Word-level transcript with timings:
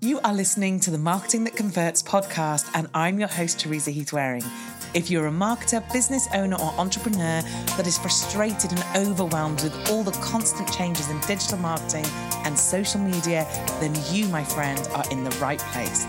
You 0.00 0.20
are 0.20 0.34
listening 0.34 0.78
to 0.80 0.90
the 0.90 0.98
Marketing 0.98 1.44
That 1.44 1.56
Converts 1.56 2.02
podcast, 2.02 2.70
and 2.74 2.86
I'm 2.92 3.18
your 3.18 3.28
host, 3.28 3.58
Teresa 3.58 3.90
Heath 3.90 4.12
Wareing. 4.12 4.44
If 4.92 5.10
you're 5.10 5.26
a 5.26 5.30
marketer, 5.30 5.90
business 5.90 6.28
owner, 6.34 6.56
or 6.56 6.70
entrepreneur 6.78 7.40
that 7.78 7.86
is 7.86 7.96
frustrated 7.96 8.72
and 8.72 8.84
overwhelmed 8.94 9.62
with 9.62 9.90
all 9.90 10.02
the 10.02 10.12
constant 10.20 10.70
changes 10.70 11.08
in 11.08 11.18
digital 11.20 11.56
marketing 11.56 12.04
and 12.44 12.58
social 12.58 13.00
media, 13.00 13.46
then 13.80 13.94
you, 14.12 14.28
my 14.28 14.44
friend, 14.44 14.86
are 14.92 15.10
in 15.10 15.24
the 15.24 15.34
right 15.40 15.60
place. 15.72 16.06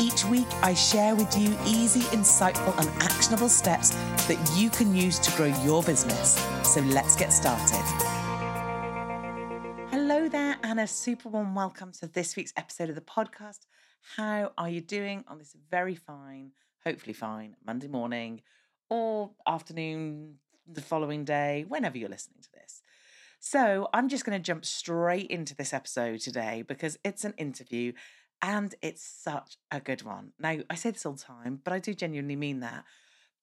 Each 0.00 0.24
week, 0.24 0.48
I 0.64 0.74
share 0.74 1.14
with 1.14 1.38
you 1.38 1.56
easy, 1.64 2.00
insightful, 2.10 2.76
and 2.76 2.88
actionable 3.04 3.48
steps 3.48 3.90
that 4.26 4.54
you 4.58 4.68
can 4.68 4.96
use 4.96 5.20
to 5.20 5.36
grow 5.36 5.54
your 5.62 5.84
business. 5.84 6.44
So 6.64 6.80
let's 6.80 7.14
get 7.14 7.32
started. 7.32 8.17
And 10.78 10.84
a 10.84 10.86
super 10.86 11.28
warm 11.28 11.56
welcome 11.56 11.90
to 11.94 12.06
this 12.06 12.36
week's 12.36 12.52
episode 12.56 12.88
of 12.88 12.94
the 12.94 13.00
podcast. 13.00 13.66
How 14.16 14.52
are 14.56 14.68
you 14.68 14.80
doing 14.80 15.24
on 15.26 15.38
this 15.38 15.56
very 15.68 15.96
fine, 15.96 16.52
hopefully 16.86 17.14
fine, 17.14 17.56
Monday 17.66 17.88
morning 17.88 18.42
or 18.88 19.32
afternoon, 19.44 20.36
the 20.72 20.80
following 20.80 21.24
day, 21.24 21.64
whenever 21.66 21.98
you're 21.98 22.08
listening 22.08 22.42
to 22.42 22.52
this? 22.52 22.82
So, 23.40 23.88
I'm 23.92 24.08
just 24.08 24.24
going 24.24 24.38
to 24.38 24.46
jump 24.46 24.64
straight 24.64 25.26
into 25.32 25.56
this 25.56 25.72
episode 25.72 26.20
today 26.20 26.62
because 26.62 26.96
it's 27.04 27.24
an 27.24 27.34
interview 27.38 27.92
and 28.40 28.72
it's 28.80 29.02
such 29.02 29.56
a 29.72 29.80
good 29.80 30.04
one. 30.04 30.30
Now, 30.38 30.58
I 30.70 30.76
say 30.76 30.92
this 30.92 31.04
all 31.04 31.14
the 31.14 31.24
time, 31.24 31.60
but 31.64 31.72
I 31.72 31.80
do 31.80 31.92
genuinely 31.92 32.36
mean 32.36 32.60
that. 32.60 32.84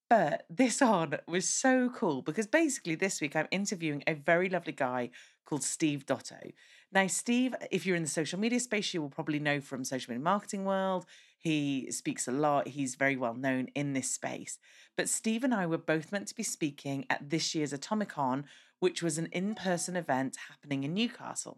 But 0.09 0.45
this 0.49 0.81
on 0.81 1.17
was 1.27 1.49
so 1.49 1.89
cool 1.89 2.21
because 2.21 2.47
basically 2.47 2.95
this 2.95 3.19
week 3.19 3.35
I'm 3.35 3.49
interviewing 3.51 4.03
a 4.07 4.13
very 4.13 4.47
lovely 4.47 4.71
guy 4.71 5.09
called 5.45 5.63
Steve 5.63 6.05
Dotto. 6.05 6.53
Now, 6.91 7.07
Steve, 7.07 7.55
if 7.71 7.85
you're 7.85 7.95
in 7.95 8.03
the 8.03 8.09
social 8.09 8.39
media 8.39 8.59
space, 8.59 8.93
you 8.93 9.01
will 9.01 9.09
probably 9.09 9.39
know 9.39 9.59
from 9.59 9.83
social 9.83 10.11
media 10.11 10.23
marketing 10.23 10.65
world. 10.65 11.05
He 11.37 11.91
speaks 11.91 12.27
a 12.27 12.31
lot. 12.31 12.69
He's 12.69 12.95
very 12.95 13.15
well 13.15 13.33
known 13.33 13.67
in 13.75 13.93
this 13.93 14.09
space. 14.09 14.57
But 14.95 15.09
Steve 15.09 15.43
and 15.43 15.53
I 15.53 15.65
were 15.65 15.77
both 15.77 16.11
meant 16.11 16.27
to 16.29 16.35
be 16.35 16.43
speaking 16.43 17.05
at 17.09 17.29
this 17.29 17.53
year's 17.53 17.73
Atomicon, 17.73 18.45
which 18.79 19.03
was 19.03 19.17
an 19.17 19.27
in-person 19.31 19.95
event 19.95 20.37
happening 20.49 20.83
in 20.83 20.93
Newcastle. 20.93 21.57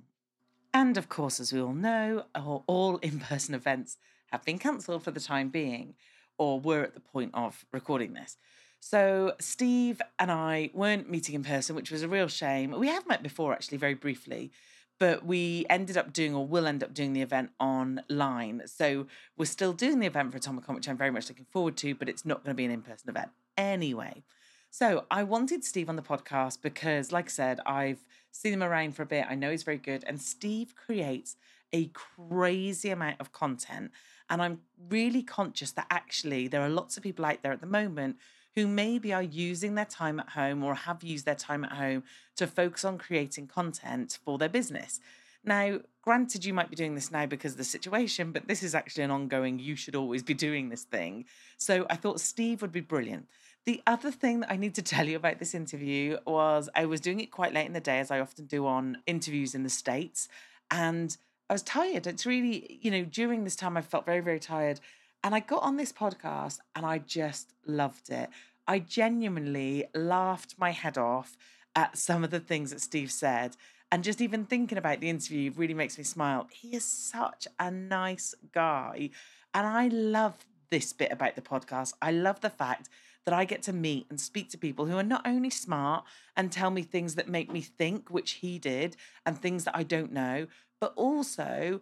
And 0.74 0.98
of 0.98 1.10
course, 1.10 1.40
as 1.40 1.54
we 1.54 1.62
all 1.62 1.74
know, 1.74 2.26
all 2.36 2.98
in-person 3.02 3.56
events 3.56 3.98
have 4.32 4.44
been 4.44 4.60
cancelled 4.60 5.04
for 5.04 5.12
the 5.12 5.20
time 5.20 5.50
being 5.50 5.94
or 6.38 6.60
were 6.60 6.84
at 6.84 6.94
the 6.94 7.00
point 7.00 7.32
of 7.34 7.66
recording 7.72 8.14
this. 8.14 8.38
So 8.80 9.34
Steve 9.40 10.02
and 10.20 10.32
I 10.32 10.70
weren't 10.74 11.10
meeting 11.10 11.36
in 11.36 11.44
person, 11.44 11.76
which 11.76 11.92
was 11.92 12.04
a 12.04 12.08
real 12.08 12.28
shame. 12.28 12.72
We 12.72 12.90
have 12.90 13.08
met 13.08 13.24
before, 13.24 13.54
actually, 13.54 13.78
very 13.78 13.96
briefly, 13.96 14.52
but 15.00 15.26
we 15.26 15.66
ended 15.70 15.98
up 15.98 16.14
doing, 16.14 16.34
or 16.34 16.46
will 16.46 16.68
end 16.68 16.84
up 16.84 16.94
doing, 16.94 17.14
the 17.14 17.22
event 17.22 17.52
online. 17.60 18.64
So 18.66 19.08
we're 19.38 19.46
still 19.46 19.74
doing 19.74 20.00
the 20.00 20.08
event 20.08 20.32
for 20.32 20.40
Atomicon, 20.40 20.76
which 20.76 20.90
I'm 20.90 20.98
very 20.98 21.12
much 21.12 21.30
looking 21.30 21.46
forward 21.52 21.78
to, 21.78 21.96
but 21.96 22.10
it's 22.10 22.26
not 22.26 22.44
going 22.44 22.56
to 22.56 22.58
be 22.58 22.66
an 22.66 22.72
in-person 22.72 23.10
event 23.10 23.30
anyway. 23.58 24.24
So 24.70 25.06
I 25.10 25.24
wanted 25.24 25.64
Steve 25.64 25.90
on 25.90 25.96
the 25.96 26.02
podcast 26.02 26.62
because, 26.62 27.12
like 27.12 27.26
I 27.26 27.30
said, 27.30 27.60
I've 27.66 28.06
seen 28.32 28.54
him 28.54 28.64
around 28.64 28.96
for 28.96 29.04
a 29.04 29.08
bit. 29.08 29.26
I 29.30 29.36
know 29.36 29.52
he's 29.52 29.64
very 29.64 29.78
good, 29.78 30.04
and 30.06 30.22
Steve 30.22 30.76
creates 30.76 31.38
a 31.74 31.86
crazy 31.88 32.90
amount 32.90 33.20
of 33.20 33.32
content. 33.32 33.92
And 34.30 34.42
I'm 34.42 34.60
really 34.90 35.24
conscious 35.24 35.72
that 35.72 35.88
actually 35.90 36.48
there 36.48 36.62
are 36.62 36.70
lots 36.70 36.98
of 36.98 37.04
people 37.04 37.26
out 37.26 37.42
there 37.44 37.52
at 37.52 37.62
the 37.62 37.68
moment 37.68 38.18
who 38.56 38.68
maybe 38.68 39.14
are 39.14 39.24
using 39.24 39.76
their 39.76 39.86
time 39.86 40.20
at 40.20 40.30
home 40.30 40.64
or 40.64 40.74
have 40.74 41.04
used 41.04 41.26
their 41.26 41.36
time 41.36 41.64
at 41.64 41.74
home 41.74 42.04
to 42.36 42.48
focus 42.48 42.84
on 42.84 42.98
creating 42.98 43.48
content 43.48 44.18
for 44.26 44.38
their 44.38 44.50
business. 44.50 45.00
Now, 45.44 45.80
granted, 46.02 46.44
you 46.44 46.54
might 46.54 46.70
be 46.70 46.76
doing 46.76 46.96
this 46.96 47.12
now 47.12 47.26
because 47.26 47.54
of 47.54 47.58
the 47.58 47.64
situation, 47.64 48.32
but 48.32 48.48
this 48.48 48.64
is 48.64 48.76
actually 48.76 49.04
an 49.04 49.12
ongoing, 49.12 49.60
you 49.60 49.76
should 49.76 49.96
always 49.96 50.24
be 50.24 50.34
doing 50.34 50.70
this 50.70 50.84
thing. 50.84 51.26
So 51.58 51.86
I 51.90 51.96
thought 51.96 52.20
Steve 52.20 52.62
would 52.62 52.72
be 52.72 52.82
brilliant. 52.82 53.28
The 53.66 53.82
other 53.86 54.12
thing 54.12 54.40
that 54.40 54.52
I 54.52 54.58
need 54.58 54.76
to 54.76 54.82
tell 54.82 55.08
you 55.08 55.18
about 55.18 55.40
this 55.40 55.54
interview 55.54 56.18
was 56.26 56.68
I 56.76 56.86
was 56.86 57.00
doing 57.00 57.20
it 57.20 57.32
quite 57.32 57.54
late 57.54 57.68
in 57.68 57.74
the 57.74 57.80
day, 57.80 58.00
as 58.00 58.12
I 58.12 58.20
often 58.20 58.46
do 58.46 58.66
on 58.66 58.98
interviews 59.06 59.54
in 59.54 59.64
the 59.64 59.70
States. 59.70 60.28
And 60.72 61.16
I 61.50 61.54
was 61.54 61.64
tired. 61.64 62.08
It's 62.08 62.26
really, 62.26 62.80
you 62.82 62.92
know, 62.92 63.06
during 63.06 63.44
this 63.44 63.56
time 63.56 63.78
I 63.78 63.82
felt 63.82 64.06
very, 64.06 64.20
very 64.20 64.40
tired. 64.40 64.80
And 65.24 65.34
I 65.34 65.40
got 65.40 65.64
on 65.64 65.78
this 65.78 65.94
podcast 65.94 66.60
and 66.76 66.86
I 66.86 67.00
just 67.00 67.54
loved 67.66 68.10
it. 68.10 68.30
I 68.68 68.80
genuinely 68.80 69.86
laughed 69.96 70.56
my 70.58 70.72
head 70.72 70.98
off 70.98 71.38
at 71.76 71.98
some 71.98 72.24
of 72.24 72.32
the 72.32 72.40
things 72.40 72.72
that 72.72 72.82
Steve 72.82 73.12
said. 73.12 73.56
And 73.92 74.04
just 74.04 74.20
even 74.20 74.46
thinking 74.46 74.78
about 74.78 75.00
the 75.00 75.10
interview 75.10 75.52
really 75.56 75.74
makes 75.74 75.98
me 75.98 76.04
smile. 76.04 76.48
He 76.52 76.76
is 76.76 76.84
such 76.84 77.48
a 77.58 77.72
nice 77.72 78.36
guy. 78.52 79.12
And 79.54 79.66
I 79.66 79.88
love 79.88 80.46
this 80.70 80.92
bit 80.92 81.14
about 81.14 81.36
the 81.36 81.42
podcast. 81.42 81.94
I 82.02 82.12
love 82.12 82.42
the 82.42 82.50
fact 82.50 82.90
that 83.28 83.34
I 83.34 83.44
get 83.44 83.62
to 83.64 83.74
meet 83.74 84.08
and 84.10 84.22
speak 84.22 84.50
to 84.52 84.58
people 84.58 84.86
who 84.86 84.98
are 84.98 85.04
not 85.04 85.28
only 85.28 85.50
smart 85.50 86.06
and 86.38 86.50
tell 86.50 86.72
me 86.72 86.82
things 86.82 87.16
that 87.16 87.28
make 87.28 87.52
me 87.52 87.60
think, 87.60 88.10
which 88.10 88.32
he 88.32 88.58
did, 88.58 88.96
and 89.26 89.38
things 89.38 89.66
that 89.66 89.76
I 89.76 89.84
don't 89.84 90.14
know, 90.14 90.48
but 90.80 90.94
also 90.96 91.82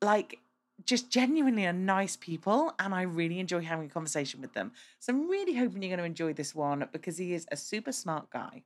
like 0.00 0.38
just 0.84 1.10
genuinely 1.10 1.66
are 1.66 1.72
nice 1.72 2.14
people 2.14 2.72
and 2.78 2.94
I 2.94 3.02
really 3.02 3.40
enjoy 3.40 3.62
having 3.62 3.86
a 3.86 3.92
conversation 3.92 4.40
with 4.40 4.52
them. 4.52 4.70
So 5.00 5.12
I'm 5.12 5.28
really 5.28 5.56
hoping 5.56 5.82
you're 5.82 5.88
going 5.88 5.98
to 5.98 6.04
enjoy 6.04 6.34
this 6.34 6.54
one 6.54 6.86
because 6.92 7.18
he 7.18 7.34
is 7.34 7.48
a 7.50 7.56
super 7.56 7.90
smart 7.90 8.30
guy. 8.30 8.62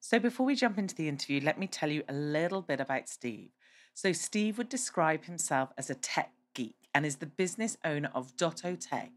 So 0.00 0.18
before 0.18 0.46
we 0.46 0.56
jump 0.56 0.78
into 0.78 0.96
the 0.96 1.08
interview, 1.08 1.40
let 1.40 1.60
me 1.60 1.68
tell 1.68 1.92
you 1.92 2.02
a 2.08 2.12
little 2.12 2.60
bit 2.60 2.80
about 2.80 3.08
Steve. 3.08 3.50
So 3.94 4.12
Steve 4.12 4.58
would 4.58 4.68
describe 4.68 5.26
himself 5.26 5.68
as 5.78 5.90
a 5.90 5.94
tech 5.94 6.32
geek 6.54 6.88
and 6.92 7.06
is 7.06 7.16
the 7.16 7.26
business 7.26 7.76
owner 7.84 8.10
of 8.14 8.36
Dotto 8.36 8.76
Tech. 8.80 9.12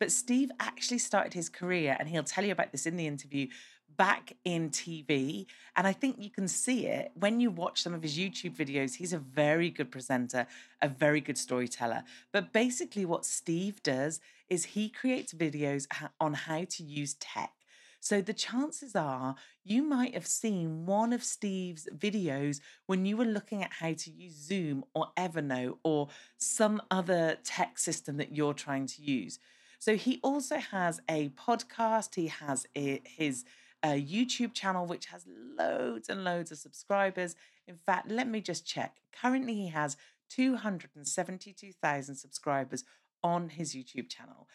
But 0.00 0.10
Steve 0.10 0.50
actually 0.58 0.98
started 0.98 1.34
his 1.34 1.48
career, 1.48 1.96
and 2.00 2.08
he'll 2.08 2.24
tell 2.24 2.44
you 2.44 2.50
about 2.50 2.72
this 2.72 2.86
in 2.86 2.96
the 2.96 3.06
interview, 3.06 3.48
back 3.96 4.32
in 4.46 4.70
TV. 4.70 5.46
And 5.76 5.86
I 5.86 5.92
think 5.92 6.16
you 6.18 6.30
can 6.30 6.48
see 6.48 6.86
it 6.86 7.12
when 7.14 7.38
you 7.38 7.50
watch 7.50 7.82
some 7.82 7.92
of 7.92 8.02
his 8.02 8.18
YouTube 8.18 8.56
videos. 8.56 8.94
He's 8.94 9.12
a 9.12 9.18
very 9.18 9.68
good 9.68 9.90
presenter, 9.90 10.46
a 10.80 10.88
very 10.88 11.20
good 11.20 11.36
storyteller. 11.36 12.02
But 12.32 12.50
basically, 12.50 13.04
what 13.04 13.26
Steve 13.26 13.82
does 13.82 14.20
is 14.48 14.64
he 14.64 14.88
creates 14.88 15.34
videos 15.34 15.86
on 16.18 16.32
how 16.32 16.64
to 16.64 16.82
use 16.82 17.14
tech. 17.20 17.52
So 18.00 18.22
the 18.22 18.32
chances 18.32 18.96
are 18.96 19.34
you 19.62 19.82
might 19.82 20.14
have 20.14 20.26
seen 20.26 20.86
one 20.86 21.12
of 21.12 21.22
Steve's 21.22 21.86
videos 21.94 22.60
when 22.86 23.04
you 23.04 23.18
were 23.18 23.26
looking 23.26 23.62
at 23.62 23.74
how 23.74 23.92
to 23.92 24.10
use 24.10 24.32
Zoom 24.32 24.84
or 24.94 25.08
Evernote 25.18 25.76
or 25.84 26.08
some 26.38 26.80
other 26.90 27.36
tech 27.44 27.78
system 27.78 28.16
that 28.16 28.34
you're 28.34 28.54
trying 28.54 28.86
to 28.86 29.02
use. 29.02 29.38
So 29.80 29.96
he 29.96 30.20
also 30.22 30.58
has 30.58 31.00
a 31.08 31.30
podcast, 31.30 32.14
he 32.14 32.28
has 32.28 32.66
his 32.74 33.44
a 33.82 34.00
YouTube 34.00 34.52
channel 34.52 34.84
which 34.84 35.06
has 35.06 35.24
loads 35.58 36.10
and 36.10 36.22
loads 36.22 36.52
of 36.52 36.58
subscribers. 36.58 37.34
In 37.66 37.76
fact, 37.86 38.10
let 38.10 38.28
me 38.28 38.42
just 38.42 38.66
check. 38.66 38.98
Currently, 39.18 39.54
he 39.54 39.68
has 39.68 39.96
272,000 40.28 42.14
subscribers 42.14 42.84
on 43.22 43.48
his 43.48 43.74
YouTube 43.74 44.10
channel. 44.10 44.48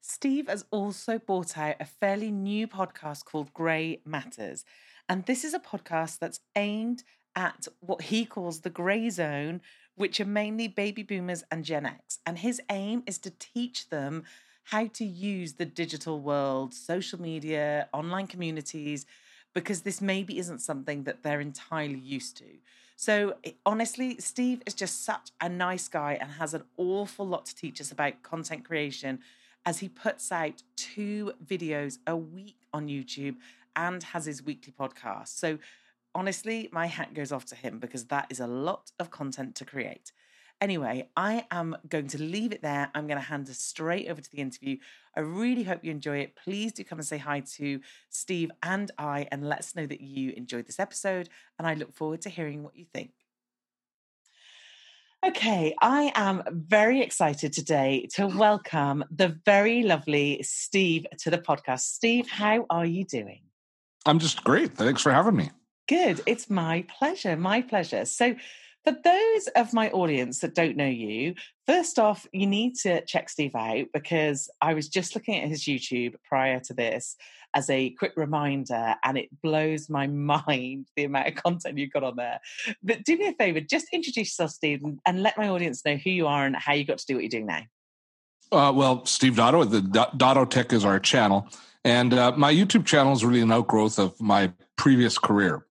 Steve 0.00 0.46
has 0.48 0.64
also 0.70 1.18
brought 1.18 1.58
out 1.58 1.76
a 1.80 1.84
fairly 1.84 2.30
new 2.30 2.68
podcast 2.68 3.24
called 3.24 3.52
Grey 3.52 4.00
Matters. 4.04 4.64
And 5.08 5.26
this 5.26 5.42
is 5.42 5.52
a 5.52 5.58
podcast 5.58 6.20
that's 6.20 6.40
aimed 6.54 7.02
at 7.34 7.66
what 7.80 8.02
he 8.02 8.24
calls 8.24 8.60
the 8.60 8.70
grey 8.70 9.10
zone, 9.10 9.60
which 9.96 10.20
are 10.20 10.26
mainly 10.26 10.68
baby 10.68 11.02
boomers 11.02 11.44
and 11.50 11.64
Gen 11.64 11.86
X. 11.86 12.18
And 12.26 12.38
his 12.38 12.60
aim 12.70 13.02
is 13.06 13.18
to 13.18 13.30
teach 13.30 13.88
them 13.88 14.24
how 14.64 14.86
to 14.86 15.04
use 15.04 15.54
the 15.54 15.66
digital 15.66 16.20
world, 16.20 16.72
social 16.74 17.20
media, 17.20 17.88
online 17.92 18.26
communities, 18.26 19.06
because 19.52 19.82
this 19.82 20.00
maybe 20.00 20.38
isn't 20.38 20.60
something 20.60 21.04
that 21.04 21.22
they're 21.22 21.40
entirely 21.40 21.98
used 21.98 22.36
to. 22.38 22.44
So, 22.96 23.34
eh, 23.44 23.52
honestly, 23.66 24.16
Steve 24.18 24.62
is 24.66 24.74
just 24.74 25.04
such 25.04 25.30
a 25.40 25.48
nice 25.48 25.88
guy 25.88 26.16
and 26.20 26.32
has 26.32 26.54
an 26.54 26.64
awful 26.76 27.26
lot 27.26 27.46
to 27.46 27.54
teach 27.54 27.80
us 27.80 27.92
about 27.92 28.22
content 28.22 28.64
creation 28.64 29.20
as 29.66 29.78
he 29.78 29.88
puts 29.88 30.30
out 30.30 30.62
two 30.76 31.32
videos 31.44 31.98
a 32.06 32.16
week 32.16 32.56
on 32.72 32.88
YouTube 32.88 33.36
and 33.76 34.02
has 34.02 34.26
his 34.26 34.42
weekly 34.42 34.72
podcast. 34.78 35.28
So, 35.28 35.58
honestly, 36.14 36.68
my 36.72 36.86
hat 36.86 37.14
goes 37.14 37.32
off 37.32 37.44
to 37.46 37.54
him 37.54 37.78
because 37.78 38.06
that 38.06 38.26
is 38.30 38.40
a 38.40 38.46
lot 38.46 38.90
of 38.98 39.10
content 39.10 39.54
to 39.56 39.64
create. 39.64 40.12
Anyway, 40.60 41.08
I 41.16 41.46
am 41.50 41.76
going 41.88 42.06
to 42.08 42.22
leave 42.22 42.52
it 42.52 42.62
there. 42.62 42.90
I'm 42.94 43.06
going 43.06 43.18
to 43.18 43.26
hand 43.26 43.48
us 43.50 43.58
straight 43.58 44.08
over 44.08 44.20
to 44.20 44.30
the 44.30 44.38
interview. 44.38 44.78
I 45.16 45.20
really 45.20 45.64
hope 45.64 45.84
you 45.84 45.90
enjoy 45.90 46.18
it. 46.18 46.36
Please 46.36 46.72
do 46.72 46.84
come 46.84 46.98
and 46.98 47.06
say 47.06 47.18
hi 47.18 47.40
to 47.56 47.80
Steve 48.08 48.50
and 48.62 48.90
I 48.96 49.26
and 49.32 49.48
let 49.48 49.58
us 49.58 49.74
know 49.74 49.86
that 49.86 50.00
you 50.00 50.32
enjoyed 50.36 50.66
this 50.66 50.80
episode. 50.80 51.28
And 51.58 51.66
I 51.66 51.74
look 51.74 51.92
forward 51.92 52.22
to 52.22 52.30
hearing 52.30 52.62
what 52.62 52.76
you 52.76 52.84
think. 52.84 53.10
Okay, 55.26 55.74
I 55.80 56.12
am 56.14 56.42
very 56.50 57.00
excited 57.00 57.52
today 57.52 58.06
to 58.14 58.26
welcome 58.26 59.04
the 59.10 59.38
very 59.44 59.82
lovely 59.82 60.42
Steve 60.42 61.06
to 61.20 61.30
the 61.30 61.38
podcast. 61.38 61.80
Steve, 61.80 62.28
how 62.28 62.66
are 62.68 62.84
you 62.84 63.04
doing? 63.04 63.40
I'm 64.06 64.18
just 64.18 64.44
great. 64.44 64.76
Thanks 64.76 65.00
for 65.00 65.12
having 65.12 65.34
me. 65.34 65.50
Good. 65.88 66.22
It's 66.26 66.48
my 66.48 66.84
pleasure. 66.98 67.36
My 67.36 67.62
pleasure. 67.62 68.04
So, 68.04 68.36
for 68.84 68.92
those 69.02 69.46
of 69.56 69.72
my 69.72 69.88
audience 69.90 70.40
that 70.40 70.54
don't 70.54 70.76
know 70.76 70.86
you, 70.86 71.34
first 71.66 71.98
off, 71.98 72.26
you 72.32 72.46
need 72.46 72.74
to 72.82 73.02
check 73.06 73.30
Steve 73.30 73.54
out 73.54 73.86
because 73.94 74.50
I 74.60 74.74
was 74.74 74.90
just 74.90 75.14
looking 75.14 75.40
at 75.40 75.48
his 75.48 75.62
YouTube 75.62 76.16
prior 76.28 76.60
to 76.60 76.74
this 76.74 77.16
as 77.54 77.70
a 77.70 77.90
quick 77.90 78.12
reminder, 78.16 78.94
and 79.02 79.16
it 79.16 79.28
blows 79.42 79.88
my 79.88 80.06
mind 80.08 80.88
the 80.96 81.04
amount 81.04 81.28
of 81.28 81.34
content 81.34 81.78
you've 81.78 81.92
got 81.92 82.04
on 82.04 82.16
there. 82.16 82.40
But 82.82 83.04
do 83.04 83.16
me 83.16 83.28
a 83.28 83.32
favor, 83.32 83.60
just 83.60 83.86
introduce 83.92 84.28
yourself, 84.28 84.50
Steve, 84.50 84.82
and 85.06 85.22
let 85.22 85.38
my 85.38 85.48
audience 85.48 85.84
know 85.84 85.96
who 85.96 86.10
you 86.10 86.26
are 86.26 86.44
and 86.44 86.56
how 86.56 86.74
you 86.74 86.84
got 86.84 86.98
to 86.98 87.06
do 87.06 87.14
what 87.14 87.22
you're 87.22 87.30
doing 87.30 87.46
now. 87.46 87.62
Uh, 88.52 88.72
well, 88.72 89.04
Steve 89.06 89.34
Dotto, 89.34 89.64
the 89.64 89.80
Dotto 89.80 90.48
Tech 90.48 90.72
is 90.72 90.84
our 90.84 91.00
channel. 91.00 91.48
And 91.84 92.14
uh, 92.14 92.32
my 92.36 92.52
YouTube 92.52 92.84
channel 92.86 93.12
is 93.12 93.24
really 93.24 93.40
an 93.40 93.52
outgrowth 93.52 93.98
of 93.98 94.18
my 94.20 94.52
previous 94.76 95.18
career 95.18 95.66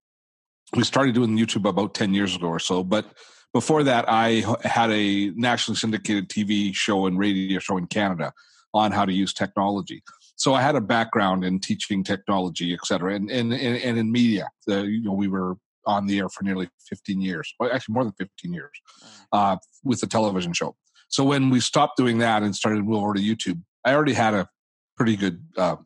we 0.74 0.84
started 0.84 1.14
doing 1.14 1.36
YouTube 1.36 1.68
about 1.68 1.94
10 1.94 2.14
years 2.14 2.36
ago 2.36 2.48
or 2.48 2.58
so. 2.58 2.82
But 2.82 3.06
before 3.52 3.82
that, 3.84 4.04
I 4.08 4.44
had 4.64 4.90
a 4.90 5.30
nationally 5.36 5.76
syndicated 5.76 6.28
TV 6.28 6.74
show 6.74 7.06
and 7.06 7.18
radio 7.18 7.58
show 7.60 7.76
in 7.76 7.86
Canada 7.86 8.32
on 8.72 8.90
how 8.90 9.04
to 9.04 9.12
use 9.12 9.32
technology. 9.32 10.02
So 10.36 10.54
I 10.54 10.62
had 10.62 10.74
a 10.74 10.80
background 10.80 11.44
in 11.44 11.60
teaching 11.60 12.02
technology, 12.02 12.72
et 12.72 12.80
cetera, 12.84 13.14
and, 13.14 13.30
and, 13.30 13.52
and 13.52 13.98
in 13.98 14.10
media. 14.10 14.48
Uh, 14.68 14.82
you 14.82 15.02
know, 15.02 15.12
we 15.12 15.28
were 15.28 15.56
on 15.86 16.06
the 16.06 16.18
air 16.18 16.28
for 16.28 16.42
nearly 16.42 16.68
15 16.88 17.20
years, 17.20 17.54
well, 17.60 17.70
actually 17.72 17.92
more 17.92 18.04
than 18.04 18.14
15 18.18 18.52
years, 18.52 18.70
uh, 19.32 19.56
with 19.84 20.00
the 20.00 20.06
television 20.06 20.52
show. 20.52 20.74
So 21.08 21.22
when 21.22 21.50
we 21.50 21.60
stopped 21.60 21.96
doing 21.96 22.18
that 22.18 22.42
and 22.42 22.56
started 22.56 22.78
to 22.78 22.82
move 22.82 23.02
over 23.02 23.14
to 23.14 23.20
YouTube, 23.20 23.62
I 23.84 23.94
already 23.94 24.14
had 24.14 24.34
a 24.34 24.48
pretty 24.96 25.16
good 25.16 25.44
uh, 25.56 25.76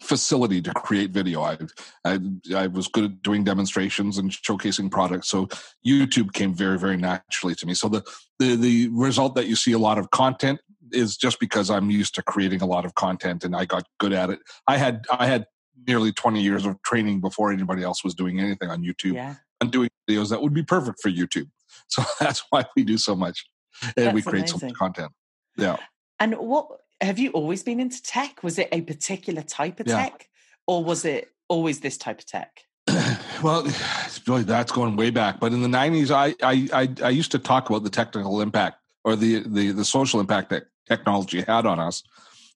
facility 0.00 0.62
to 0.62 0.72
create 0.72 1.10
video. 1.10 1.42
I, 1.42 1.58
I, 2.04 2.18
I 2.54 2.66
was 2.68 2.88
good 2.88 3.04
at 3.04 3.22
doing 3.22 3.44
demonstrations 3.44 4.18
and 4.18 4.30
showcasing 4.30 4.90
products, 4.90 5.28
so 5.28 5.48
YouTube 5.86 6.32
came 6.32 6.54
very 6.54 6.78
very 6.78 6.96
naturally 6.96 7.54
to 7.56 7.66
me. 7.66 7.74
So 7.74 7.88
the 7.88 8.02
the 8.38 8.56
the 8.56 8.88
result 8.88 9.34
that 9.34 9.46
you 9.46 9.56
see 9.56 9.72
a 9.72 9.78
lot 9.78 9.98
of 9.98 10.10
content 10.10 10.60
is 10.92 11.16
just 11.16 11.40
because 11.40 11.70
I'm 11.70 11.90
used 11.90 12.14
to 12.14 12.22
creating 12.22 12.62
a 12.62 12.66
lot 12.66 12.84
of 12.84 12.94
content 12.94 13.44
and 13.44 13.54
I 13.54 13.64
got 13.64 13.84
good 13.98 14.12
at 14.12 14.30
it. 14.30 14.40
I 14.66 14.76
had 14.76 15.04
I 15.10 15.26
had 15.26 15.46
nearly 15.86 16.12
20 16.12 16.40
years 16.40 16.64
of 16.64 16.80
training 16.82 17.20
before 17.20 17.52
anybody 17.52 17.82
else 17.82 18.04
was 18.04 18.14
doing 18.14 18.40
anything 18.40 18.70
on 18.70 18.82
YouTube 18.82 19.14
yeah. 19.14 19.34
and 19.60 19.70
doing 19.70 19.90
videos 20.08 20.30
that 20.30 20.40
would 20.40 20.54
be 20.54 20.62
perfect 20.62 21.00
for 21.00 21.10
YouTube. 21.10 21.50
So 21.88 22.02
that's 22.20 22.44
why 22.50 22.64
we 22.76 22.84
do 22.84 22.96
so 22.96 23.14
much 23.14 23.44
and 23.82 24.06
that's 24.06 24.14
we 24.14 24.22
create 24.22 24.42
amazing. 24.42 24.60
so 24.60 24.66
much 24.66 24.76
content. 24.76 25.12
Yeah. 25.56 25.76
And 26.20 26.34
what 26.34 26.68
have 27.00 27.18
you 27.18 27.30
always 27.30 27.62
been 27.62 27.80
into 27.80 28.02
tech? 28.02 28.42
Was 28.42 28.58
it 28.58 28.68
a 28.72 28.80
particular 28.82 29.42
type 29.42 29.80
of 29.80 29.86
yeah. 29.86 29.96
tech, 29.96 30.28
or 30.66 30.84
was 30.84 31.04
it 31.04 31.30
always 31.48 31.80
this 31.80 31.96
type 31.96 32.20
of 32.20 32.26
tech? 32.26 32.64
well, 33.42 33.62
that's 33.62 34.72
going 34.72 34.96
way 34.96 35.10
back. 35.10 35.40
But 35.40 35.52
in 35.52 35.62
the 35.62 35.68
'90s, 35.68 36.10
I, 36.10 36.34
I 36.42 36.68
I 36.72 37.06
I 37.06 37.10
used 37.10 37.32
to 37.32 37.38
talk 37.38 37.68
about 37.68 37.84
the 37.84 37.90
technical 37.90 38.40
impact 38.40 38.78
or 39.04 39.16
the 39.16 39.42
the 39.46 39.72
the 39.72 39.84
social 39.84 40.20
impact 40.20 40.50
that 40.50 40.64
technology 40.88 41.42
had 41.42 41.66
on 41.66 41.78
us. 41.78 42.02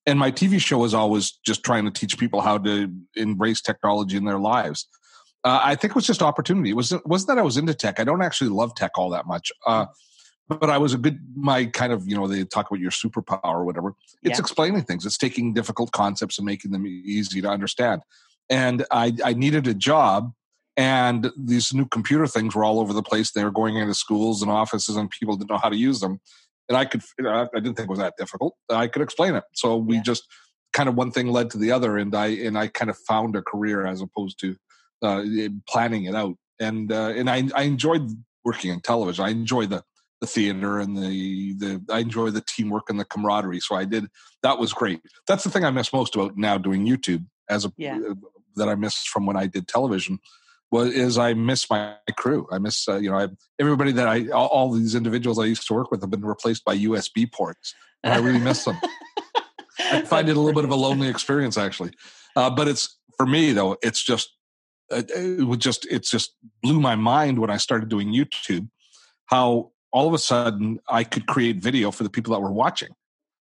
And 0.06 0.18
my 0.18 0.30
TV 0.30 0.58
show 0.60 0.78
was 0.78 0.94
always 0.94 1.32
just 1.44 1.64
trying 1.64 1.84
to 1.84 1.90
teach 1.90 2.18
people 2.18 2.40
how 2.40 2.56
to 2.58 2.90
embrace 3.14 3.60
technology 3.60 4.16
in 4.16 4.24
their 4.24 4.38
lives. 4.38 4.86
Uh, 5.44 5.60
I 5.62 5.74
think 5.74 5.92
it 5.92 5.94
was 5.94 6.06
just 6.06 6.22
opportunity. 6.22 6.70
It 6.70 6.76
wasn't 6.76 7.06
wasn't 7.06 7.28
that 7.28 7.38
I 7.38 7.42
was 7.42 7.56
into 7.56 7.74
tech. 7.74 8.00
I 8.00 8.04
don't 8.04 8.22
actually 8.22 8.50
love 8.50 8.74
tech 8.74 8.92
all 8.96 9.10
that 9.10 9.26
much. 9.26 9.52
Uh, 9.66 9.86
but 10.48 10.70
I 10.70 10.78
was 10.78 10.94
a 10.94 10.98
good 10.98 11.20
my 11.36 11.66
kind 11.66 11.92
of 11.92 12.08
you 12.08 12.16
know 12.16 12.26
they 12.26 12.44
talk 12.44 12.70
about 12.70 12.80
your 12.80 12.90
superpower 12.90 13.40
or 13.42 13.64
whatever. 13.64 13.94
It's 14.22 14.38
yeah. 14.38 14.42
explaining 14.42 14.82
things. 14.84 15.04
It's 15.04 15.18
taking 15.18 15.52
difficult 15.52 15.92
concepts 15.92 16.38
and 16.38 16.46
making 16.46 16.70
them 16.70 16.86
easy 16.86 17.40
to 17.42 17.48
understand. 17.48 18.02
And 18.48 18.84
I 18.90 19.14
I 19.24 19.34
needed 19.34 19.66
a 19.66 19.74
job, 19.74 20.32
and 20.76 21.30
these 21.36 21.74
new 21.74 21.86
computer 21.86 22.26
things 22.26 22.54
were 22.54 22.64
all 22.64 22.80
over 22.80 22.92
the 22.92 23.02
place. 23.02 23.32
They 23.32 23.44
were 23.44 23.50
going 23.50 23.76
into 23.76 23.94
schools 23.94 24.40
and 24.42 24.50
offices, 24.50 24.96
and 24.96 25.10
people 25.10 25.36
didn't 25.36 25.50
know 25.50 25.58
how 25.58 25.68
to 25.68 25.76
use 25.76 26.00
them. 26.00 26.20
And 26.68 26.78
I 26.78 26.86
could 26.86 27.02
I 27.20 27.46
didn't 27.54 27.74
think 27.74 27.88
it 27.88 27.90
was 27.90 27.98
that 27.98 28.14
difficult. 28.18 28.54
I 28.70 28.88
could 28.88 29.02
explain 29.02 29.34
it. 29.34 29.44
So 29.54 29.76
we 29.76 29.96
yeah. 29.96 30.02
just 30.02 30.24
kind 30.72 30.88
of 30.88 30.94
one 30.94 31.10
thing 31.10 31.28
led 31.28 31.50
to 31.50 31.58
the 31.58 31.72
other, 31.72 31.98
and 31.98 32.14
I 32.14 32.28
and 32.28 32.58
I 32.58 32.68
kind 32.68 32.90
of 32.90 32.96
found 33.06 33.36
a 33.36 33.42
career 33.42 33.86
as 33.86 34.00
opposed 34.00 34.40
to 34.40 34.56
uh, 35.02 35.24
planning 35.68 36.04
it 36.04 36.14
out. 36.14 36.36
And 36.58 36.90
uh, 36.90 37.12
and 37.14 37.28
I 37.28 37.48
I 37.54 37.62
enjoyed 37.64 38.10
working 38.44 38.70
in 38.70 38.80
television. 38.80 39.24
I 39.26 39.30
enjoyed 39.30 39.68
the 39.68 39.82
the 40.20 40.26
theater 40.26 40.78
and 40.78 40.96
the 40.96 41.54
the 41.54 41.82
I 41.90 42.00
enjoy 42.00 42.30
the 42.30 42.40
teamwork 42.40 42.90
and 42.90 42.98
the 42.98 43.04
camaraderie. 43.04 43.60
So 43.60 43.76
I 43.76 43.84
did 43.84 44.06
that 44.42 44.58
was 44.58 44.72
great. 44.72 45.00
That's 45.26 45.44
the 45.44 45.50
thing 45.50 45.64
I 45.64 45.70
miss 45.70 45.92
most 45.92 46.14
about 46.14 46.36
now 46.36 46.58
doing 46.58 46.86
YouTube 46.86 47.24
as 47.48 47.64
a 47.64 47.72
yeah. 47.76 47.98
uh, 47.98 48.14
that 48.56 48.68
I 48.68 48.74
miss 48.74 49.04
from 49.04 49.26
when 49.26 49.36
I 49.36 49.46
did 49.46 49.68
television 49.68 50.18
was 50.70 50.92
is 50.92 51.18
I 51.18 51.34
miss 51.34 51.70
my 51.70 51.96
crew. 52.16 52.46
I 52.50 52.58
miss 52.58 52.88
uh, 52.88 52.96
you 52.96 53.10
know 53.10 53.18
I, 53.18 53.28
everybody 53.58 53.92
that 53.92 54.08
I 54.08 54.28
all, 54.28 54.48
all, 54.48 54.72
these 54.72 54.94
individuals 54.94 55.38
I 55.38 55.44
used 55.44 55.66
to 55.68 55.74
work 55.74 55.90
with 55.90 56.00
have 56.00 56.10
been 56.10 56.24
replaced 56.24 56.64
by 56.64 56.76
USB 56.76 57.30
ports. 57.30 57.74
And 58.02 58.12
I 58.12 58.18
really 58.18 58.38
miss 58.38 58.64
them. 58.64 58.78
I 59.80 60.02
find 60.02 60.28
it 60.28 60.36
a 60.36 60.40
little 60.40 60.54
bit 60.54 60.64
of 60.64 60.70
a 60.70 60.76
lonely 60.76 61.08
experience 61.08 61.56
actually, 61.56 61.92
uh, 62.36 62.50
but 62.50 62.68
it's 62.68 62.98
for 63.16 63.26
me 63.26 63.52
though. 63.52 63.76
It's 63.82 64.02
just 64.02 64.30
uh, 64.90 65.02
it 65.16 65.46
would 65.46 65.60
just 65.60 65.86
it's 65.90 66.10
just 66.10 66.34
blew 66.62 66.80
my 66.80 66.96
mind 66.96 67.38
when 67.38 67.50
I 67.50 67.56
started 67.56 67.88
doing 67.88 68.12
YouTube 68.12 68.68
how 69.26 69.72
all 69.92 70.06
of 70.06 70.14
a 70.14 70.18
sudden 70.18 70.78
I 70.88 71.04
could 71.04 71.26
create 71.26 71.56
video 71.56 71.90
for 71.90 72.04
the 72.04 72.10
people 72.10 72.32
that 72.34 72.40
were 72.40 72.52
watching. 72.52 72.90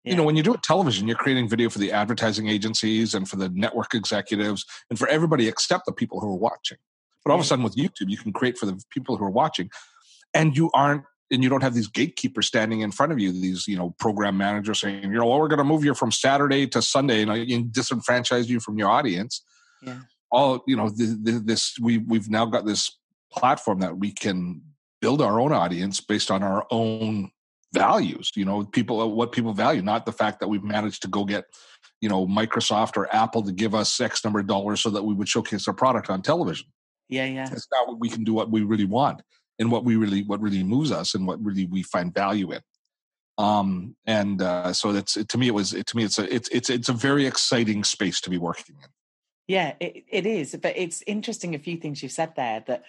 Yeah. 0.03 0.11
You 0.11 0.17
know, 0.17 0.23
when 0.23 0.35
you 0.35 0.43
do 0.43 0.53
a 0.53 0.57
television, 0.57 1.07
you're 1.07 1.17
creating 1.17 1.49
video 1.49 1.69
for 1.69 1.79
the 1.79 1.91
advertising 1.91 2.47
agencies 2.47 3.13
and 3.13 3.27
for 3.27 3.35
the 3.35 3.49
network 3.49 3.93
executives 3.93 4.65
and 4.89 4.97
for 4.97 5.07
everybody 5.07 5.47
except 5.47 5.85
the 5.85 5.91
people 5.91 6.19
who 6.19 6.29
are 6.29 6.37
watching. 6.37 6.77
But 7.23 7.31
all 7.31 7.39
of 7.39 7.43
a 7.43 7.47
sudden 7.47 7.63
with 7.63 7.75
YouTube, 7.75 8.09
you 8.09 8.17
can 8.17 8.31
create 8.31 8.57
for 8.57 8.65
the 8.65 8.81
people 8.89 9.17
who 9.17 9.25
are 9.25 9.29
watching 9.29 9.69
and 10.33 10.55
you 10.55 10.71
aren't 10.73 11.03
and 11.29 11.43
you 11.43 11.49
don't 11.49 11.63
have 11.63 11.73
these 11.73 11.89
gatekeepers 11.89 12.47
standing 12.47 12.79
in 12.79 12.91
front 12.91 13.11
of 13.11 13.19
you, 13.19 13.33
these, 13.33 13.67
you 13.67 13.75
know, 13.75 13.93
program 13.99 14.37
managers 14.37 14.79
saying, 14.79 15.03
you 15.03 15.09
know, 15.09 15.25
well, 15.25 15.39
we're 15.39 15.49
going 15.49 15.57
to 15.57 15.65
move 15.65 15.83
you 15.83 15.93
from 15.93 16.09
Saturday 16.09 16.65
to 16.67 16.81
Sunday 16.81 17.21
and, 17.21 17.29
and 17.29 17.65
disenfranchise 17.73 18.47
you 18.47 18.61
from 18.61 18.77
your 18.77 18.87
audience. 18.87 19.43
Yeah. 19.81 19.99
all 20.31 20.63
you 20.65 20.75
know 20.75 20.89
the, 20.89 21.17
the, 21.21 21.31
this 21.33 21.77
we 21.79 21.99
we've 21.99 22.29
now 22.29 22.45
got 22.45 22.65
this 22.65 22.97
platform 23.31 23.79
that 23.79 23.97
we 23.97 24.11
can 24.11 24.61
build 25.01 25.21
our 25.21 25.39
own 25.39 25.51
audience 25.51 26.01
based 26.01 26.31
on 26.31 26.43
our 26.43 26.65
own 26.71 27.31
values 27.73 28.31
you 28.35 28.45
know 28.45 28.63
people 28.63 29.13
what 29.13 29.31
people 29.31 29.53
value 29.53 29.81
not 29.81 30.05
the 30.05 30.11
fact 30.11 30.39
that 30.39 30.47
we've 30.47 30.63
managed 30.63 31.01
to 31.01 31.07
go 31.07 31.25
get 31.25 31.45
you 32.01 32.09
know 32.09 32.25
microsoft 32.25 32.95
or 32.97 33.13
apple 33.13 33.41
to 33.43 33.51
give 33.51 33.75
us 33.75 33.99
x 33.99 34.23
number 34.23 34.39
of 34.39 34.47
dollars 34.47 34.81
so 34.81 34.89
that 34.89 35.03
we 35.03 35.13
would 35.13 35.27
showcase 35.27 35.67
our 35.67 35.73
product 35.73 36.09
on 36.09 36.21
television. 36.21 36.67
Yeah 37.09 37.25
yeah. 37.25 37.49
It's 37.51 37.67
not 37.71 37.87
what 37.87 37.99
we 37.99 38.09
can 38.09 38.23
do 38.23 38.33
what 38.33 38.51
we 38.51 38.61
really 38.61 38.85
want 38.85 39.21
and 39.59 39.71
what 39.71 39.83
we 39.83 39.95
really 39.95 40.23
what 40.23 40.41
really 40.41 40.63
moves 40.63 40.91
us 40.91 41.13
and 41.13 41.27
what 41.27 41.43
really 41.43 41.65
we 41.65 41.83
find 41.83 42.13
value 42.13 42.51
in. 42.51 42.61
Um 43.37 43.95
and 44.05 44.41
uh 44.41 44.73
so 44.73 44.93
that's 44.93 45.13
to 45.13 45.37
me 45.37 45.47
it 45.47 45.53
was 45.53 45.71
to 45.71 45.97
me 45.97 46.03
it's 46.03 46.19
a 46.19 46.33
it's 46.33 46.49
it's 46.49 46.69
it's 46.69 46.89
a 46.89 46.93
very 46.93 47.25
exciting 47.25 47.83
space 47.83 48.21
to 48.21 48.29
be 48.29 48.37
working 48.37 48.75
in. 48.81 48.89
Yeah 49.47 49.73
it, 49.79 50.05
it 50.09 50.25
is 50.25 50.55
but 50.61 50.73
it's 50.77 51.03
interesting 51.07 51.55
a 51.55 51.59
few 51.59 51.77
things 51.77 52.01
you've 52.01 52.11
said 52.11 52.35
there 52.35 52.63
that 52.67 52.83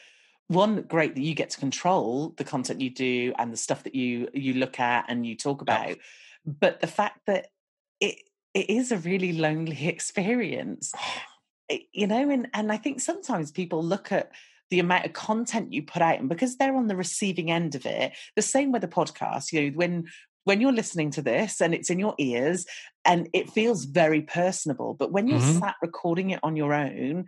one 0.49 0.83
great 0.83 1.14
that 1.14 1.23
you 1.23 1.35
get 1.35 1.50
to 1.50 1.61
control 1.61 2.35
the 2.37 2.45
content 2.45 2.81
you 2.81 2.90
do 2.90 3.33
and 3.38 3.52
the 3.52 3.57
stuff 3.57 3.85
that 3.85 3.95
you 3.95 4.28
you 4.33 4.55
look 4.55 4.81
at 4.81 5.05
and 5.09 5.26
you 5.26 5.37
talk 5.37 5.62
about 5.62 5.97
but 6.45 6.81
the 6.81 6.87
fact 6.87 7.21
that 7.26 7.49
it 8.00 8.17
it 8.55 8.69
is 8.71 8.90
a 8.90 8.99
really 8.99 9.33
lonely 9.33 9.87
experience 9.88 10.93
you 11.93 12.07
know 12.07 12.31
and 12.31 12.49
and 12.55 12.73
i 12.73 12.76
think 12.76 13.00
sometimes 13.00 13.50
people 13.50 13.83
look 13.83 14.11
at 14.11 14.33
the 14.71 14.81
amount 14.81 15.07
of 15.07 15.12
content 15.12 15.73
you 15.73 15.83
put 15.83 16.02
out 16.02 16.19
and 16.19 16.28
because 16.28 16.57
they're 16.57 16.76
on 16.76 16.88
the 16.88 16.97
receiving 16.97 17.50
end 17.50 17.75
of 17.75 17.87
it 17.87 18.12
the 18.37 18.43
same 18.43 18.73
with 18.73 18.83
the 18.83 18.88
podcast 18.88 19.52
you 19.52 19.71
know 19.71 19.76
when 19.76 20.07
when 20.45 20.62
you're 20.62 20.73
listening 20.73 21.11
to 21.11 21.21
this 21.21 21.61
and 21.61 21.75
it's 21.75 21.90
in 21.90 21.99
your 21.99 22.14
ears 22.17 22.64
and 23.05 23.28
it 23.35 23.50
feels 23.50 23.85
very 23.85 24.23
personable 24.23 24.95
but 24.95 25.12
when 25.12 25.26
you're 25.26 25.38
mm-hmm. 25.38 25.59
sat 25.59 25.75
recording 25.83 26.31
it 26.31 26.40
on 26.43 26.57
your 26.57 26.73
own 26.73 27.26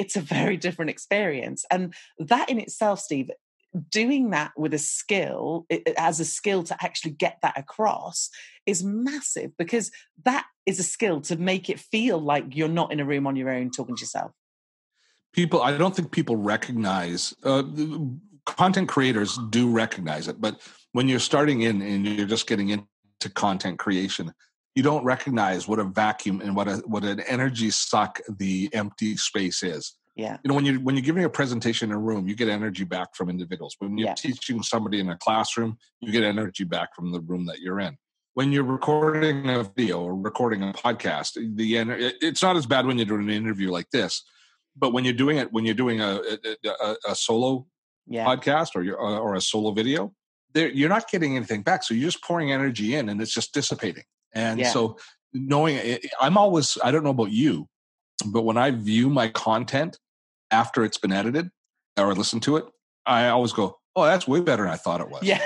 it's 0.00 0.16
a 0.16 0.20
very 0.20 0.56
different 0.56 0.90
experience 0.90 1.64
and 1.70 1.94
that 2.18 2.48
in 2.48 2.58
itself 2.58 2.98
steve 2.98 3.30
doing 3.90 4.30
that 4.30 4.50
with 4.56 4.74
a 4.74 4.78
skill 4.78 5.66
as 5.96 6.18
a 6.18 6.24
skill 6.24 6.64
to 6.64 6.76
actually 6.82 7.12
get 7.12 7.38
that 7.42 7.56
across 7.56 8.30
is 8.66 8.82
massive 8.82 9.56
because 9.56 9.92
that 10.24 10.44
is 10.66 10.80
a 10.80 10.82
skill 10.82 11.20
to 11.20 11.36
make 11.36 11.70
it 11.70 11.78
feel 11.78 12.18
like 12.18 12.56
you're 12.56 12.66
not 12.66 12.92
in 12.92 12.98
a 12.98 13.04
room 13.04 13.28
on 13.28 13.36
your 13.36 13.48
own 13.48 13.70
talking 13.70 13.94
to 13.94 14.00
yourself. 14.00 14.32
People 15.32 15.62
i 15.62 15.76
don't 15.76 15.94
think 15.94 16.10
people 16.10 16.34
recognize 16.34 17.32
uh, 17.44 17.62
content 18.44 18.88
creators 18.88 19.38
do 19.50 19.70
recognize 19.70 20.26
it 20.26 20.40
but 20.40 20.60
when 20.92 21.08
you're 21.08 21.20
starting 21.20 21.62
in 21.62 21.82
and 21.82 22.06
you're 22.06 22.26
just 22.26 22.46
getting 22.46 22.70
into 22.70 22.86
content 23.34 23.78
creation, 23.78 24.32
you 24.74 24.82
don't 24.82 25.04
recognize 25.04 25.66
what 25.66 25.78
a 25.78 25.84
vacuum 25.84 26.40
and 26.40 26.54
what 26.54 26.68
a 26.68 26.76
what 26.86 27.04
an 27.04 27.20
energy 27.20 27.70
suck 27.70 28.20
the 28.28 28.70
empty 28.72 29.16
space 29.16 29.62
is. 29.62 29.96
Yeah. 30.16 30.36
You 30.44 30.48
know, 30.48 30.54
when 30.54 30.64
you 30.64 30.80
when 30.80 30.94
you're 30.94 31.02
giving 31.04 31.24
a 31.24 31.30
presentation 31.30 31.90
in 31.90 31.96
a 31.96 31.98
room, 31.98 32.28
you 32.28 32.34
get 32.34 32.48
energy 32.48 32.84
back 32.84 33.14
from 33.14 33.30
individuals. 33.30 33.76
When 33.78 33.96
you're 33.96 34.08
yeah. 34.08 34.14
teaching 34.14 34.62
somebody 34.62 35.00
in 35.00 35.08
a 35.08 35.16
classroom, 35.16 35.78
you 36.00 36.12
get 36.12 36.24
energy 36.24 36.64
back 36.64 36.94
from 36.94 37.12
the 37.12 37.20
room 37.20 37.46
that 37.46 37.60
you're 37.60 37.80
in. 37.80 37.96
When 38.34 38.52
you're 38.52 38.64
recording 38.64 39.48
a 39.48 39.64
video 39.64 40.02
or 40.02 40.14
recording 40.14 40.62
a 40.62 40.72
podcast, 40.72 41.32
the 41.56 41.76
it's 42.20 42.42
not 42.42 42.56
as 42.56 42.66
bad 42.66 42.86
when 42.86 42.96
you're 42.96 43.06
doing 43.06 43.22
an 43.22 43.30
interview 43.30 43.70
like 43.70 43.90
this, 43.90 44.22
but 44.76 44.92
when 44.92 45.04
you're 45.04 45.14
doing 45.14 45.38
it 45.38 45.52
when 45.52 45.64
you're 45.64 45.74
doing 45.74 46.00
a 46.00 46.20
a, 46.64 46.96
a, 47.08 47.14
solo 47.14 47.66
yeah. 48.06 48.24
podcast 48.24 48.76
or 48.76 48.82
your 48.82 48.96
or 48.98 49.34
a 49.34 49.40
solo 49.40 49.72
video, 49.72 50.12
you're 50.54 50.88
not 50.88 51.10
getting 51.10 51.36
anything 51.36 51.62
back. 51.62 51.82
So 51.82 51.94
you're 51.94 52.08
just 52.08 52.22
pouring 52.22 52.52
energy 52.52 52.94
in 52.94 53.08
and 53.08 53.20
it's 53.20 53.34
just 53.34 53.52
dissipating. 53.52 54.04
And 54.32 54.60
yeah. 54.60 54.70
so 54.70 54.98
knowing 55.32 55.76
eh, 55.76 55.98
I'm 56.20 56.36
always, 56.36 56.78
I 56.82 56.90
don't 56.90 57.04
know 57.04 57.10
about 57.10 57.32
you, 57.32 57.68
but 58.26 58.42
when 58.42 58.56
I 58.56 58.70
view 58.70 59.08
my 59.08 59.28
content 59.28 59.98
after 60.50 60.84
it's 60.84 60.98
been 60.98 61.12
edited 61.12 61.50
or 61.96 62.14
listen 62.14 62.40
to 62.40 62.56
it, 62.56 62.64
I 63.06 63.28
always 63.28 63.52
go, 63.52 63.78
oh, 63.96 64.04
that's 64.04 64.28
way 64.28 64.40
better 64.40 64.64
than 64.64 64.72
I 64.72 64.76
thought 64.76 65.00
it 65.00 65.08
was. 65.10 65.22
Yeah. 65.22 65.40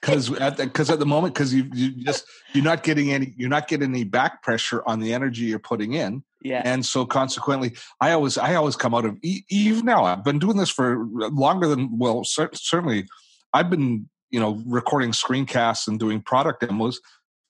Because 0.00 0.32
at 0.32 0.56
the, 0.56 0.66
cause 0.66 0.88
at 0.88 0.98
the 0.98 1.06
moment, 1.06 1.34
because 1.34 1.52
you, 1.52 1.68
you 1.74 1.90
just 2.04 2.24
you're 2.54 2.64
not 2.64 2.82
getting 2.82 3.12
any 3.12 3.34
you're 3.36 3.50
not 3.50 3.68
getting 3.68 3.90
any 3.90 4.04
back 4.04 4.42
pressure 4.42 4.82
on 4.86 4.98
the 4.98 5.12
energy 5.12 5.42
you're 5.42 5.58
putting 5.58 5.92
in, 5.92 6.24
yeah. 6.42 6.62
And 6.64 6.84
so 6.84 7.04
consequently, 7.04 7.74
I 8.00 8.12
always 8.12 8.38
I 8.38 8.54
always 8.54 8.76
come 8.76 8.94
out 8.94 9.04
of 9.04 9.18
even 9.22 9.84
now. 9.84 10.04
I've 10.04 10.24
been 10.24 10.38
doing 10.38 10.56
this 10.56 10.70
for 10.70 11.04
longer 11.12 11.68
than 11.68 11.98
well, 11.98 12.24
certainly. 12.24 13.06
I've 13.52 13.68
been 13.68 14.08
you 14.30 14.40
know 14.40 14.62
recording 14.66 15.10
screencasts 15.10 15.86
and 15.86 16.00
doing 16.00 16.22
product 16.22 16.60
demos 16.60 17.00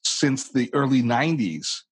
since 0.04 0.50
the 0.50 0.70
early 0.74 1.02
90s 1.02 1.82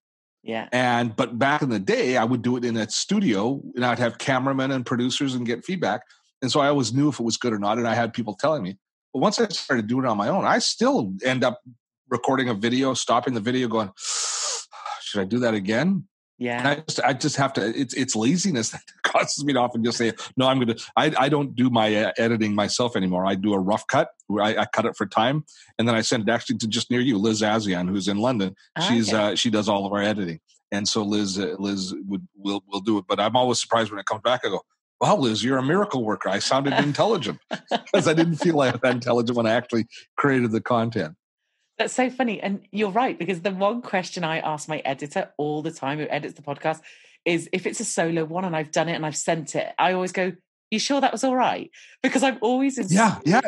yeah. 0.43 0.69
And 0.73 1.15
but 1.15 1.38
back 1.38 1.62
in 1.62 1.69
the 1.69 1.79
day 1.79 2.17
i 2.17 2.25
would 2.25 2.43
do 2.43 2.57
it 2.57 2.65
in 2.65 2.77
a 2.77 2.88
studio 2.88 3.61
and 3.75 3.85
i'd 3.85 3.99
have 3.99 4.19
cameramen 4.19 4.71
and 4.71 4.85
producers 4.85 5.35
and 5.35 5.47
get 5.47 5.65
feedback. 5.65 6.03
And 6.41 6.50
so 6.50 6.61
i 6.61 6.69
always 6.69 6.93
knew 6.93 7.09
if 7.09 7.21
it 7.21 7.25
was 7.25 7.37
good 7.37 7.53
or 7.53 7.59
not 7.59 7.79
and 7.79 7.87
i 7.87 7.95
had 7.95 8.12
people 8.12 8.35
telling 8.35 8.62
me. 8.62 8.79
But 9.12 9.21
once 9.21 9.38
i 9.38 9.49
started 9.49 9.87
doing 9.87 10.05
it 10.05 10.09
on 10.09 10.17
my 10.17 10.29
own 10.29 10.45
i 10.45 10.59
still 10.59 11.12
end 11.25 11.45
up 11.45 11.61
recording 12.09 12.49
a 12.49 12.55
video 12.55 12.95
stopping 12.95 13.35
the 13.35 13.41
video 13.41 13.69
going 13.69 13.91
should 15.03 15.21
i 15.21 15.25
do 15.25 15.38
that 15.41 15.55
again? 15.55 16.05
Yeah. 16.38 16.59
And 16.59 16.69
I 16.69 16.75
just 16.77 17.00
I 17.00 17.12
just 17.15 17.37
have 17.37 17.53
to 17.55 17.79
it's 17.79 17.95
it's 17.95 18.15
laziness 18.15 18.71
that 18.71 18.83
causes 19.09 19.45
me 19.45 19.53
to 19.53 19.59
often 19.59 19.85
just 19.85 19.99
say, 19.99 20.12
no, 20.37 20.47
I'm 20.47 20.59
gonna 20.59 20.77
I, 20.97 21.12
I 21.19 21.29
don't 21.29 21.55
do 21.55 21.71
my 21.71 21.95
uh, 21.95 22.12
editing 22.19 22.55
myself 22.55 22.97
anymore. 22.97 23.27
I 23.27 23.35
do 23.35 23.55
a 23.55 23.59
rough 23.59 23.87
cut 23.87 24.11
where 24.27 24.45
I, 24.45 24.62
I, 24.62 24.67
cut 24.67 24.85
it 24.85 24.97
for 24.97 25.07
time 25.07 25.45
and 25.79 25.88
then 25.88 25.95
I 25.95 26.03
send 26.03 26.29
it 26.29 26.33
actually 26.33 26.59
to 26.59 26.69
just 26.69 26.91
near 26.91 27.00
you, 27.00 27.19
Liz 27.19 27.41
Azian, 27.41 27.88
who's 27.88 28.09
in 28.09 28.19
London. 28.19 28.55
She's 28.88 29.12
okay. 29.12 29.33
uh 29.33 29.35
she 29.35 29.50
does 29.50 29.69
all 29.69 29.87
of 29.87 29.93
our 29.93 30.03
editing. 30.03 30.41
And 30.71 30.87
so 30.87 31.03
Liz 31.03 31.38
uh, 31.38 31.57
Liz 31.59 31.95
would 32.07 32.27
will 32.37 32.62
will 32.69 32.81
do 32.81 32.99
it. 32.99 33.05
But 33.09 33.21
I'm 33.21 33.37
always 33.37 33.61
surprised 33.61 33.91
when 33.91 34.00
it 34.00 34.07
comes 34.07 34.23
back. 34.23 34.43
I 34.45 34.49
go, 34.49 34.62
Wow, 35.00 35.17
Liz, 35.17 35.45
you're 35.45 35.59
a 35.59 35.62
miracle 35.62 36.05
worker. 36.05 36.29
I 36.29 36.41
sounded 36.41 36.73
intelligent 36.85 37.38
because 37.71 38.09
I 38.09 38.15
didn't 38.15 38.37
feel 38.37 38.57
like 38.57 38.81
that 38.81 38.93
intelligent 38.93 39.37
when 39.37 39.47
I 39.47 39.53
actually 39.53 39.87
created 40.17 40.50
the 40.50 40.61
content. 40.61 41.15
That's 41.79 41.95
so 41.95 42.11
funny. 42.11 42.41
And 42.41 42.67
you're 42.73 42.91
right, 42.91 43.17
because 43.17 43.43
the 43.43 43.53
one 43.53 43.83
question 43.83 44.25
I 44.25 44.41
ask 44.41 44.69
my 44.69 44.79
editor 44.79 45.31
all 45.38 45.62
the 45.62 45.71
time 45.71 45.99
who 45.99 46.09
edits 46.11 46.35
the 46.35 46.43
podcast 46.43 46.81
is 47.25 47.48
if 47.52 47.66
it's 47.66 47.80
a 47.80 47.84
solo 47.84 48.25
one 48.25 48.44
and 48.44 48.56
I've 48.56 48.70
done 48.70 48.88
it 48.88 48.94
and 48.94 49.04
I've 49.04 49.16
sent 49.16 49.54
it, 49.54 49.68
I 49.78 49.92
always 49.92 50.12
go, 50.12 50.32
You 50.70 50.78
sure 50.78 51.00
that 51.00 51.12
was 51.12 51.25
all 51.25 51.37
right? 51.37 51.70
Because 52.02 52.22
I'm 52.22 52.38
always 52.40 52.78
Yeah, 52.90 53.18
yeah, 53.25 53.40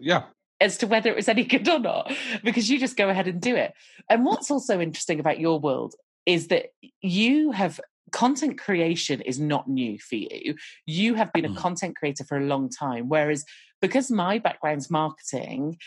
yeah. 0.00 0.22
As 0.60 0.78
to 0.78 0.86
whether 0.86 1.10
it 1.10 1.16
was 1.16 1.28
any 1.28 1.44
good 1.52 1.68
or 1.68 1.78
not, 1.78 2.12
because 2.42 2.68
you 2.68 2.78
just 2.78 2.96
go 2.96 3.08
ahead 3.08 3.28
and 3.28 3.40
do 3.40 3.54
it. 3.56 3.74
And 4.10 4.24
what's 4.24 4.50
also 4.50 4.80
interesting 4.80 5.20
about 5.20 5.38
your 5.38 5.60
world 5.60 5.94
is 6.26 6.48
that 6.48 6.66
you 7.00 7.52
have 7.52 7.80
content 8.12 8.58
creation 8.58 9.20
is 9.20 9.38
not 9.38 9.68
new 9.68 9.98
for 9.98 10.16
you. 10.16 10.54
You 10.86 11.14
have 11.14 11.32
been 11.32 11.44
a 11.44 11.50
mm. 11.50 11.56
content 11.56 11.96
creator 11.96 12.24
for 12.24 12.38
a 12.38 12.44
long 12.44 12.68
time. 12.68 13.08
Whereas 13.08 13.44
because 13.80 14.10
my 14.10 14.38
background's 14.38 14.90
marketing, 14.90 15.78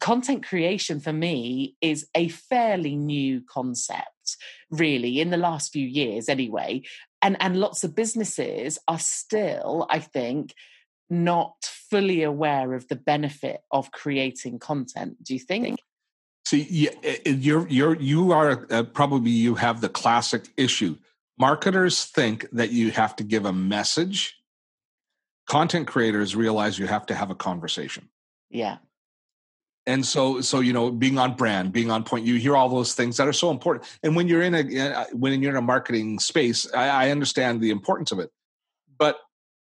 content 0.00 0.46
creation 0.46 1.00
for 1.00 1.12
me 1.12 1.76
is 1.80 2.06
a 2.14 2.28
fairly 2.28 2.96
new 2.96 3.42
concept 3.48 4.06
really 4.70 5.20
in 5.20 5.30
the 5.30 5.36
last 5.36 5.72
few 5.72 5.86
years 5.86 6.28
anyway 6.28 6.82
and 7.22 7.36
and 7.40 7.58
lots 7.58 7.84
of 7.84 7.94
businesses 7.94 8.78
are 8.88 8.98
still 8.98 9.86
i 9.90 9.98
think 9.98 10.54
not 11.10 11.54
fully 11.90 12.22
aware 12.22 12.74
of 12.74 12.86
the 12.88 12.96
benefit 12.96 13.60
of 13.70 13.90
creating 13.92 14.58
content 14.58 15.22
do 15.22 15.34
you 15.34 15.40
think? 15.40 15.82
See 16.46 16.90
you're 17.26 17.68
you're 17.68 17.96
you 17.96 18.32
are 18.32 18.66
uh, 18.70 18.82
probably 18.82 19.30
you 19.30 19.54
have 19.56 19.80
the 19.80 19.88
classic 19.88 20.48
issue. 20.56 20.96
Marketers 21.38 22.04
think 22.04 22.46
that 22.52 22.70
you 22.70 22.90
have 22.90 23.14
to 23.16 23.24
give 23.24 23.44
a 23.44 23.52
message. 23.52 24.34
Content 25.46 25.86
creators 25.86 26.34
realize 26.34 26.78
you 26.78 26.86
have 26.86 27.06
to 27.06 27.14
have 27.14 27.30
a 27.30 27.34
conversation. 27.34 28.08
Yeah 28.50 28.78
and 29.88 30.04
so 30.04 30.40
so 30.42 30.60
you 30.60 30.72
know 30.72 30.90
being 30.90 31.18
on 31.18 31.34
brand 31.34 31.72
being 31.72 31.90
on 31.90 32.04
point 32.04 32.24
you 32.24 32.36
hear 32.36 32.54
all 32.54 32.68
those 32.68 32.94
things 32.94 33.16
that 33.16 33.26
are 33.26 33.32
so 33.32 33.50
important. 33.50 33.86
And 34.02 34.14
when 34.14 34.28
you're 34.28 34.42
in 34.42 34.54
a 34.54 35.06
when 35.12 35.42
you're 35.42 35.52
in 35.52 35.56
a 35.56 35.62
marketing 35.62 36.20
space 36.20 36.72
i, 36.74 37.06
I 37.06 37.10
understand 37.10 37.60
the 37.60 37.70
importance 37.70 38.12
of 38.12 38.20
it. 38.20 38.30
But 38.98 39.18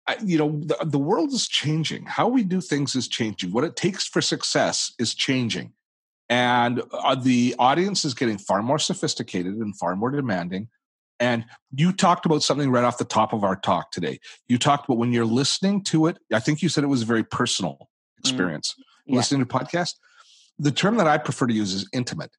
I, 0.09 0.17
you 0.25 0.39
know 0.39 0.59
the, 0.65 0.79
the 0.85 0.99
world 0.99 1.33
is 1.33 1.47
changing. 1.47 2.07
How 2.07 2.27
we 2.27 2.43
do 2.43 2.61
things 2.61 2.97
is 2.97 3.07
changing. 3.07 3.53
What 3.53 3.65
it 3.65 3.77
takes 3.77 4.09
for 4.09 4.21
success 4.23 4.93
is 4.99 5.15
changing. 5.15 5.75
And 6.31 6.83
uh, 6.93 7.15
the 7.15 7.55
audience 7.59 8.05
is 8.05 8.15
getting 8.15 8.39
far 8.39 8.63
more 8.63 8.79
sophisticated 8.79 9.55
and 9.55 9.79
far 9.79 9.95
more 9.97 10.11
demanding. 10.11 10.69
And 11.21 11.45
you 11.75 11.93
talked 11.93 12.27
about 12.27 12.43
something 12.43 12.71
right 12.71 12.85
off 12.85 12.99
the 12.99 13.05
top 13.05 13.33
of 13.33 13.45
our 13.45 13.57
talk 13.57 13.91
today. 13.91 14.21
You 14.47 14.57
talked 14.57 14.87
about 14.87 14.99
when 14.99 15.13
you're 15.13 15.25
listening 15.25 15.83
to 15.85 16.07
it 16.07 16.19
i 16.33 16.41
think 16.41 16.63
you 16.63 16.69
said 16.69 16.85
it 16.85 16.89
was 16.89 17.03
a 17.03 17.07
very 17.07 17.25
personal 17.25 17.77
mm. 17.81 18.21
experience. 18.21 18.75
mm 18.79 18.88
yeah. 19.09 19.17
listening 19.17 19.45
to 19.45 19.47
podcast 19.47 19.95
the 20.59 20.73
term 20.73 20.97
that 20.97 21.07
i 21.07 21.19
prefer 21.19 21.47
to 21.47 21.55
use 21.55 21.73
is 21.73 21.89
intimate. 21.93 22.31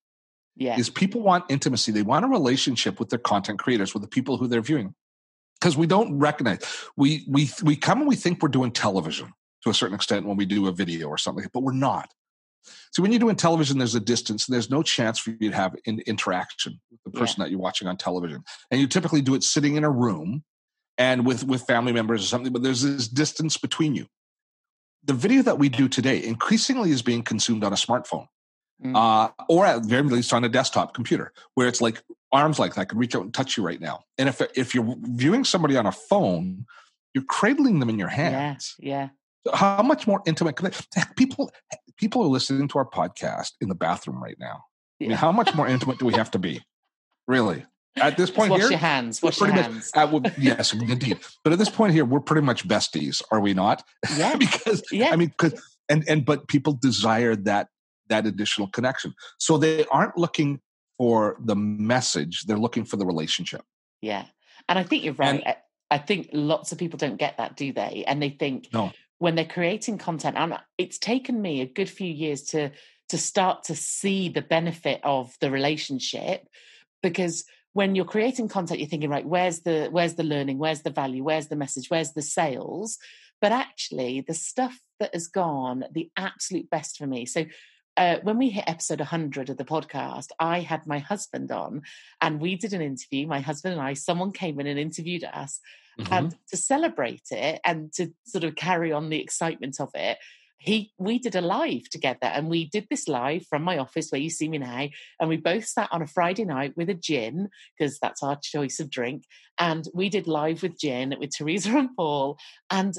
Yeah. 0.56 0.78
Is 0.78 0.90
people 0.90 1.22
want 1.22 1.46
intimacy. 1.48 1.92
They 1.92 2.02
want 2.02 2.26
a 2.26 2.28
relationship 2.28 3.00
with 3.00 3.10
their 3.10 3.20
content 3.20 3.60
creators 3.60 3.94
with 3.94 4.04
the 4.04 4.10
people 4.10 4.36
who 4.38 4.48
they're 4.48 4.62
viewing. 4.62 4.94
Because 5.60 5.78
we 5.78 5.88
don't 5.88 6.18
recognize 6.20 6.60
we 6.98 7.26
we 7.30 7.50
we 7.64 7.76
come 7.76 8.00
and 8.00 8.08
we 8.08 8.16
think 8.16 8.42
we're 8.42 8.50
doing 8.50 8.72
television 8.72 9.32
to 9.64 9.70
a 9.70 9.74
certain 9.74 9.96
extent 9.96 10.26
when 10.26 10.38
we 10.38 10.46
do 10.46 10.68
a 10.68 10.72
video 10.72 11.08
or 11.08 11.18
something 11.18 11.46
but 11.54 11.64
we're 11.64 11.74
not. 11.74 12.10
So 12.92 13.02
when 13.02 13.12
you're 13.12 13.20
doing 13.20 13.36
television 13.36 13.78
there's 13.78 13.96
a 13.96 14.00
distance. 14.00 14.48
And 14.48 14.54
there's 14.54 14.70
no 14.70 14.84
chance 14.84 15.20
for 15.20 15.32
you 15.32 15.50
to 15.50 15.56
have 15.56 15.76
in, 15.86 16.00
interaction 16.00 16.80
with 16.92 17.00
the 17.06 17.18
person 17.18 17.36
yeah. 17.38 17.46
that 17.46 17.52
you're 17.52 17.60
watching 17.60 17.88
on 17.88 17.98
television. 17.98 18.44
And 18.70 18.82
you 18.82 18.88
typically 18.88 19.22
do 19.22 19.36
it 19.36 19.44
sitting 19.44 19.76
in 19.76 19.84
a 19.84 19.92
room 19.92 20.44
and 20.98 21.26
with 21.26 21.46
with 21.46 21.62
family 21.64 21.94
members 21.94 22.22
or 22.22 22.28
something, 22.28 22.52
but 22.52 22.64
there's 22.64 22.82
this 22.82 23.08
distance 23.08 23.56
between 23.56 23.96
you. 23.96 24.08
The 25.04 25.14
video 25.14 25.42
that 25.44 25.58
we 25.58 25.70
do 25.70 25.88
today 25.88 26.24
increasingly 26.24 26.92
is 26.92 27.02
being 27.02 27.24
consumed 27.24 27.64
on 27.64 27.72
a 27.72 27.78
smartphone. 27.78 28.28
Mm. 28.84 28.96
Uh, 28.96 29.30
or 29.50 29.66
at 29.66 29.84
very 29.84 30.04
least 30.04 30.32
on 30.32 30.46
a 30.46 30.50
desktop 30.50 30.94
computer, 30.94 31.34
where 31.56 31.68
it's 31.68 31.82
like 31.82 32.02
arms 32.32 32.60
like 32.60 32.76
that. 32.76 32.90
Could 32.90 32.98
reach 32.98 33.14
out 33.14 33.24
and 33.24 33.34
touch 33.34 33.58
you 33.58 33.64
right 33.64 33.80
now. 33.80 34.04
And 34.18 34.30
if 34.30 34.42
if 34.56 34.74
you're 34.74 34.96
viewing 35.02 35.44
somebody 35.44 35.76
on 35.76 35.86
a 35.86 35.92
phone, 35.92 36.66
you're 37.14 37.26
cradling 37.26 37.80
them 37.80 37.90
in 37.90 38.00
your 38.00 38.08
hands. 38.08 38.76
Yeah. 38.80 39.10
yeah. 39.46 39.54
How 39.54 39.82
much 39.82 40.08
more 40.08 40.22
intimate? 40.26 40.58
People 41.18 41.52
people 41.98 42.24
are 42.24 42.28
listening 42.28 42.68
to 42.70 42.78
our 42.78 42.90
podcast 42.90 43.52
in 43.60 43.68
the 43.68 43.76
bathroom 43.76 44.24
right 44.24 44.38
now. 44.40 44.64
Yeah. 45.00 45.08
I 45.08 45.10
mean, 45.10 45.18
how 45.18 45.32
much 45.32 45.54
more 45.56 45.68
intimate 45.76 46.00
do 46.00 46.06
we 46.06 46.14
have 46.14 46.32
to 46.32 46.40
be? 46.40 46.62
Really? 47.28 47.66
At 47.96 48.18
this 48.18 48.30
point 48.30 48.52
wash 48.52 48.62
here, 48.62 48.70
your 48.72 48.80
hands. 48.80 49.22
Wash 49.22 49.40
your 49.40 49.52
hands. 49.52 49.92
Much, 49.96 50.38
yes, 50.38 50.74
indeed. 50.74 51.20
But 51.44 51.54
at 51.54 51.60
this 51.60 51.70
point 51.70 51.94
here, 51.94 52.06
we're 52.06 52.20
pretty 52.20 52.46
much 52.46 52.68
besties, 52.68 53.22
are 53.32 53.40
we 53.40 53.54
not? 53.54 53.84
Yeah. 54.18 54.36
because 54.40 54.84
yeah. 54.92 55.10
I 55.12 55.16
mean, 55.16 55.30
because 55.30 55.60
and 55.90 56.08
and 56.08 56.26
but 56.26 56.48
people 56.48 56.74
desire 56.74 57.36
that 57.36 57.68
that 58.08 58.26
additional 58.26 58.68
connection, 58.68 59.14
so 59.38 59.58
they 59.58 59.86
aren't 59.86 60.18
looking 60.18 60.62
for 60.98 61.38
the 61.40 61.56
message; 61.56 62.46
they're 62.46 62.58
looking 62.58 62.86
for 62.86 62.98
the 62.98 63.06
relationship. 63.06 63.64
Yeah, 64.02 64.26
and 64.68 64.80
I 64.80 64.84
think 64.84 65.04
you're 65.04 65.14
right. 65.14 65.42
And, 65.46 65.56
I 65.92 65.98
think 65.98 66.30
lots 66.34 66.72
of 66.72 66.78
people 66.78 66.98
don't 66.98 67.18
get 67.18 67.38
that, 67.38 67.56
do 67.58 67.74
they? 67.74 68.04
And 68.06 68.22
they 68.22 68.30
think 68.30 68.70
no. 68.72 68.92
when 69.18 69.36
they're 69.36 69.46
creating 69.46 69.98
content, 69.98 70.38
and 70.38 70.58
it's 70.78 71.00
taken 71.00 71.42
me 71.42 71.62
a 71.62 71.66
good 71.66 71.90
few 71.90 72.12
years 72.12 72.44
to 72.44 72.72
to 73.10 73.18
start 73.18 73.64
to 73.64 73.76
see 73.76 74.30
the 74.30 74.42
benefit 74.42 75.02
of 75.04 75.36
the 75.42 75.50
relationship 75.50 76.48
because 77.02 77.44
when 77.74 77.96
you're 77.96 78.06
creating 78.06 78.48
content 78.48 78.80
you're 78.80 78.90
thinking 78.90 79.10
right 79.10 79.26
where's 79.26 79.62
the 79.62 79.88
where's 79.92 80.16
the 80.16 80.24
learning 80.24 80.58
where's 80.58 80.82
the 80.82 80.90
value 80.90 81.24
where's 81.24 81.48
the 81.48 81.56
message 81.56 81.90
where's 81.90 82.14
the 82.14 82.22
sales 82.22 82.98
but 83.42 83.52
actually 83.52 84.22
the 84.22 84.34
stuff 84.34 84.80
that 85.00 85.14
has 85.14 85.28
gone 85.28 85.86
the 85.92 86.10
absolute 86.18 86.70
best 86.70 86.98
for 86.98 87.08
me 87.08 87.26
so 87.26 87.46
uh, 87.98 88.18
when 88.24 88.38
we 88.38 88.50
hit 88.50 88.64
episode 88.66 89.00
100 89.00 89.50
of 89.50 89.58
the 89.58 89.66
podcast, 89.66 90.28
I 90.40 90.62
had 90.62 90.88
my 90.88 91.00
husband 91.00 91.52
on 91.52 91.82
and 92.22 92.40
we 92.40 92.56
did 92.56 92.72
an 92.72 92.82
interview. 92.82 93.28
My 93.28 93.42
husband 93.42 93.74
and 93.74 93.82
I, 93.82 93.92
someone 93.92 94.32
came 94.32 94.58
in 94.62 94.68
and 94.68 94.80
interviewed 94.80 95.26
us. 95.26 95.60
Mm-hmm. 96.00 96.14
And 96.14 96.36
to 96.50 96.56
celebrate 96.56 97.28
it 97.32 97.60
and 97.66 97.92
to 97.94 98.14
sort 98.24 98.46
of 98.46 98.56
carry 98.56 98.94
on 98.94 99.10
the 99.10 99.20
excitement 99.20 99.82
of 99.82 99.90
it, 99.96 100.18
he 100.60 100.92
we 100.98 101.18
did 101.18 101.36
a 101.36 101.42
live 101.42 101.90
together 101.90 102.26
and 102.26 102.50
we 102.50 102.66
did 102.66 102.86
this 102.90 103.08
live 103.08 103.46
from 103.48 103.64
my 103.64 103.78
office 103.78 104.12
where 104.12 104.22
you 104.22 104.30
see 104.30 104.48
me 104.48 104.58
now 104.58 104.88
and 105.20 105.30
we 105.30 105.38
both 105.38 105.66
sat 105.66 105.90
on 105.92 106.02
a 106.02 106.08
friday 106.08 106.46
night 106.46 106.74
with 106.76 106.90
a 106.90 106.94
gin 106.94 107.50
because 107.78 107.98
that's 108.00 108.22
our 108.22 108.38
choice 108.44 108.80
of 108.80 108.90
drink 108.90 109.24
and 109.58 109.88
we 109.94 110.10
did 110.10 110.28
live 110.28 110.62
with 110.62 110.78
gin 110.78 111.16
with 111.20 111.36
teresa 111.36 111.70
and 111.78 111.96
paul 111.96 112.38
and 112.70 112.96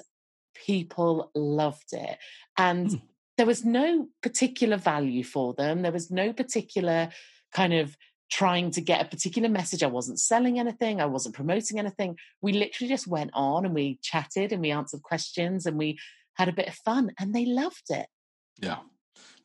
people 0.66 1.30
loved 1.34 1.92
it 1.92 2.18
and 2.56 2.88
mm. 2.88 3.02
there 3.36 3.46
was 3.46 3.64
no 3.64 4.08
particular 4.22 4.76
value 4.76 5.22
for 5.22 5.54
them 5.54 5.82
there 5.82 5.92
was 5.92 6.10
no 6.10 6.32
particular 6.32 7.10
kind 7.52 7.74
of 7.74 7.96
trying 8.30 8.70
to 8.70 8.80
get 8.80 9.04
a 9.04 9.08
particular 9.08 9.48
message. 9.48 9.82
I 9.82 9.88
wasn't 9.88 10.20
selling 10.20 10.60
anything. 10.60 11.00
I 11.00 11.06
wasn't 11.06 11.34
promoting 11.34 11.80
anything. 11.80 12.16
We 12.40 12.52
literally 12.52 12.88
just 12.88 13.08
went 13.08 13.32
on 13.34 13.64
and 13.64 13.74
we 13.74 13.98
chatted 14.02 14.52
and 14.52 14.62
we 14.62 14.70
answered 14.70 15.02
questions 15.02 15.66
and 15.66 15.76
we 15.76 15.98
had 16.40 16.48
a 16.48 16.52
bit 16.52 16.68
of 16.68 16.74
fun 16.74 17.12
and 17.18 17.34
they 17.34 17.44
loved 17.44 17.90
it. 17.90 18.06
Yeah. 18.60 18.78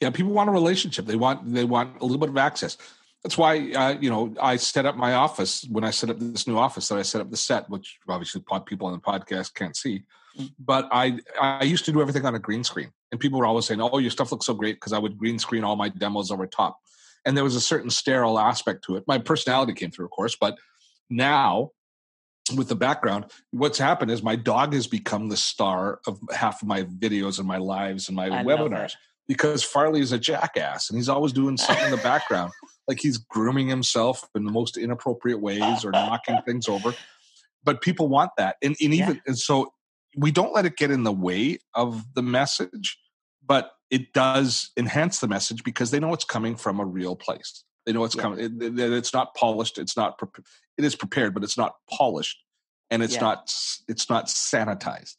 Yeah. 0.02 0.10
People 0.12 0.32
want 0.32 0.50
a 0.50 0.54
relationship. 0.54 1.06
They 1.06 1.18
want, 1.18 1.54
they 1.54 1.66
want 1.66 2.02
a 2.02 2.06
little 2.06 2.20
bit 2.26 2.30
of 2.30 2.38
access. 2.38 2.78
That's 3.24 3.38
why, 3.38 3.72
uh, 3.72 3.96
you 4.00 4.10
know, 4.10 4.34
I 4.40 4.56
set 4.56 4.86
up 4.86 4.96
my 4.96 5.14
office 5.14 5.66
when 5.70 5.84
I 5.84 5.92
set 5.92 6.10
up 6.12 6.20
this 6.20 6.48
new 6.48 6.58
office 6.58 6.88
that 6.88 6.98
I 6.98 7.02
set 7.02 7.22
up 7.22 7.32
the 7.32 7.38
set, 7.38 7.70
which 7.70 7.98
obviously 8.08 8.44
people 8.66 8.88
on 8.88 8.94
the 8.94 9.00
podcast 9.00 9.56
can't 9.56 9.76
see. 9.76 10.04
Mm. 10.40 10.52
But 10.60 10.88
I, 10.92 11.18
I 11.42 11.64
used 11.64 11.86
to 11.86 11.92
do 11.92 12.02
everything 12.02 12.26
on 12.26 12.36
a 12.36 12.40
green 12.40 12.64
screen, 12.64 12.92
and 13.12 13.20
people 13.20 13.40
were 13.40 13.48
always 13.48 13.66
saying, 13.66 13.82
"Oh, 13.82 13.98
your 13.98 14.12
stuff 14.12 14.32
looks 14.32 14.46
so 14.46 14.54
great," 14.54 14.76
because 14.76 14.94
I 14.94 15.00
would 15.00 15.18
green 15.18 15.40
screen 15.40 15.64
all 15.64 15.76
my 15.76 15.90
demos 15.90 16.30
over 16.30 16.46
top, 16.46 16.78
and 17.26 17.36
there 17.36 17.44
was 17.44 17.56
a 17.56 17.62
certain 17.62 17.90
sterile 17.90 18.38
aspect 18.38 18.84
to 18.86 18.96
it. 18.98 19.04
My 19.08 19.18
personality 19.18 19.74
came 19.74 19.90
through, 19.90 20.06
of 20.06 20.12
course, 20.12 20.36
but 20.40 20.56
now 21.10 21.72
with 22.54 22.68
the 22.68 22.76
background, 22.76 23.26
what's 23.52 23.80
happened 23.80 24.12
is 24.12 24.22
my 24.22 24.36
dog 24.36 24.74
has 24.74 24.88
become 24.88 25.30
the 25.30 25.38
star 25.38 26.00
of 26.06 26.20
half 26.32 26.62
of 26.62 26.68
my 26.68 26.84
videos 26.84 27.40
and 27.40 27.48
my 27.48 27.58
lives 27.58 28.08
and 28.08 28.16
my 28.16 28.26
I 28.26 28.44
webinars 28.44 28.94
because 29.28 29.64
Farley 29.64 30.02
is 30.02 30.12
a 30.12 30.20
jackass 30.20 30.90
and 30.90 30.98
he's 30.98 31.10
always 31.10 31.34
doing 31.34 31.58
something 31.58 31.86
in 31.86 31.92
the 31.92 31.98
background. 31.98 32.52
Like 32.88 33.00
he's 33.00 33.18
grooming 33.18 33.68
himself 33.68 34.30
in 34.36 34.46
the 34.46 34.52
most 34.52 34.78
inappropriate 34.78 35.42
ways 35.42 35.84
or 35.84 35.90
knocking 35.90 36.38
things 36.46 36.68
over. 36.68 36.94
But 37.64 37.82
people 37.82 38.08
want 38.08 38.30
that. 38.38 38.58
And, 38.62 38.76
and 38.80 38.94
even, 38.94 39.16
yeah. 39.16 39.22
and 39.26 39.40
so 39.40 39.74
we 40.16 40.30
don't 40.30 40.54
let 40.54 40.68
it 40.68 40.78
get 40.78 40.92
in 40.92 41.02
the 41.02 41.12
way 41.12 41.58
of 41.74 42.06
the 42.14 42.22
message, 42.22 43.00
but 43.44 43.72
it 43.90 44.14
does 44.14 44.70
enhance 44.78 45.18
the 45.18 45.28
message 45.28 45.64
because 45.64 45.90
they 45.90 46.00
know 46.00 46.14
it's 46.14 46.26
coming 46.26 46.56
from 46.56 46.80
a 46.80 46.86
real 46.86 47.16
place. 47.16 47.64
They 47.86 47.94
know 47.94 48.04
it's 48.04 48.16
yeah. 48.16 48.22
coming. 48.22 48.40
It, 48.40 48.64
it, 48.64 48.94
it's 48.94 49.14
not 49.14 49.36
polished. 49.36 49.78
It's 49.78 49.96
not. 49.96 50.20
It 50.78 50.84
is 50.84 50.96
prepared, 50.96 51.34
but 51.34 51.44
it's 51.44 51.58
not 51.58 51.76
polished, 51.90 52.44
and 52.90 53.04
it's 53.04 53.16
yeah. 53.16 53.22
not. 53.22 53.54
It's 53.88 54.10
not 54.10 54.28
sanitized. 54.28 55.16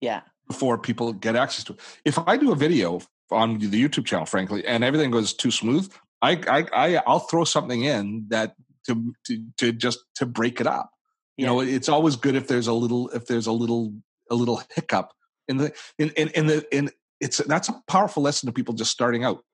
Yeah. 0.00 0.22
Before 0.46 0.78
people 0.78 1.12
get 1.12 1.36
access 1.36 1.64
to 1.64 1.74
it. 1.74 1.80
If 2.04 2.18
I 2.18 2.36
do 2.36 2.52
a 2.52 2.56
video 2.56 3.00
on 3.30 3.58
the 3.58 3.68
YouTube 3.68 4.04
channel, 4.04 4.26
frankly, 4.26 4.66
and 4.66 4.82
everything 4.82 5.10
goes 5.10 5.32
too 5.32 5.50
smooth, 5.50 5.90
I 6.20 6.32
I, 6.46 6.66
I 6.72 7.02
I'll 7.06 7.20
throw 7.20 7.44
something 7.44 7.84
in 7.84 8.26
that 8.28 8.54
to 8.86 9.14
to, 9.26 9.44
to 9.58 9.72
just 9.72 10.00
to 10.16 10.26
break 10.26 10.60
it 10.60 10.66
up. 10.66 10.90
You 11.36 11.44
yeah. 11.44 11.52
know, 11.52 11.60
it's 11.60 11.88
always 11.88 12.16
good 12.16 12.34
if 12.34 12.48
there's 12.48 12.66
a 12.66 12.72
little 12.72 13.08
if 13.10 13.26
there's 13.26 13.46
a 13.46 13.52
little 13.52 13.94
a 14.30 14.34
little 14.34 14.62
hiccup 14.74 15.12
in 15.48 15.56
the 15.58 15.72
in 15.98 16.10
in, 16.10 16.28
in 16.28 16.46
the 16.46 16.76
in 16.76 16.90
it's 17.20 17.38
that's 17.38 17.68
a 17.68 17.82
powerful 17.86 18.22
lesson 18.22 18.46
to 18.46 18.52
people 18.52 18.74
just 18.74 18.90
starting 18.90 19.24
out 19.24 19.44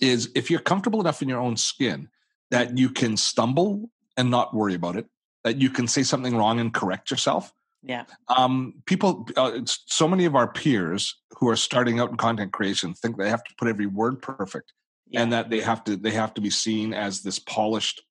is 0.00 0.30
if 0.34 0.50
you're 0.50 0.60
comfortable 0.60 1.00
enough 1.00 1.22
in 1.22 1.28
your 1.28 1.40
own 1.40 1.56
skin 1.56 2.08
that 2.50 2.78
you 2.78 2.90
can 2.90 3.16
stumble 3.16 3.90
and 4.16 4.30
not 4.30 4.54
worry 4.54 4.74
about 4.74 4.96
it, 4.96 5.06
that 5.44 5.56
you 5.56 5.70
can 5.70 5.86
say 5.86 6.02
something 6.02 6.36
wrong 6.36 6.60
and 6.60 6.74
correct 6.74 7.10
yourself. 7.10 7.52
Yeah. 7.82 8.04
Um, 8.28 8.74
people, 8.84 9.26
uh, 9.36 9.60
so 9.64 10.06
many 10.06 10.26
of 10.26 10.34
our 10.34 10.52
peers 10.52 11.16
who 11.38 11.48
are 11.48 11.56
starting 11.56 11.98
out 11.98 12.10
in 12.10 12.16
content 12.16 12.52
creation 12.52 12.92
think 12.92 13.16
they 13.16 13.30
have 13.30 13.44
to 13.44 13.54
put 13.58 13.68
every 13.68 13.86
word 13.86 14.20
perfect, 14.20 14.72
yeah. 15.08 15.22
and 15.22 15.32
that 15.32 15.48
they 15.48 15.60
have 15.60 15.82
to 15.84 15.96
they 15.96 16.10
have 16.10 16.34
to 16.34 16.42
be 16.42 16.50
seen 16.50 16.92
as 16.92 17.22
this 17.22 17.38
polished 17.38 18.02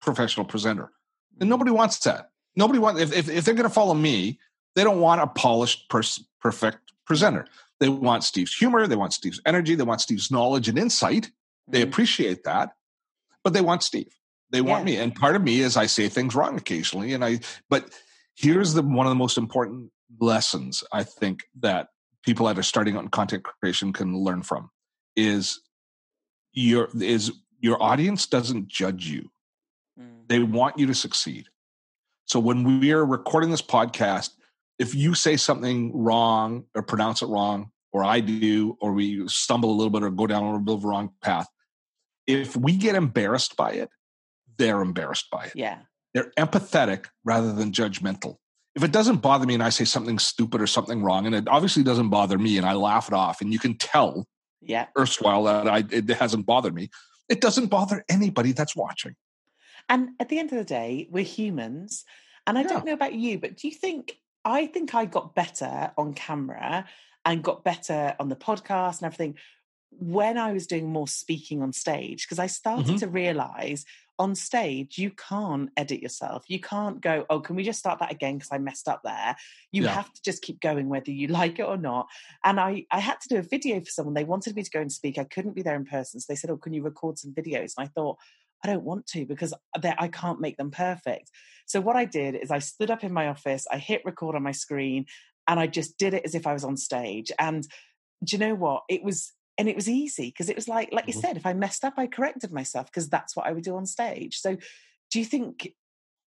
professional 0.00 0.46
presenter. 0.46 0.90
And 1.32 1.42
mm-hmm. 1.42 1.50
nobody 1.50 1.70
wants 1.70 1.98
that. 2.00 2.30
Nobody 2.56 2.78
wants 2.78 3.00
if 3.02 3.12
if, 3.12 3.28
if 3.28 3.44
they're 3.44 3.54
going 3.54 3.68
to 3.68 3.74
follow 3.74 3.94
me, 3.94 4.38
they 4.74 4.84
don't 4.84 5.00
want 5.00 5.20
a 5.20 5.26
polished, 5.26 5.90
pers- 5.90 6.24
perfect 6.40 6.92
presenter. 7.06 7.46
They 7.84 7.90
want 7.90 8.24
Steve's 8.24 8.54
humor. 8.54 8.86
They 8.86 8.96
want 8.96 9.12
Steve's 9.12 9.42
energy. 9.44 9.74
They 9.74 9.84
want 9.84 10.00
Steve's 10.00 10.30
knowledge 10.30 10.70
and 10.70 10.78
insight. 10.78 11.30
They 11.68 11.80
mm-hmm. 11.80 11.90
appreciate 11.90 12.44
that, 12.44 12.70
but 13.42 13.52
they 13.52 13.60
want 13.60 13.82
Steve. 13.82 14.08
They 14.48 14.62
want 14.62 14.88
yeah. 14.88 14.94
me. 14.94 15.02
And 15.02 15.14
part 15.14 15.36
of 15.36 15.42
me 15.42 15.60
is 15.60 15.76
I 15.76 15.84
say 15.84 16.08
things 16.08 16.34
wrong 16.34 16.56
occasionally. 16.56 17.12
And 17.12 17.22
I, 17.22 17.40
but 17.68 17.90
here's 18.36 18.72
the 18.72 18.80
one 18.80 19.04
of 19.04 19.10
the 19.10 19.16
most 19.16 19.36
important 19.36 19.90
lessons 20.18 20.82
I 20.94 21.02
think 21.02 21.42
that 21.60 21.88
people 22.24 22.46
that 22.46 22.58
are 22.58 22.62
starting 22.62 22.96
out 22.96 23.02
in 23.02 23.10
content 23.10 23.44
creation 23.44 23.92
can 23.92 24.16
learn 24.16 24.40
from 24.40 24.70
is 25.14 25.60
your 26.54 26.88
is 26.98 27.32
your 27.60 27.82
audience 27.82 28.24
doesn't 28.24 28.68
judge 28.68 29.08
you. 29.08 29.30
Mm. 30.00 30.26
They 30.28 30.38
want 30.38 30.78
you 30.78 30.86
to 30.86 30.94
succeed. 30.94 31.48
So 32.24 32.40
when 32.40 32.80
we 32.80 32.92
are 32.92 33.04
recording 33.04 33.50
this 33.50 33.60
podcast, 33.60 34.30
if 34.78 34.94
you 34.94 35.12
say 35.12 35.36
something 35.36 35.92
wrong 35.94 36.64
or 36.74 36.82
pronounce 36.82 37.20
it 37.20 37.26
wrong, 37.26 37.70
or 37.94 38.02
I 38.02 38.18
do, 38.18 38.76
or 38.80 38.92
we 38.92 39.26
stumble 39.28 39.70
a 39.70 39.76
little 39.76 39.88
bit 39.88 40.02
or 40.02 40.10
go 40.10 40.26
down 40.26 40.42
a 40.42 40.46
little 40.46 40.60
bit 40.60 40.74
of 40.74 40.84
a 40.84 40.88
wrong 40.88 41.10
path, 41.22 41.46
if 42.26 42.56
we 42.56 42.76
get 42.76 42.96
embarrassed 42.96 43.56
by 43.56 43.70
it, 43.70 43.88
they're 44.58 44.82
embarrassed 44.82 45.30
by 45.30 45.44
it. 45.44 45.52
Yeah. 45.54 45.78
They're 46.12 46.32
empathetic 46.36 47.06
rather 47.24 47.52
than 47.52 47.70
judgmental. 47.70 48.36
If 48.74 48.82
it 48.82 48.90
doesn't 48.90 49.18
bother 49.18 49.46
me 49.46 49.54
and 49.54 49.62
I 49.62 49.68
say 49.68 49.84
something 49.84 50.18
stupid 50.18 50.60
or 50.60 50.66
something 50.66 51.04
wrong, 51.04 51.26
and 51.26 51.36
it 51.36 51.46
obviously 51.46 51.84
doesn't 51.84 52.10
bother 52.10 52.36
me 52.36 52.58
and 52.58 52.66
I 52.66 52.72
laugh 52.72 53.06
it 53.06 53.14
off, 53.14 53.40
and 53.40 53.52
you 53.52 53.60
can 53.60 53.78
tell 53.78 54.26
yeah. 54.60 54.86
erstwhile 54.98 55.44
that 55.44 55.68
I, 55.68 55.84
it 55.88 56.08
hasn't 56.10 56.46
bothered 56.46 56.74
me, 56.74 56.90
it 57.28 57.40
doesn't 57.40 57.66
bother 57.66 58.04
anybody 58.08 58.50
that's 58.50 58.74
watching. 58.74 59.14
And 59.88 60.10
at 60.18 60.28
the 60.28 60.40
end 60.40 60.50
of 60.50 60.58
the 60.58 60.64
day, 60.64 61.06
we're 61.12 61.22
humans. 61.22 62.04
And 62.44 62.58
I 62.58 62.62
yeah. 62.62 62.68
don't 62.68 62.86
know 62.86 62.92
about 62.92 63.14
you, 63.14 63.38
but 63.38 63.56
do 63.56 63.68
you 63.68 63.74
think 63.74 64.18
I 64.44 64.66
think 64.66 64.94
I 64.96 65.04
got 65.04 65.36
better 65.36 65.92
on 65.96 66.12
camera 66.12 66.86
and 67.24 67.42
got 67.42 67.64
better 67.64 68.14
on 68.20 68.28
the 68.28 68.36
podcast 68.36 68.98
and 68.98 69.06
everything 69.06 69.36
when 69.98 70.38
I 70.38 70.52
was 70.52 70.66
doing 70.66 70.90
more 70.90 71.08
speaking 71.08 71.62
on 71.62 71.72
stage 71.72 72.26
because 72.26 72.38
I 72.38 72.46
started 72.46 72.86
mm-hmm. 72.86 72.96
to 72.96 73.08
realize 73.08 73.84
on 74.18 74.34
stage 74.34 74.96
you 74.96 75.10
can't 75.10 75.70
edit 75.76 76.00
yourself. 76.00 76.44
You 76.48 76.60
can't 76.60 77.00
go, 77.00 77.26
oh, 77.30 77.40
can 77.40 77.56
we 77.56 77.64
just 77.64 77.78
start 77.80 77.98
that 77.98 78.12
again 78.12 78.34
because 78.34 78.50
I 78.52 78.58
messed 78.58 78.88
up 78.88 79.00
there. 79.04 79.36
You 79.72 79.84
yeah. 79.84 79.94
have 79.94 80.12
to 80.12 80.22
just 80.24 80.42
keep 80.42 80.60
going 80.60 80.88
whether 80.88 81.10
you 81.10 81.28
like 81.28 81.58
it 81.58 81.64
or 81.64 81.76
not. 81.76 82.06
And 82.44 82.60
I 82.60 82.86
I 82.90 83.00
had 83.00 83.20
to 83.22 83.28
do 83.28 83.38
a 83.38 83.42
video 83.42 83.80
for 83.80 83.90
someone. 83.90 84.14
They 84.14 84.24
wanted 84.24 84.54
me 84.56 84.62
to 84.62 84.70
go 84.70 84.80
and 84.80 84.92
speak. 84.92 85.18
I 85.18 85.24
couldn't 85.24 85.54
be 85.54 85.62
there 85.62 85.76
in 85.76 85.84
person, 85.84 86.20
so 86.20 86.26
they 86.28 86.36
said, 86.36 86.50
oh, 86.50 86.56
can 86.56 86.72
you 86.72 86.82
record 86.82 87.18
some 87.18 87.32
videos? 87.32 87.72
And 87.76 87.86
I 87.86 87.90
thought 87.94 88.18
I 88.62 88.68
don't 88.68 88.84
want 88.84 89.06
to 89.08 89.26
because 89.26 89.52
I 89.74 90.08
can't 90.08 90.40
make 90.40 90.56
them 90.56 90.70
perfect. 90.70 91.30
So 91.66 91.80
what 91.80 91.96
I 91.96 92.04
did 92.04 92.34
is 92.34 92.50
I 92.50 92.60
stood 92.60 92.90
up 92.90 93.04
in 93.04 93.12
my 93.12 93.28
office, 93.28 93.66
I 93.70 93.78
hit 93.78 94.02
record 94.04 94.36
on 94.36 94.42
my 94.42 94.52
screen, 94.52 95.06
and 95.46 95.60
I 95.60 95.66
just 95.66 95.98
did 95.98 96.14
it 96.14 96.24
as 96.24 96.34
if 96.34 96.46
I 96.46 96.52
was 96.52 96.64
on 96.64 96.76
stage. 96.76 97.30
And 97.38 97.66
do 98.22 98.36
you 98.36 98.38
know 98.38 98.54
what? 98.54 98.82
It 98.88 99.02
was 99.02 99.32
and 99.56 99.68
it 99.68 99.76
was 99.76 99.88
easy 99.88 100.26
because 100.28 100.48
it 100.48 100.56
was 100.56 100.68
like 100.68 100.92
like 100.92 101.06
mm-hmm. 101.06 101.16
you 101.16 101.20
said, 101.20 101.36
if 101.36 101.46
I 101.46 101.52
messed 101.52 101.84
up, 101.84 101.94
I 101.96 102.06
corrected 102.06 102.52
myself 102.52 102.86
because 102.86 103.08
that's 103.08 103.36
what 103.36 103.46
I 103.46 103.52
would 103.52 103.64
do 103.64 103.76
on 103.76 103.86
stage. 103.86 104.38
So 104.38 104.56
do 105.10 105.18
you 105.18 105.24
think 105.24 105.72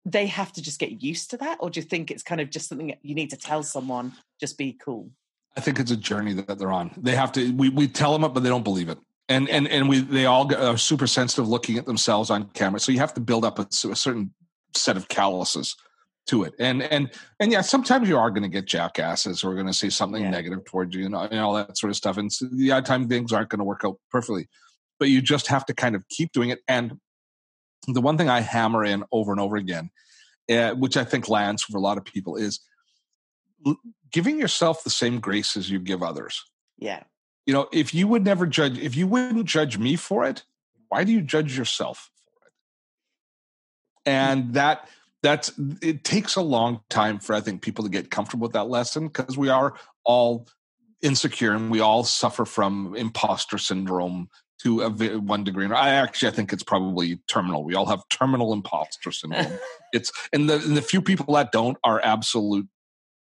they 0.06 0.28
have 0.28 0.52
to 0.54 0.62
just 0.62 0.80
get 0.80 1.04
used 1.04 1.30
to 1.32 1.38
that, 1.38 1.58
or 1.60 1.70
do 1.70 1.80
you 1.80 1.86
think 1.86 2.10
it's 2.10 2.24
kind 2.24 2.42
of 2.42 2.50
just 2.50 2.70
something 2.70 2.96
you 3.04 3.16
need 3.16 3.30
to 3.30 3.38
tell 3.38 3.64
someone? 3.64 4.14
Just 4.40 4.58
be 4.58 4.74
cool. 4.74 5.12
I 5.56 5.62
think 5.62 5.80
it's 5.80 5.92
a 5.92 5.98
journey 5.98 6.34
that 6.34 6.58
they're 6.58 6.72
on. 6.72 6.92
They 6.98 7.16
have 7.16 7.32
to. 7.34 7.52
We 7.54 7.70
we 7.70 7.88
tell 7.88 8.14
them 8.14 8.24
it, 8.24 8.30
but 8.30 8.42
they 8.42 8.50
don't 8.50 8.64
believe 8.64 8.90
it. 8.90 8.98
And 9.30 9.48
and 9.50 9.68
and 9.68 9.88
we 9.88 10.00
they 10.00 10.26
all 10.26 10.54
are 10.56 10.78
super 10.78 11.08
sensitive 11.08 11.48
looking 11.48 11.78
at 11.78 11.86
themselves 11.86 12.30
on 12.30 12.50
camera. 12.50 12.80
So 12.80 12.92
you 12.92 13.00
have 13.00 13.14
to 13.16 13.22
build 13.22 13.46
up 13.46 13.60
a, 13.60 13.68
a 13.90 13.96
certain 13.96 14.34
set 14.76 14.98
of 14.98 15.08
calluses 15.10 15.76
to 16.28 16.44
it. 16.44 16.54
And 16.60 16.84
and 16.84 17.12
and 17.40 17.52
yeah, 17.52 17.62
sometimes 17.62 18.08
you 18.08 18.18
are 18.18 18.30
going 18.30 18.44
to 18.44 18.50
get 18.50 18.66
jackasses 18.66 19.42
who 19.42 19.50
are 19.50 19.56
going 19.56 19.68
to 19.68 19.74
say 19.74 19.90
something 19.90 20.24
yeah. 20.24 20.30
negative 20.30 20.64
towards 20.66 20.96
you 20.96 21.06
and, 21.06 21.16
and, 21.16 21.40
all 21.40 21.54
that 21.54 21.78
sort 21.78 21.90
of 21.90 21.98
stuff. 21.98 22.18
And 22.18 22.32
so 22.32 22.48
the 22.52 22.72
odd 22.72 22.86
time 22.86 23.08
things 23.08 23.32
aren't 23.32 23.50
going 23.50 23.60
to 23.60 23.66
work 23.66 23.82
out 23.86 23.98
perfectly, 24.10 24.48
but 25.00 25.10
you 25.10 25.22
just 25.22 25.48
have 25.48 25.66
to 25.66 25.74
kind 25.74 25.96
of 25.96 26.08
keep 26.10 26.32
doing 26.32 26.50
it. 26.50 26.60
And 26.68 27.00
the 27.88 28.02
one 28.02 28.18
thing 28.18 28.30
I 28.30 28.42
hammer 28.42 28.84
in 28.84 29.04
over 29.12 29.32
and 29.32 29.42
over 29.42 29.56
again, 29.56 29.90
uh, 30.50 30.72
which 30.72 30.98
I 30.98 31.04
think 31.04 31.28
lands 31.28 31.64
for 31.64 31.78
a 31.78 31.82
lot 31.82 31.98
of 31.98 32.06
people, 32.06 32.36
is 32.36 32.60
l- 33.66 33.78
giving 34.12 34.40
yourself 34.40 34.84
the 34.84 34.90
same 34.90 35.20
grace 35.20 35.58
as 35.58 35.70
you 35.70 35.80
give 35.80 36.04
others. 36.04 36.44
Yeah. 36.78 37.04
You 37.46 37.54
know, 37.54 37.68
if 37.74 37.94
you 37.94 38.08
would 38.08 38.24
never 38.24 38.46
judge, 38.46 38.78
if 38.78 38.96
you 38.96 39.08
wouldn't 39.08 39.46
judge 39.46 39.78
me 39.78 39.96
for 39.96 40.26
it, 40.26 40.44
why 40.90 41.04
do 41.04 41.12
you 41.12 41.22
judge 41.22 41.58
yourself 41.58 42.12
for 42.24 42.48
it? 42.48 42.54
And 44.06 44.54
that 44.54 44.88
that's 45.24 45.52
it 45.82 46.04
takes 46.04 46.36
a 46.36 46.42
long 46.42 46.82
time 46.90 47.20
for 47.20 47.34
I 47.34 47.42
think 47.42 47.62
people 47.62 47.84
to 47.84 47.90
get 47.90 48.12
comfortable 48.12 48.44
with 48.44 48.54
that 48.54 48.70
lesson 48.70 49.08
because 49.08 49.38
we 49.38 49.50
are 49.50 49.76
all 50.04 50.48
insecure 51.02 51.54
and 51.54 51.72
we 51.72 51.80
all 51.80 52.04
suffer 52.04 52.46
from 52.46 52.96
imposter 52.96 53.58
syndrome 53.58 54.30
to 54.64 54.82
a 54.82 54.90
one 55.20 55.44
degree. 55.44 55.66
And 55.66 55.74
I 55.74 55.90
actually 55.90 56.30
I 56.30 56.32
think 56.32 56.54
it's 56.54 56.64
probably 56.64 57.20
terminal. 57.28 57.64
We 57.64 57.76
all 57.76 57.88
have 57.88 58.08
terminal 58.10 58.54
imposter 58.54 59.12
syndrome. 59.12 59.58
it's 59.94 60.12
and 60.34 60.50
the 60.50 60.56
and 60.56 60.78
the 60.78 60.82
few 60.82 61.02
people 61.02 61.34
that 61.36 61.52
don't 61.52 61.78
are 61.84 62.02
absolute 62.04 62.68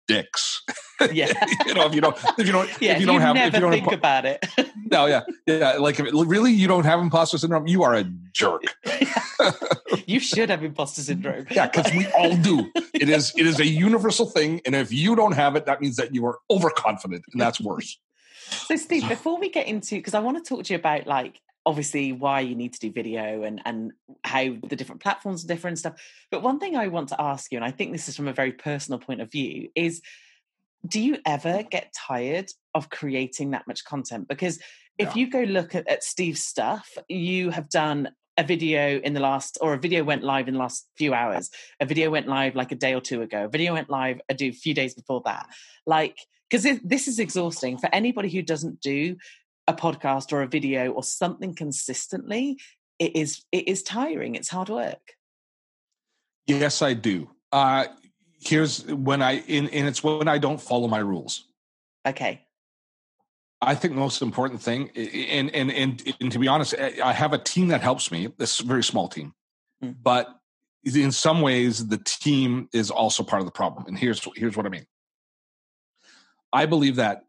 dicks. 0.07 0.61
Yeah, 1.11 1.33
you 1.65 1.73
know 1.73 1.85
if 1.85 1.95
you 1.95 2.01
don't 2.01 2.17
if 2.37 2.45
you 2.45 2.53
don't 2.53 2.69
yeah, 2.81 2.93
if 2.93 2.99
you 3.01 3.05
don't 3.05 3.21
have 3.21 3.35
if 3.35 3.53
you 3.53 3.59
don't 3.59 3.71
think 3.71 3.91
about 3.91 4.25
it. 4.25 4.45
no, 4.91 5.05
yeah, 5.05 5.21
yeah. 5.45 5.73
Like 5.73 5.99
if 5.99 6.07
it, 6.07 6.13
really 6.13 6.51
you 6.51 6.67
don't 6.67 6.85
have 6.85 6.99
imposter 6.99 7.37
syndrome, 7.37 7.67
you 7.67 7.83
are 7.83 7.93
a 7.93 8.05
jerk. 8.31 8.63
you 10.05 10.19
should 10.19 10.49
have 10.49 10.63
imposter 10.63 11.01
syndrome. 11.01 11.45
yeah, 11.51 11.67
because 11.67 11.91
we 11.93 12.07
all 12.13 12.35
do. 12.37 12.71
It 12.93 13.09
is 13.09 13.33
it 13.35 13.45
is 13.45 13.59
a 13.59 13.65
universal 13.65 14.25
thing, 14.25 14.61
and 14.65 14.75
if 14.75 14.91
you 14.91 15.15
don't 15.15 15.33
have 15.33 15.55
it, 15.55 15.65
that 15.65 15.81
means 15.81 15.97
that 15.97 16.13
you 16.13 16.25
are 16.25 16.39
overconfident, 16.49 17.25
and 17.31 17.41
that's 17.41 17.59
worse. 17.59 17.97
So, 18.49 18.75
Steve, 18.75 19.07
before 19.07 19.39
we 19.39 19.49
get 19.49 19.67
into, 19.67 19.95
because 19.95 20.13
I 20.13 20.19
want 20.19 20.43
to 20.43 20.47
talk 20.47 20.65
to 20.65 20.73
you 20.73 20.79
about 20.79 21.07
like 21.07 21.41
obviously 21.65 22.11
why 22.11 22.41
you 22.41 22.55
need 22.55 22.73
to 22.73 22.79
do 22.79 22.91
video 22.91 23.43
and 23.43 23.61
and 23.65 23.91
how 24.23 24.55
the 24.67 24.75
different 24.75 25.01
platforms 25.01 25.43
are 25.43 25.47
different 25.47 25.79
stuff. 25.79 26.01
But 26.31 26.43
one 26.43 26.59
thing 26.59 26.75
I 26.75 26.87
want 26.87 27.09
to 27.09 27.21
ask 27.21 27.51
you, 27.51 27.57
and 27.57 27.65
I 27.65 27.71
think 27.71 27.91
this 27.91 28.09
is 28.09 28.15
from 28.15 28.27
a 28.27 28.33
very 28.33 28.51
personal 28.51 28.99
point 28.99 29.21
of 29.21 29.31
view, 29.31 29.69
is 29.75 30.01
do 30.85 30.99
you 30.99 31.17
ever 31.25 31.63
get 31.63 31.93
tired 32.07 32.49
of 32.75 32.89
creating 32.89 33.51
that 33.51 33.67
much 33.67 33.85
content? 33.85 34.27
Because 34.27 34.59
if 34.97 35.15
yeah. 35.15 35.21
you 35.21 35.29
go 35.29 35.41
look 35.41 35.75
at, 35.75 35.87
at 35.87 36.03
Steve's 36.03 36.43
stuff, 36.43 36.89
you 37.07 37.49
have 37.51 37.69
done 37.69 38.09
a 38.37 38.43
video 38.43 38.99
in 38.99 39.13
the 39.13 39.19
last 39.19 39.57
or 39.61 39.73
a 39.73 39.79
video 39.79 40.03
went 40.03 40.23
live 40.23 40.47
in 40.47 40.55
the 40.55 40.59
last 40.59 40.87
few 40.97 41.13
hours 41.13 41.51
a 41.79 41.85
video 41.85 42.09
went 42.09 42.27
live 42.27 42.55
like 42.55 42.71
a 42.71 42.75
day 42.75 42.95
or 42.95 42.99
two 42.99 43.21
ago 43.21 43.45
a 43.45 43.47
video 43.47 43.73
went 43.73 43.91
live 43.91 44.19
a 44.27 44.51
few 44.51 44.73
days 44.73 44.95
before 44.95 45.21
that 45.23 45.47
like 45.85 46.17
because 46.49 46.79
this 46.83 47.07
is 47.07 47.19
exhausting 47.19 47.77
for 47.77 47.89
anybody 47.93 48.29
who 48.29 48.41
doesn't 48.41 48.79
do 48.81 49.15
a 49.67 49.73
podcast 49.73 50.31
or 50.31 50.41
a 50.41 50.47
video 50.47 50.91
or 50.91 51.03
something 51.03 51.55
consistently 51.55 52.57
it 52.99 53.15
is 53.15 53.43
it 53.51 53.67
is 53.67 53.83
tiring 53.83 54.35
it's 54.35 54.49
hard 54.49 54.69
work 54.69 55.13
yes 56.47 56.81
i 56.81 56.93
do 56.93 57.29
uh 57.51 57.85
here's 58.41 58.85
when 58.87 59.21
i 59.21 59.39
in 59.47 59.67
and 59.69 59.87
it's 59.87 60.03
when 60.03 60.27
i 60.27 60.37
don't 60.37 60.61
follow 60.61 60.87
my 60.87 60.99
rules 60.99 61.45
okay 62.05 62.45
I 63.65 63.75
think 63.75 63.93
the 63.93 63.99
most 63.99 64.21
important 64.21 64.61
thing, 64.61 64.89
and, 64.89 65.49
and 65.55 65.71
and 65.71 66.15
and 66.19 66.31
to 66.31 66.39
be 66.39 66.47
honest, 66.47 66.75
I 66.77 67.13
have 67.13 67.31
a 67.33 67.37
team 67.37 67.69
that 67.69 67.81
helps 67.81 68.11
me. 68.11 68.27
This 68.37 68.59
very 68.59 68.83
small 68.83 69.07
team, 69.07 69.33
mm. 69.81 69.95
but 70.03 70.27
in 70.83 71.11
some 71.11 71.41
ways, 71.41 71.87
the 71.87 71.97
team 71.97 72.67
is 72.73 72.91
also 72.91 73.23
part 73.23 73.41
of 73.41 73.45
the 73.45 73.51
problem. 73.51 73.85
And 73.87 73.97
here's 73.97 74.27
here's 74.35 74.57
what 74.57 74.65
I 74.65 74.69
mean. 74.69 74.85
I 76.51 76.65
believe 76.65 76.97
that 76.97 77.23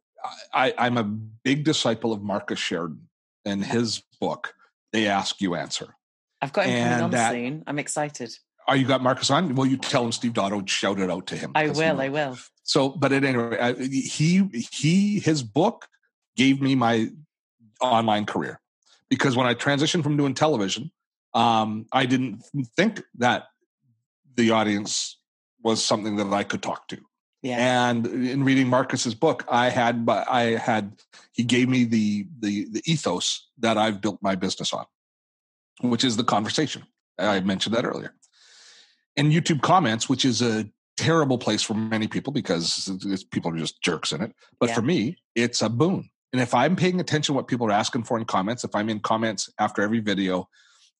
I, 0.52 0.74
I'm 0.78 0.96
a 0.96 1.04
big 1.04 1.64
disciple 1.64 2.12
of 2.12 2.22
Marcus 2.22 2.58
Sheridan 2.58 3.08
and 3.44 3.64
his 3.64 4.02
book. 4.20 4.54
They 4.92 5.06
ask 5.06 5.40
you 5.40 5.54
answer. 5.54 5.94
I've 6.40 6.52
got 6.52 6.66
him 6.66 6.88
coming 6.88 7.04
on 7.04 7.10
that, 7.10 7.32
soon. 7.32 7.64
I'm 7.66 7.78
excited. 7.78 8.32
Are 8.66 8.76
you 8.76 8.86
got 8.86 9.02
Marcus 9.02 9.30
on? 9.30 9.54
Well, 9.54 9.66
you 9.66 9.76
tell 9.76 10.04
him 10.04 10.12
Steve 10.12 10.32
Dotto 10.32 10.66
shout 10.68 10.98
it 10.98 11.10
out 11.10 11.26
to 11.28 11.36
him. 11.36 11.52
I 11.54 11.68
will. 11.68 12.00
I 12.00 12.08
will. 12.08 12.38
So, 12.62 12.90
but 12.90 13.12
at 13.12 13.24
any 13.24 13.36
rate, 13.36 13.60
I, 13.60 13.72
he 13.74 14.48
he 14.70 15.18
his 15.20 15.42
book 15.42 15.86
gave 16.36 16.60
me 16.62 16.74
my 16.74 17.10
online 17.80 18.24
career 18.24 18.60
because 19.10 19.36
when 19.36 19.46
I 19.46 19.54
transitioned 19.54 20.02
from 20.02 20.16
doing 20.16 20.34
television, 20.34 20.90
um, 21.34 21.86
I 21.92 22.06
didn't 22.06 22.42
think 22.76 23.02
that 23.18 23.44
the 24.34 24.50
audience 24.50 25.18
was 25.62 25.84
something 25.84 26.16
that 26.16 26.32
I 26.32 26.44
could 26.44 26.62
talk 26.62 26.88
to. 26.88 26.98
Yeah. 27.44 27.90
And 27.90 28.06
in 28.06 28.42
reading 28.42 28.68
Marcus's 28.68 29.14
book, 29.14 29.44
I 29.50 29.68
had, 29.68 30.08
I 30.08 30.56
had, 30.56 30.96
he 31.32 31.44
gave 31.44 31.68
me 31.68 31.84
the 31.84 32.26
the 32.40 32.66
the 32.70 32.82
ethos 32.90 33.48
that 33.58 33.76
I've 33.76 34.00
built 34.00 34.18
my 34.22 34.34
business 34.34 34.72
on, 34.72 34.86
which 35.82 36.04
is 36.04 36.16
the 36.16 36.24
conversation. 36.24 36.84
I 37.18 37.40
mentioned 37.40 37.76
that 37.76 37.84
earlier. 37.84 38.14
And 39.18 39.30
YouTube 39.30 39.60
comments, 39.60 40.08
which 40.08 40.24
is 40.24 40.40
a 40.40 40.66
terrible 40.96 41.36
place 41.36 41.62
for 41.62 41.74
many 41.74 42.08
people 42.08 42.32
because 42.32 42.90
people 43.30 43.52
are 43.52 43.58
just 43.58 43.82
jerks 43.82 44.12
in 44.12 44.22
it. 44.22 44.32
But 44.58 44.70
yeah. 44.70 44.76
for 44.76 44.82
me, 44.82 45.18
it's 45.34 45.60
a 45.60 45.68
boon. 45.68 46.08
And 46.32 46.40
if 46.40 46.54
I'm 46.54 46.76
paying 46.76 46.98
attention 46.98 47.34
to 47.34 47.36
what 47.36 47.46
people 47.46 47.66
are 47.66 47.72
asking 47.72 48.04
for 48.04 48.18
in 48.18 48.24
comments, 48.24 48.64
if 48.64 48.74
I'm 48.74 48.88
in 48.88 49.00
comments 49.00 49.52
after 49.58 49.82
every 49.82 50.00
video 50.00 50.48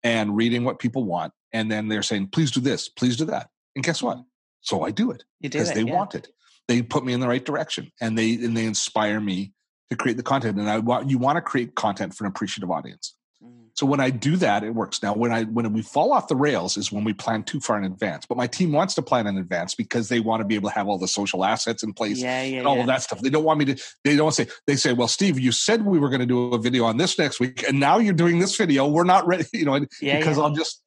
and 0.02 0.36
reading 0.36 0.62
what 0.62 0.78
people 0.78 1.04
want, 1.04 1.32
and 1.54 1.72
then 1.72 1.88
they're 1.88 2.02
saying, 2.02 2.28
please 2.28 2.50
do 2.50 2.60
this, 2.60 2.90
please 2.90 3.16
do 3.16 3.24
that. 3.24 3.48
And 3.74 3.82
guess 3.82 4.02
what? 4.02 4.18
So 4.64 4.82
I 4.82 4.90
do 4.90 5.10
it 5.10 5.24
because 5.40 5.72
they 5.72 5.82
yeah. 5.82 5.94
want 5.94 6.14
it. 6.14 6.28
They 6.66 6.82
put 6.82 7.04
me 7.04 7.12
in 7.12 7.20
the 7.20 7.28
right 7.28 7.44
direction, 7.44 7.92
and 8.00 8.18
they 8.18 8.34
and 8.34 8.56
they 8.56 8.64
inspire 8.64 9.20
me 9.20 9.52
to 9.90 9.96
create 9.96 10.16
the 10.16 10.22
content. 10.22 10.58
And 10.58 10.68
I 10.68 10.78
want 10.78 11.10
you 11.10 11.18
want 11.18 11.36
to 11.36 11.42
create 11.42 11.74
content 11.74 12.14
for 12.14 12.24
an 12.24 12.28
appreciative 12.28 12.70
audience. 12.70 13.14
Mm. 13.44 13.66
So 13.74 13.84
when 13.84 14.00
I 14.00 14.08
do 14.08 14.36
that, 14.36 14.64
it 14.64 14.70
works. 14.70 15.02
Now, 15.02 15.12
when 15.12 15.30
I 15.30 15.42
when 15.44 15.70
we 15.74 15.82
fall 15.82 16.14
off 16.14 16.28
the 16.28 16.36
rails 16.36 16.78
is 16.78 16.90
when 16.90 17.04
we 17.04 17.12
plan 17.12 17.42
too 17.42 17.60
far 17.60 17.76
in 17.76 17.84
advance. 17.84 18.24
But 18.24 18.38
my 18.38 18.46
team 18.46 18.72
wants 18.72 18.94
to 18.94 19.02
plan 19.02 19.26
in 19.26 19.36
advance 19.36 19.74
because 19.74 20.08
they 20.08 20.20
want 20.20 20.40
to 20.40 20.46
be 20.46 20.54
able 20.54 20.70
to 20.70 20.74
have 20.74 20.88
all 20.88 20.96
the 20.96 21.08
social 21.08 21.44
assets 21.44 21.82
in 21.82 21.92
place 21.92 22.22
yeah, 22.22 22.42
yeah, 22.42 22.58
and 22.60 22.66
all 22.66 22.76
yeah. 22.76 22.80
of 22.80 22.86
that 22.86 23.02
stuff. 23.02 23.20
They 23.20 23.28
don't 23.28 23.44
want 23.44 23.58
me 23.58 23.66
to. 23.66 23.82
They 24.02 24.16
don't 24.16 24.32
say. 24.32 24.46
They 24.66 24.76
say, 24.76 24.94
"Well, 24.94 25.08
Steve, 25.08 25.38
you 25.38 25.52
said 25.52 25.84
we 25.84 25.98
were 25.98 26.08
going 26.08 26.20
to 26.20 26.26
do 26.26 26.54
a 26.54 26.58
video 26.58 26.84
on 26.84 26.96
this 26.96 27.18
next 27.18 27.40
week, 27.40 27.68
and 27.68 27.78
now 27.78 27.98
you're 27.98 28.14
doing 28.14 28.38
this 28.38 28.56
video. 28.56 28.88
We're 28.88 29.04
not 29.04 29.26
ready." 29.26 29.44
You 29.52 29.66
know, 29.66 29.86
because 30.00 30.38
I'll 30.38 30.54
just 30.54 30.82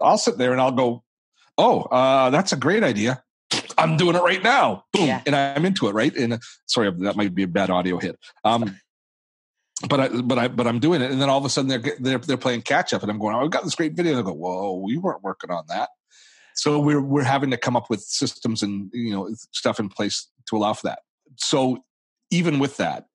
I'll 0.00 0.18
sit 0.18 0.38
there 0.38 0.52
and 0.52 0.60
I'll 0.60 0.72
go, 0.72 1.02
"Oh, 1.58 1.82
uh, 1.82 2.30
that's 2.30 2.52
a 2.52 2.56
great 2.56 2.82
idea." 2.82 3.22
I'm 3.76 3.96
doing 3.96 4.16
it 4.16 4.22
right 4.22 4.42
now. 4.42 4.84
Boom. 4.92 5.06
Yeah. 5.06 5.22
And 5.26 5.34
I'm 5.34 5.64
into 5.64 5.88
it, 5.88 5.92
right? 5.92 6.14
And 6.14 6.34
uh, 6.34 6.38
sorry, 6.66 6.90
that 7.00 7.16
might 7.16 7.34
be 7.34 7.44
a 7.44 7.48
bad 7.48 7.70
audio 7.70 7.98
hit. 7.98 8.18
Um, 8.44 8.78
but 9.88 10.00
I, 10.00 10.08
but 10.08 10.38
I, 10.38 10.48
but 10.48 10.66
I'm 10.66 10.80
doing 10.80 11.02
it, 11.02 11.10
and 11.10 11.20
then 11.20 11.30
all 11.30 11.38
of 11.38 11.44
a 11.44 11.48
sudden 11.48 11.68
they're 11.68 11.96
they're 12.00 12.18
they're 12.18 12.36
playing 12.36 12.62
catch 12.62 12.92
up, 12.92 13.02
and 13.02 13.10
I'm 13.10 13.18
going, 13.18 13.36
oh, 13.36 13.44
I've 13.44 13.50
got 13.50 13.64
this 13.64 13.76
great 13.76 13.94
video. 13.94 14.12
And 14.12 14.20
I 14.20 14.24
go, 14.24 14.32
whoa, 14.32 14.82
we 14.84 14.98
weren't 14.98 15.22
working 15.22 15.50
on 15.50 15.64
that. 15.68 15.90
So 16.56 16.80
we're 16.80 17.00
we're 17.00 17.22
having 17.22 17.50
to 17.52 17.56
come 17.56 17.76
up 17.76 17.88
with 17.88 18.00
systems 18.00 18.62
and 18.62 18.90
you 18.92 19.12
know 19.12 19.30
stuff 19.52 19.78
in 19.78 19.88
place 19.88 20.28
to 20.48 20.56
allow 20.56 20.72
for 20.72 20.88
that. 20.88 21.00
So 21.36 21.84
even 22.30 22.58
with 22.58 22.76
that, 22.78 23.06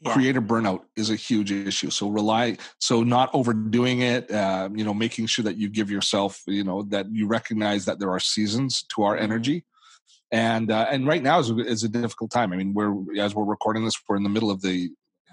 yeah. 0.00 0.12
creator 0.12 0.40
burnout 0.40 0.80
is 0.96 1.10
a 1.10 1.16
huge 1.16 1.50
issue. 1.50 1.90
So 1.90 2.08
rely, 2.08 2.56
so 2.78 3.02
not 3.02 3.30
overdoing 3.32 4.02
it. 4.02 4.30
Uh, 4.30 4.68
you 4.74 4.84
know, 4.84 4.94
making 4.94 5.26
sure 5.26 5.44
that 5.44 5.56
you 5.56 5.68
give 5.68 5.90
yourself, 5.90 6.42
you 6.46 6.64
know, 6.64 6.82
that 6.84 7.06
you 7.10 7.26
recognize 7.26 7.84
that 7.86 7.98
there 7.98 8.10
are 8.10 8.20
seasons 8.20 8.84
to 8.94 9.02
our 9.02 9.14
mm-hmm. 9.14 9.24
energy 9.24 9.64
and 10.30 10.70
uh, 10.70 10.86
and 10.90 11.06
right 11.06 11.22
now 11.22 11.38
is, 11.38 11.50
is 11.50 11.84
a 11.84 11.88
difficult 11.88 12.30
time. 12.30 12.52
I 12.52 12.56
mean, 12.56 12.74
we're 12.74 12.94
as 13.18 13.34
we're 13.34 13.44
recording 13.44 13.84
this, 13.84 13.94
we're 14.08 14.16
in 14.16 14.22
the 14.22 14.28
middle 14.28 14.50
of 14.50 14.62
the 14.62 14.90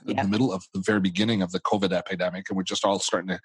in 0.08 0.16
the 0.16 0.28
middle 0.28 0.54
of 0.54 0.64
the 0.74 0.82
very 0.86 1.00
beginning 1.00 1.42
of 1.42 1.52
the 1.52 1.60
COVID 1.60 1.92
epidemic, 1.92 2.50
and 2.50 2.58
we're 2.58 2.64
just 2.64 2.86
all 2.86 3.00
starting 3.00 3.30
to 3.30 3.40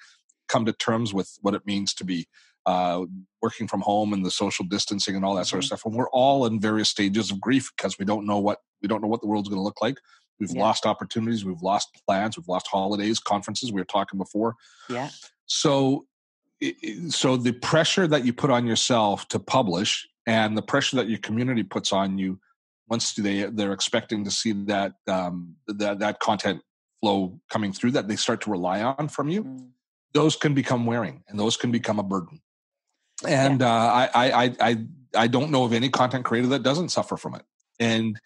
come 0.49 0.65
to 0.67 0.73
terms 0.73 1.15
with 1.15 1.39
what 1.41 1.55
it 1.55 1.65
means 1.65 1.95
to 1.95 2.05
be 2.05 2.27
uh, 2.67 3.05
working 3.41 3.67
from 3.67 3.81
home 3.81 4.13
and 4.13 4.25
the 4.25 4.31
social 4.31 4.65
distancing 4.65 5.17
and 5.17 5.25
all 5.25 5.35
that 5.35 5.47
sort 5.47 5.59
of 5.59 5.65
mm-hmm. 5.65 5.77
stuff. 5.77 5.87
And 5.87 5.95
we're 5.95 6.11
all 6.11 6.47
in 6.47 6.61
various 6.61 6.91
stages 6.91 7.31
of 7.31 7.41
grief 7.41 7.71
because 7.77 7.99
we 7.99 8.05
don't 8.05 8.27
know 8.27 8.39
what 8.39 8.59
we 8.83 8.89
don't 8.89 9.03
know 9.03 9.09
what 9.09 9.21
the 9.21 9.27
world's 9.27 9.49
going 9.49 9.59
to 9.59 9.65
look 9.65 9.81
like. 9.81 9.97
We've 10.41 10.51
yeah. 10.51 10.63
lost 10.63 10.87
opportunities, 10.87 11.45
we've 11.45 11.63
lost 11.63 11.89
plans, 12.07 12.37
we've 12.37 12.49
lost 12.49 12.67
holidays, 12.67 13.21
conferences. 13.21 13.71
We 13.73 13.81
were 13.81 13.85
talking 13.85 14.19
before. 14.19 14.57
Yeah. 14.89 15.11
So 15.47 16.07
so 17.09 17.37
the 17.37 17.53
pressure 17.53 18.07
that 18.07 18.25
you 18.25 18.33
put 18.33 18.51
on 18.51 18.67
yourself 18.67 19.29
to 19.29 19.39
publish 19.39 20.07
and 20.27 20.57
the 20.57 20.63
pressure 20.63 20.97
that 20.97 21.09
your 21.09 21.19
community 21.19 21.63
puts 21.63 21.93
on 21.93 22.19
you 22.19 22.39
once 22.89 23.15
they 23.15 23.45
they're 23.45 23.73
expecting 23.73 24.25
to 24.25 24.31
see 24.31 24.53
that 24.53 24.95
um, 25.07 25.57
that 25.67 26.01
that 26.01 26.21
content 26.21 26.61
flow 27.01 27.41
coming 27.51 27.73
through 27.73 27.93
that 27.93 28.09
they 28.09 28.17
start 28.17 28.43
to 28.43 28.51
rely 28.51 28.83
on 28.83 29.09
from 29.09 29.29
you 29.29 29.45
mm. 29.45 29.69
those 30.13 30.37
can 30.37 30.53
become 30.53 30.85
wearing 30.85 31.23
and 31.29 31.39
those 31.39 31.57
can 31.57 31.71
become 31.71 31.99
a 31.99 32.03
burden 32.03 32.41
and 33.27 33.61
yeah. 33.61 33.67
uh, 33.67 34.09
I, 34.15 34.31
I 34.31 34.55
i 34.61 34.77
i 35.15 35.27
don't 35.27 35.51
know 35.51 35.65
of 35.65 35.73
any 35.73 35.89
content 35.89 36.27
creator 36.27 36.49
that 36.49 36.63
doesn't 36.63 36.91
suffer 36.91 37.17
from 37.17 37.37
it 37.37 37.43
and 37.79 38.21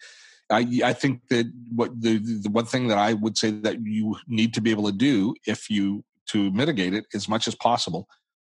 I, 0.49 0.67
I 0.83 0.93
think 0.93 1.21
that 1.29 1.51
what 1.73 1.99
the, 1.99 2.17
the 2.17 2.49
one 2.49 2.65
thing 2.65 2.87
that 2.87 2.97
I 2.97 3.13
would 3.13 3.37
say 3.37 3.51
that 3.51 3.83
you 3.83 4.15
need 4.27 4.53
to 4.53 4.61
be 4.61 4.71
able 4.71 4.85
to 4.85 4.95
do 4.95 5.33
if 5.47 5.69
you 5.69 6.03
to 6.27 6.51
mitigate 6.51 6.93
it 6.93 7.05
as 7.13 7.27
much 7.27 7.47
as 7.47 7.55
possible 7.55 8.07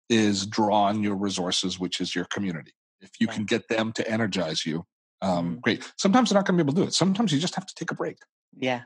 is 0.08 0.46
draw 0.46 0.84
on 0.84 1.02
your 1.02 1.16
resources, 1.16 1.78
which 1.78 2.00
is 2.00 2.14
your 2.14 2.24
community. 2.26 2.72
If 3.00 3.10
you 3.20 3.26
can 3.26 3.44
get 3.44 3.68
them 3.68 3.92
to 3.92 4.10
energize 4.10 4.64
you, 4.64 4.84
um, 5.22 5.52
mm-hmm. 5.52 5.60
great. 5.60 5.92
Sometimes 5.96 6.30
they're 6.30 6.38
not 6.38 6.46
going 6.46 6.58
to 6.58 6.64
be 6.64 6.66
able 6.66 6.74
to 6.74 6.82
do 6.82 6.88
it. 6.88 6.94
Sometimes 6.94 7.32
you 7.32 7.38
just 7.38 7.54
have 7.54 7.66
to 7.66 7.74
take 7.74 7.90
a 7.90 7.94
break. 7.94 8.18
Yeah. 8.58 8.82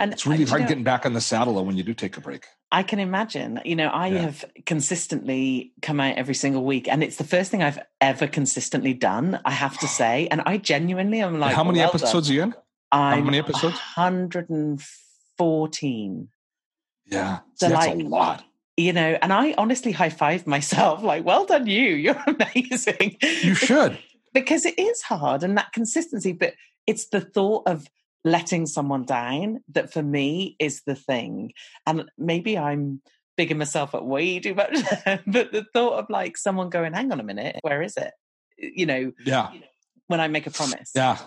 And 0.00 0.12
it's 0.12 0.26
uh, 0.26 0.30
really 0.30 0.44
hard 0.44 0.62
know, 0.62 0.68
getting 0.68 0.84
back 0.84 1.06
on 1.06 1.12
the 1.12 1.20
saddle 1.20 1.64
when 1.64 1.76
you 1.76 1.82
do 1.82 1.94
take 1.94 2.16
a 2.16 2.20
break. 2.20 2.46
I 2.72 2.82
can 2.82 2.98
imagine. 2.98 3.60
You 3.64 3.76
know, 3.76 3.88
I 3.88 4.08
yeah. 4.08 4.18
have 4.22 4.44
consistently 4.66 5.72
come 5.82 6.00
out 6.00 6.16
every 6.16 6.34
single 6.34 6.64
week, 6.64 6.88
and 6.88 7.04
it's 7.04 7.16
the 7.16 7.24
first 7.24 7.50
thing 7.50 7.62
I've 7.62 7.78
ever 8.00 8.26
consistently 8.26 8.94
done. 8.94 9.40
I 9.44 9.52
have 9.52 9.78
to 9.78 9.88
say, 10.00 10.26
and 10.30 10.42
I 10.46 10.56
genuinely 10.56 11.20
am 11.20 11.38
like, 11.38 11.54
how 11.54 11.64
many 11.64 11.78
well 11.78 11.88
episodes 11.90 12.26
done. 12.28 12.32
are 12.32 12.36
you 12.36 12.42
in? 12.44 12.54
I'm 12.92 13.18
how 13.18 13.24
many 13.24 13.38
episodes? 13.38 13.78
Hundred 13.78 14.50
and 14.50 14.82
fourteen. 15.38 16.28
Yeah, 17.06 17.40
so 17.54 17.68
that's 17.68 17.86
like, 17.86 17.98
a 17.98 18.02
lot 18.08 18.44
you 18.80 18.92
know, 18.92 19.18
and 19.20 19.32
I 19.32 19.54
honestly 19.58 19.92
high 19.92 20.10
five 20.10 20.46
myself, 20.46 21.02
like, 21.04 21.24
well 21.24 21.44
done, 21.44 21.66
you. 21.66 21.90
You're 21.90 22.22
amazing. 22.26 23.16
You 23.20 23.54
should. 23.54 23.98
because 24.32 24.64
it 24.64 24.78
is 24.78 25.02
hard 25.02 25.42
and 25.42 25.56
that 25.56 25.72
consistency, 25.72 26.32
but 26.32 26.54
it's 26.86 27.08
the 27.08 27.20
thought 27.20 27.64
of 27.66 27.86
letting 28.24 28.66
someone 28.66 29.04
down 29.04 29.60
that 29.72 29.92
for 29.92 30.02
me 30.02 30.56
is 30.58 30.82
the 30.86 30.94
thing. 30.94 31.52
And 31.86 32.10
maybe 32.18 32.58
I'm 32.58 33.00
bigging 33.36 33.58
myself 33.58 33.94
up 33.94 34.04
way 34.04 34.38
too 34.40 34.54
much, 34.54 34.76
but 35.26 35.52
the 35.52 35.64
thought 35.72 35.98
of 35.98 36.10
like 36.10 36.36
someone 36.36 36.68
going, 36.68 36.92
hang 36.92 37.12
on 37.12 37.20
a 37.20 37.24
minute, 37.24 37.56
where 37.62 37.82
is 37.82 37.96
it? 37.96 38.12
You 38.58 38.86
know, 38.86 39.12
yeah. 39.24 39.50
when 40.08 40.20
I 40.20 40.28
make 40.28 40.46
a 40.46 40.50
promise. 40.50 40.92
Yeah. 40.94 41.18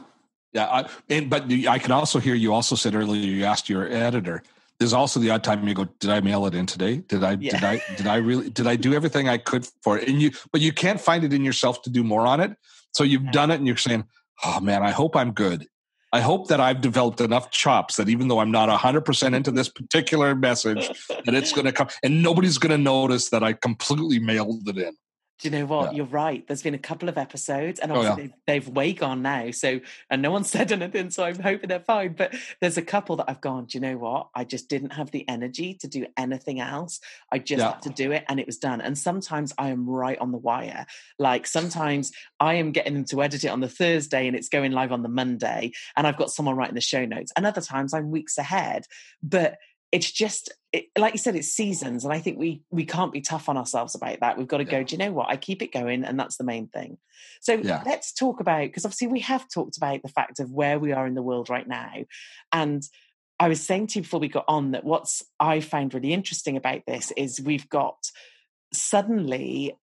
Yeah. 0.53 0.67
I, 0.67 0.89
and, 1.09 1.29
but 1.29 1.51
I 1.51 1.79
can 1.79 1.91
also 1.91 2.19
hear 2.19 2.35
you 2.35 2.53
also 2.53 2.75
said 2.75 2.93
earlier, 2.93 3.19
you 3.19 3.45
asked 3.45 3.69
your 3.69 3.91
editor, 3.91 4.43
there's 4.77 4.93
also 4.93 5.19
the 5.19 5.31
odd 5.31 5.43
time 5.43 5.67
you 5.67 5.73
go, 5.73 5.85
did 5.99 6.11
I 6.11 6.19
mail 6.19 6.45
it 6.45 6.53
in 6.53 6.65
today? 6.65 6.97
Did 6.97 7.23
I, 7.23 7.37
yeah. 7.39 7.51
did 7.51 7.63
I, 7.63 7.81
did 7.95 8.07
I 8.07 8.17
really, 8.17 8.49
did 8.49 8.67
I 8.67 8.75
do 8.75 8.93
everything 8.93 9.29
I 9.29 9.37
could 9.37 9.67
for 9.81 9.97
it? 9.97 10.07
And 10.07 10.21
you, 10.21 10.31
but 10.51 10.61
you 10.61 10.73
can't 10.73 11.01
find 11.01 11.23
it 11.23 11.33
in 11.33 11.43
yourself 11.43 11.81
to 11.83 11.89
do 11.89 12.03
more 12.03 12.27
on 12.27 12.39
it. 12.39 12.55
So 12.93 13.03
you've 13.03 13.31
done 13.31 13.49
it 13.49 13.55
and 13.55 13.65
you're 13.65 13.77
saying, 13.77 14.03
oh 14.43 14.59
man, 14.59 14.83
I 14.83 14.91
hope 14.91 15.15
I'm 15.15 15.31
good. 15.31 15.67
I 16.13 16.21
hope 16.21 16.47
that 16.49 16.61
I've 16.61 16.79
developed 16.79 17.21
enough 17.21 17.49
chops 17.49 17.95
that 17.95 18.07
even 18.07 18.27
though 18.27 18.39
I'm 18.39 18.51
not 18.51 18.69
100% 18.69 19.35
into 19.35 19.49
this 19.49 19.67
particular 19.67 20.35
message, 20.35 20.87
that 21.09 21.33
it's 21.33 21.51
going 21.51 21.65
to 21.65 21.71
come 21.71 21.87
and 22.03 22.21
nobody's 22.21 22.59
going 22.59 22.69
to 22.69 22.77
notice 22.77 23.29
that 23.29 23.43
I 23.43 23.53
completely 23.53 24.19
mailed 24.19 24.69
it 24.69 24.77
in. 24.77 24.95
Do 25.43 25.49
you 25.49 25.59
know 25.59 25.65
what? 25.65 25.91
Yeah. 25.91 25.97
You're 25.97 26.05
right. 26.05 26.47
There's 26.47 26.63
been 26.63 26.73
a 26.73 26.79
couple 26.79 27.09
of 27.09 27.17
episodes, 27.17 27.81
and 27.81 27.91
oh, 27.91 27.95
obviously 27.95 28.23
oh, 28.23 28.25
yeah. 28.27 28.33
they've, 28.47 28.63
they've, 28.63 28.73
way 28.73 28.93
gone 28.93 29.21
now. 29.21 29.51
So, 29.51 29.81
and 30.09 30.21
no 30.21 30.31
one 30.31 30.43
said 30.45 30.71
anything, 30.71 31.09
so 31.09 31.25
I'm 31.25 31.37
hoping 31.37 31.67
they're 31.67 31.81
fine. 31.81 32.13
But 32.13 32.33
there's 32.61 32.77
a 32.77 32.81
couple 32.81 33.17
that 33.17 33.25
I've 33.27 33.41
gone. 33.41 33.65
Do 33.65 33.77
you 33.77 33.81
know 33.81 33.97
what? 33.97 34.29
I 34.33 34.45
just 34.45 34.69
didn't 34.69 34.91
have 34.91 35.11
the 35.11 35.27
energy 35.27 35.73
to 35.81 35.87
do 35.89 36.05
anything 36.15 36.61
else. 36.61 37.01
I 37.29 37.39
just 37.39 37.59
yeah. 37.59 37.73
had 37.73 37.81
to 37.81 37.89
do 37.89 38.13
it, 38.13 38.23
and 38.29 38.39
it 38.39 38.45
was 38.45 38.57
done. 38.57 38.79
And 38.79 38.97
sometimes 38.97 39.53
I 39.57 39.67
am 39.67 39.85
right 39.85 40.17
on 40.17 40.31
the 40.31 40.37
wire. 40.37 40.85
Like 41.19 41.45
sometimes 41.45 42.13
I 42.39 42.53
am 42.53 42.71
getting 42.71 42.93
them 42.93 43.05
to 43.05 43.21
edit 43.21 43.43
it 43.43 43.49
on 43.49 43.59
the 43.59 43.67
Thursday, 43.67 44.27
and 44.27 44.37
it's 44.37 44.47
going 44.47 44.71
live 44.71 44.93
on 44.93 45.03
the 45.03 45.09
Monday, 45.09 45.73
and 45.97 46.07
I've 46.07 46.17
got 46.17 46.31
someone 46.31 46.55
writing 46.55 46.75
the 46.75 46.79
show 46.79 47.03
notes. 47.03 47.33
And 47.35 47.45
other 47.45 47.59
times 47.59 47.93
I'm 47.93 48.11
weeks 48.11 48.37
ahead, 48.37 48.85
but 49.21 49.57
it's 49.93 50.11
just 50.11 50.51
it, 50.73 50.87
like 50.97 51.13
you 51.13 51.19
said 51.19 51.35
it's 51.35 51.49
seasons 51.49 52.03
and 52.03 52.11
i 52.11 52.19
think 52.19 52.37
we 52.37 52.63
we 52.71 52.83
can't 52.83 53.13
be 53.13 53.21
tough 53.21 53.47
on 53.47 53.57
ourselves 53.57 53.93
about 53.93 54.19
that 54.19 54.37
we've 54.37 54.47
got 54.47 54.57
to 54.57 54.65
yeah. 54.65 54.71
go 54.71 54.83
do 54.83 54.95
you 54.95 54.97
know 54.97 55.13
what 55.13 55.29
i 55.29 55.37
keep 55.37 55.61
it 55.61 55.71
going 55.71 56.03
and 56.03 56.19
that's 56.19 56.35
the 56.35 56.43
main 56.43 56.67
thing 56.67 56.97
so 57.39 57.53
yeah. 57.53 57.83
let's 57.85 58.11
talk 58.11 58.39
about 58.41 58.63
because 58.63 58.83
obviously 58.83 59.07
we 59.07 59.19
have 59.19 59.47
talked 59.47 59.77
about 59.77 60.01
the 60.01 60.09
fact 60.09 60.39
of 60.39 60.51
where 60.51 60.79
we 60.79 60.91
are 60.91 61.05
in 61.05 61.13
the 61.13 61.21
world 61.21 61.49
right 61.49 61.67
now 61.67 61.93
and 62.51 62.83
i 63.39 63.47
was 63.47 63.61
saying 63.61 63.85
to 63.85 63.99
you 63.99 64.01
before 64.01 64.19
we 64.19 64.27
got 64.27 64.45
on 64.47 64.71
that 64.71 64.83
what's 64.83 65.23
i 65.39 65.59
find 65.59 65.93
really 65.93 66.11
interesting 66.11 66.57
about 66.57 66.81
this 66.87 67.11
is 67.15 67.39
we've 67.39 67.69
got 67.69 68.09
suddenly 68.73 69.77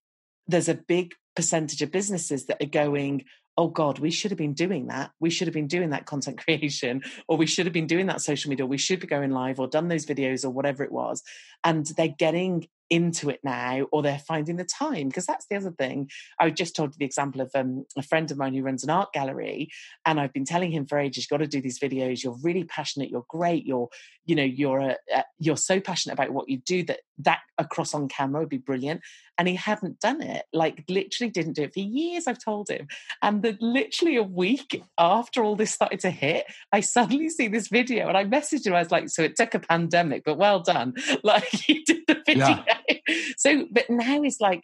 there's 0.49 0.69
a 0.69 0.75
big 0.75 1.15
percentage 1.37 1.81
of 1.81 1.93
businesses 1.93 2.47
that 2.47 2.61
are 2.61 2.69
going 2.69 3.25
oh 3.61 3.69
God, 3.69 3.99
we 3.99 4.11
should 4.11 4.31
have 4.31 4.39
been 4.39 4.55
doing 4.55 4.87
that. 4.87 5.11
We 5.21 5.29
should 5.29 5.47
have 5.47 5.53
been 5.55 5.67
doing 5.67 5.91
that 5.91 6.07
content 6.07 6.39
creation, 6.45 7.03
or 7.29 7.37
we 7.37 7.45
should 7.45 7.67
have 7.67 7.75
been 7.75 7.87
doing 7.87 8.07
that 8.07 8.23
social 8.23 8.49
media, 8.49 8.65
or 8.65 8.69
we 8.69 8.79
should 8.79 9.01
be 9.01 9.07
going 9.07 9.33
live 9.33 9.61
or 9.61 9.69
done 9.69 9.89
those 9.89 10.07
videos 10.07 10.47
or 10.47 10.51
whatever 10.51 10.83
it 10.83 10.91
was. 10.91 11.23
And 11.63 11.85
they're 11.85 12.09
getting 12.09 12.69
into 12.91 13.31
it 13.31 13.41
now 13.45 13.87
or 13.93 14.03
they're 14.03 14.19
finding 14.19 14.57
the 14.57 14.65
time 14.65 15.09
because 15.09 15.27
that's 15.27 15.47
the 15.47 15.57
other 15.57 15.71
thing. 15.71 16.11
I 16.39 16.51
just 16.51 16.77
told 16.77 16.95
the 16.99 17.05
example 17.05 17.41
of 17.41 17.51
um, 17.55 17.87
a 17.97 18.03
friend 18.03 18.31
of 18.31 18.37
mine 18.37 18.55
who 18.55 18.63
runs 18.63 18.85
an 18.85 18.91
art 18.91 19.13
gallery 19.13 19.71
and 20.05 20.21
i've 20.21 20.33
been 20.33 20.45
telling 20.45 20.73
him 20.73 20.87
for 20.87 20.99
ages 20.99 21.25
you've 21.25 21.39
got 21.39 21.43
to 21.45 21.47
do 21.47 21.61
these 21.61 21.79
videos. 21.79 22.23
You're 22.23 22.39
really 22.43 22.65
passionate. 22.65 23.11
You're 23.11 23.25
great. 23.29 23.65
You're 23.67 23.89
you 24.27 24.37
know 24.37 24.45
you're 24.45 24.79
a, 24.79 24.97
a, 25.15 25.25
you're 25.39 25.57
so 25.57 25.81
passionate 25.81 26.15
about 26.15 26.33
what 26.33 26.49
you 26.49 26.59
do 26.59 26.85
that 26.85 27.01
that 27.19 27.41
across 27.59 27.95
on 27.95 28.09
camera 28.09 28.41
would 28.41 28.49
be 28.49 28.59
brilliant. 28.59 29.01
And 29.39 29.49
he 29.49 29.55
hadn't 29.55 30.01
done 30.01 30.23
it 30.23 30.45
like 30.53 30.85
literally 30.89 31.31
didn't 31.31 31.55
do 31.55 31.63
it. 31.63 31.75
For 31.75 31.81
years 31.81 32.27
i've 32.27 32.43
told 32.43 32.69
him. 32.69 32.89
And 33.23 33.43
the 33.43 33.57
literally 33.61 34.17
a 34.17 34.23
week 34.23 34.83
after 34.99 35.43
all 35.43 35.57
this 35.57 35.73
started 35.73 36.01
to 36.01 36.11
hit 36.11 36.47
i 36.73 36.81
suddenly 36.81 37.29
see 37.29 37.49
this 37.49 37.69
video 37.69 38.09
and 38.09 38.17
i 38.17 38.25
messaged 38.25 38.67
him. 38.67 38.75
I 38.75 38.81
was 38.81 38.91
like 38.91 39.09
so 39.09 39.23
it 39.23 39.37
took 39.37 39.55
a 39.55 39.61
pandemic 39.61 40.23
but 40.25 40.39
well 40.39 40.61
done. 40.61 40.95
Like 41.23 41.69
you 41.69 41.85
did 41.85 41.99
the 42.07 42.23
video. 42.27 42.47
yeah. 42.47 42.80
so 43.37 43.67
but 43.71 43.89
now 43.89 44.23
it's 44.23 44.41
like 44.41 44.63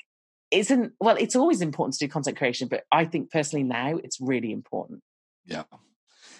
isn't 0.51 0.93
well 1.01 1.17
it's 1.17 1.37
always 1.37 1.61
important 1.61 1.95
to 1.95 2.05
do 2.05 2.11
content 2.11 2.37
creation 2.37 2.69
but 2.69 2.85
i 2.93 3.05
think 3.05 3.31
personally 3.31 3.65
now 3.65 3.97
it's 4.03 4.21
really 4.21 4.53
important 4.53 5.03
yeah 5.45 5.65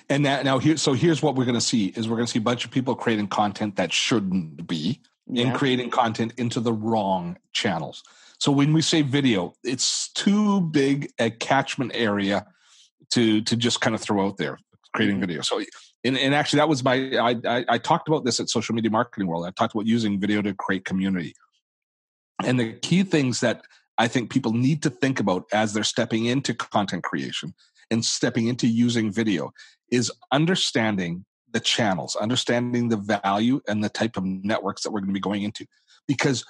and 0.09 0.25
that, 0.25 0.45
now 0.45 0.59
here 0.59 0.77
so 0.77 0.93
here's 0.93 1.23
what 1.23 1.35
we're 1.35 1.45
going 1.45 1.55
to 1.55 1.61
see 1.61 1.87
is 1.97 2.09
we're 2.09 2.17
going 2.17 2.27
to 2.27 2.33
see 2.33 2.39
a 2.39 2.43
bunch 2.43 2.65
of 2.65 2.71
people 2.71 2.95
creating 2.95 3.27
content 3.27 3.77
that 3.77 3.93
shouldn't 3.93 4.67
be 4.67 5.01
yeah. 5.27 5.47
and 5.47 5.57
creating 5.57 5.91
content 5.91 6.33
into 6.37 6.61
the 6.61 6.73
wrong 6.73 7.37
channels 7.53 8.05
so 8.39 8.53
when 8.53 8.73
we 8.73 8.83
say 8.83 9.03
video, 9.03 9.55
it's 9.65 10.11
too 10.13 10.61
big 10.61 11.11
a 11.19 11.31
catchment 11.31 11.93
area 11.95 12.47
to 13.11 13.41
to 13.43 13.57
just 13.57 13.81
kind 13.81 13.95
of 13.95 14.01
throw 14.01 14.27
out 14.27 14.37
there 14.37 14.59
creating 14.95 15.17
mm-hmm. 15.17 15.23
video. 15.23 15.43
So 15.43 15.63
and, 16.05 16.19
and 16.19 16.35
actually 16.35 16.59
that 16.59 16.69
was 16.69 16.85
my 16.85 17.17
I, 17.17 17.37
I, 17.45 17.65
I 17.69 17.79
talked 17.79 18.09
about 18.09 18.25
this 18.25 18.41
at 18.41 18.49
Social 18.49 18.75
Media 18.75 18.91
Marketing 18.91 19.27
World. 19.27 19.47
I 19.47 19.51
talked 19.51 19.75
about 19.75 19.87
using 19.87 20.21
video 20.21 20.43
to 20.43 20.55
create 20.55 20.85
community. 20.85 21.35
And 22.45 22.61
the 22.61 22.73
key 22.75 23.03
things 23.03 23.41
that 23.41 23.63
I 23.99 24.09
think 24.09 24.31
people 24.31 24.53
need 24.53 24.83
to 24.83 24.91
think 24.91 25.21
about 25.21 25.47
as 25.53 25.73
they're 25.73 25.85
stepping 25.85 26.27
into 26.27 26.55
content 26.55 27.03
creation 27.03 27.55
and 27.91 28.05
stepping 28.05 28.49
into 28.49 28.67
using 28.67 29.11
video 29.11 29.53
is 29.91 30.13
understanding 30.33 31.25
the 31.53 31.61
channels, 31.61 32.17
understanding 32.17 32.89
the 32.89 32.97
value 32.97 33.61
and 33.69 33.83
the 33.83 33.89
type 33.89 34.17
of 34.17 34.25
networks 34.25 34.83
that 34.83 34.91
we're 34.91 35.01
going 35.01 35.09
to 35.09 35.15
be 35.15 35.21
going 35.21 35.43
into. 35.43 35.65
Because 36.07 36.45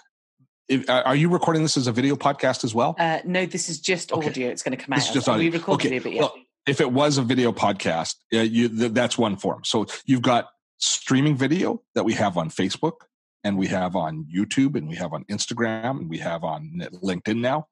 if, 0.69 0.89
are 0.91 1.15
you 1.15 1.29
recording 1.29 1.63
this 1.63 1.77
as 1.77 1.87
a 1.87 1.93
video 1.93 2.17
podcast 2.17 2.65
as 2.65 2.75
well? 2.75 2.97
Uh, 2.99 3.21
no, 3.25 3.47
this 3.47 3.69
is 3.69 3.81
just 3.81 4.13
okay. 4.13 4.29
audio. 4.29 4.49
It's 4.49 4.63
going 4.63 4.77
to 4.77 4.85
come 4.85 4.95
out. 4.95 5.13
Just 5.13 5.29
audio. 5.29 5.39
We 5.39 5.51
recorded 5.51 5.87
okay. 5.87 5.97
it, 5.97 6.03
but 6.03 6.13
yeah. 6.13 6.21
Well, 6.23 6.35
if 6.67 6.81
it 6.81 6.91
was 6.91 7.19
a 7.19 7.23
video 7.23 7.53
podcast, 7.53 8.17
uh, 8.35 8.39
you, 8.39 8.69
th- 8.69 8.93
that's 8.93 9.17
one 9.17 9.37
form. 9.37 9.63
So 9.65 9.87
you've 10.05 10.23
got 10.23 10.49
streaming 10.79 11.37
video 11.37 11.83
that 11.95 12.05
we 12.05 12.15
have 12.15 12.37
on 12.37 12.51
Facebook 12.51 13.03
and 13.47 13.57
we 13.57 13.69
have 13.69 13.95
on 13.95 14.27
YouTube 14.37 14.75
and 14.75 14.89
we 14.89 14.97
have 14.97 15.13
on 15.13 15.23
Instagram 15.27 16.01
and 16.01 16.11
we 16.11 16.19
have 16.19 16.43
on 16.43 16.83
LinkedIn 17.03 17.39
now. 17.39 17.69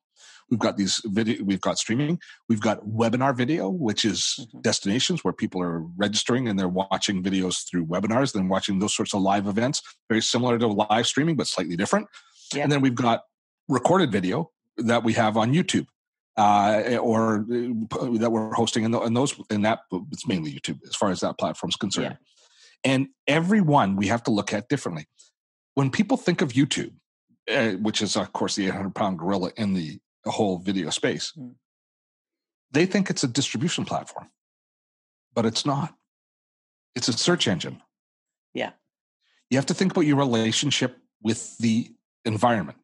We've 0.48 0.60
got 0.60 0.76
these 0.76 1.00
video, 1.06 1.42
we've 1.42 1.60
got 1.60 1.78
streaming, 1.78 2.20
we've 2.48 2.60
got 2.60 2.86
webinar 2.86 3.36
video, 3.36 3.68
which 3.70 4.04
is 4.04 4.20
mm-hmm. 4.38 4.60
destinations 4.60 5.24
where 5.24 5.32
people 5.32 5.60
are 5.60 5.80
registering 5.96 6.46
and 6.46 6.56
they're 6.56 6.68
watching 6.68 7.24
videos 7.24 7.68
through 7.68 7.86
webinars, 7.86 8.32
then 8.32 8.46
watching 8.48 8.78
those 8.78 8.94
sorts 8.94 9.14
of 9.14 9.22
live 9.22 9.48
events, 9.48 9.82
very 10.08 10.22
similar 10.22 10.58
to 10.58 10.68
live 10.68 11.08
streaming, 11.08 11.34
but 11.34 11.48
slightly 11.48 11.76
different. 11.76 12.06
Yeah. 12.54 12.62
And 12.62 12.70
then 12.70 12.80
we've 12.80 12.94
got 12.94 13.22
recorded 13.68 14.12
video 14.12 14.52
that 14.76 15.02
we 15.02 15.12
have 15.14 15.36
on 15.36 15.52
YouTube. 15.52 15.86
Uh, 16.36 16.98
or 17.00 17.46
uh, 17.48 18.18
that 18.18 18.28
we're 18.32 18.52
hosting 18.54 18.82
in, 18.82 18.90
the, 18.90 19.00
in 19.02 19.14
those 19.14 19.40
in 19.50 19.62
that 19.62 19.82
it's 20.10 20.26
mainly 20.26 20.52
YouTube 20.52 20.80
as 20.84 20.96
far 20.96 21.10
as 21.10 21.20
that 21.20 21.38
platform's 21.38 21.76
concerned. 21.76 22.18
Yeah. 22.84 22.92
And 22.92 23.06
every 23.28 23.60
one 23.60 23.94
we 23.94 24.08
have 24.08 24.24
to 24.24 24.32
look 24.32 24.52
at 24.52 24.68
differently. 24.68 25.06
When 25.74 25.90
people 25.90 26.16
think 26.16 26.40
of 26.40 26.52
YouTube, 26.52 26.92
uh, 27.50 27.72
which 27.72 28.00
is 28.02 28.16
of 28.16 28.32
course 28.32 28.56
the 28.56 28.66
800 28.66 28.94
pound 28.94 29.18
gorilla 29.18 29.50
in 29.56 29.74
the 29.74 30.00
whole 30.24 30.58
video 30.58 30.90
space, 30.90 31.32
mm. 31.36 31.54
they 32.70 32.86
think 32.86 33.10
it's 33.10 33.24
a 33.24 33.28
distribution 33.28 33.84
platform, 33.84 34.30
but 35.34 35.44
it's 35.46 35.66
not. 35.66 35.94
It's 36.94 37.08
a 37.08 37.12
search 37.12 37.48
engine. 37.48 37.82
Yeah. 38.54 38.70
You 39.50 39.58
have 39.58 39.66
to 39.66 39.74
think 39.74 39.92
about 39.92 40.06
your 40.06 40.16
relationship 40.16 40.96
with 41.22 41.58
the 41.58 41.90
environment. 42.24 42.78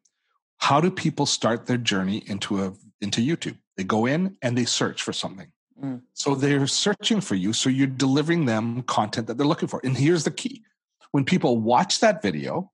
how 0.57 0.79
do 0.79 0.91
people 0.91 1.25
start 1.25 1.65
their 1.65 1.77
journey 1.77 2.23
into 2.27 2.63
a 2.63 2.73
into 3.01 3.19
YouTube? 3.21 3.57
They 3.77 3.83
go 3.83 4.05
in 4.05 4.37
and 4.43 4.55
they 4.55 4.65
search 4.65 5.01
for 5.01 5.11
something. 5.11 5.51
Mm. 5.81 6.01
So 6.13 6.35
they're 6.35 6.67
searching 6.67 7.19
for 7.21 7.33
you. 7.33 7.51
So 7.53 7.69
you're 7.69 7.87
delivering 7.87 8.45
them 8.45 8.83
content 8.83 9.25
that 9.27 9.37
they're 9.37 9.47
looking 9.47 9.67
for. 9.67 9.81
And 9.83 9.97
here's 9.97 10.23
the 10.23 10.31
key 10.31 10.63
when 11.11 11.25
people 11.25 11.57
watch 11.57 11.99
that 12.01 12.21
video, 12.21 12.71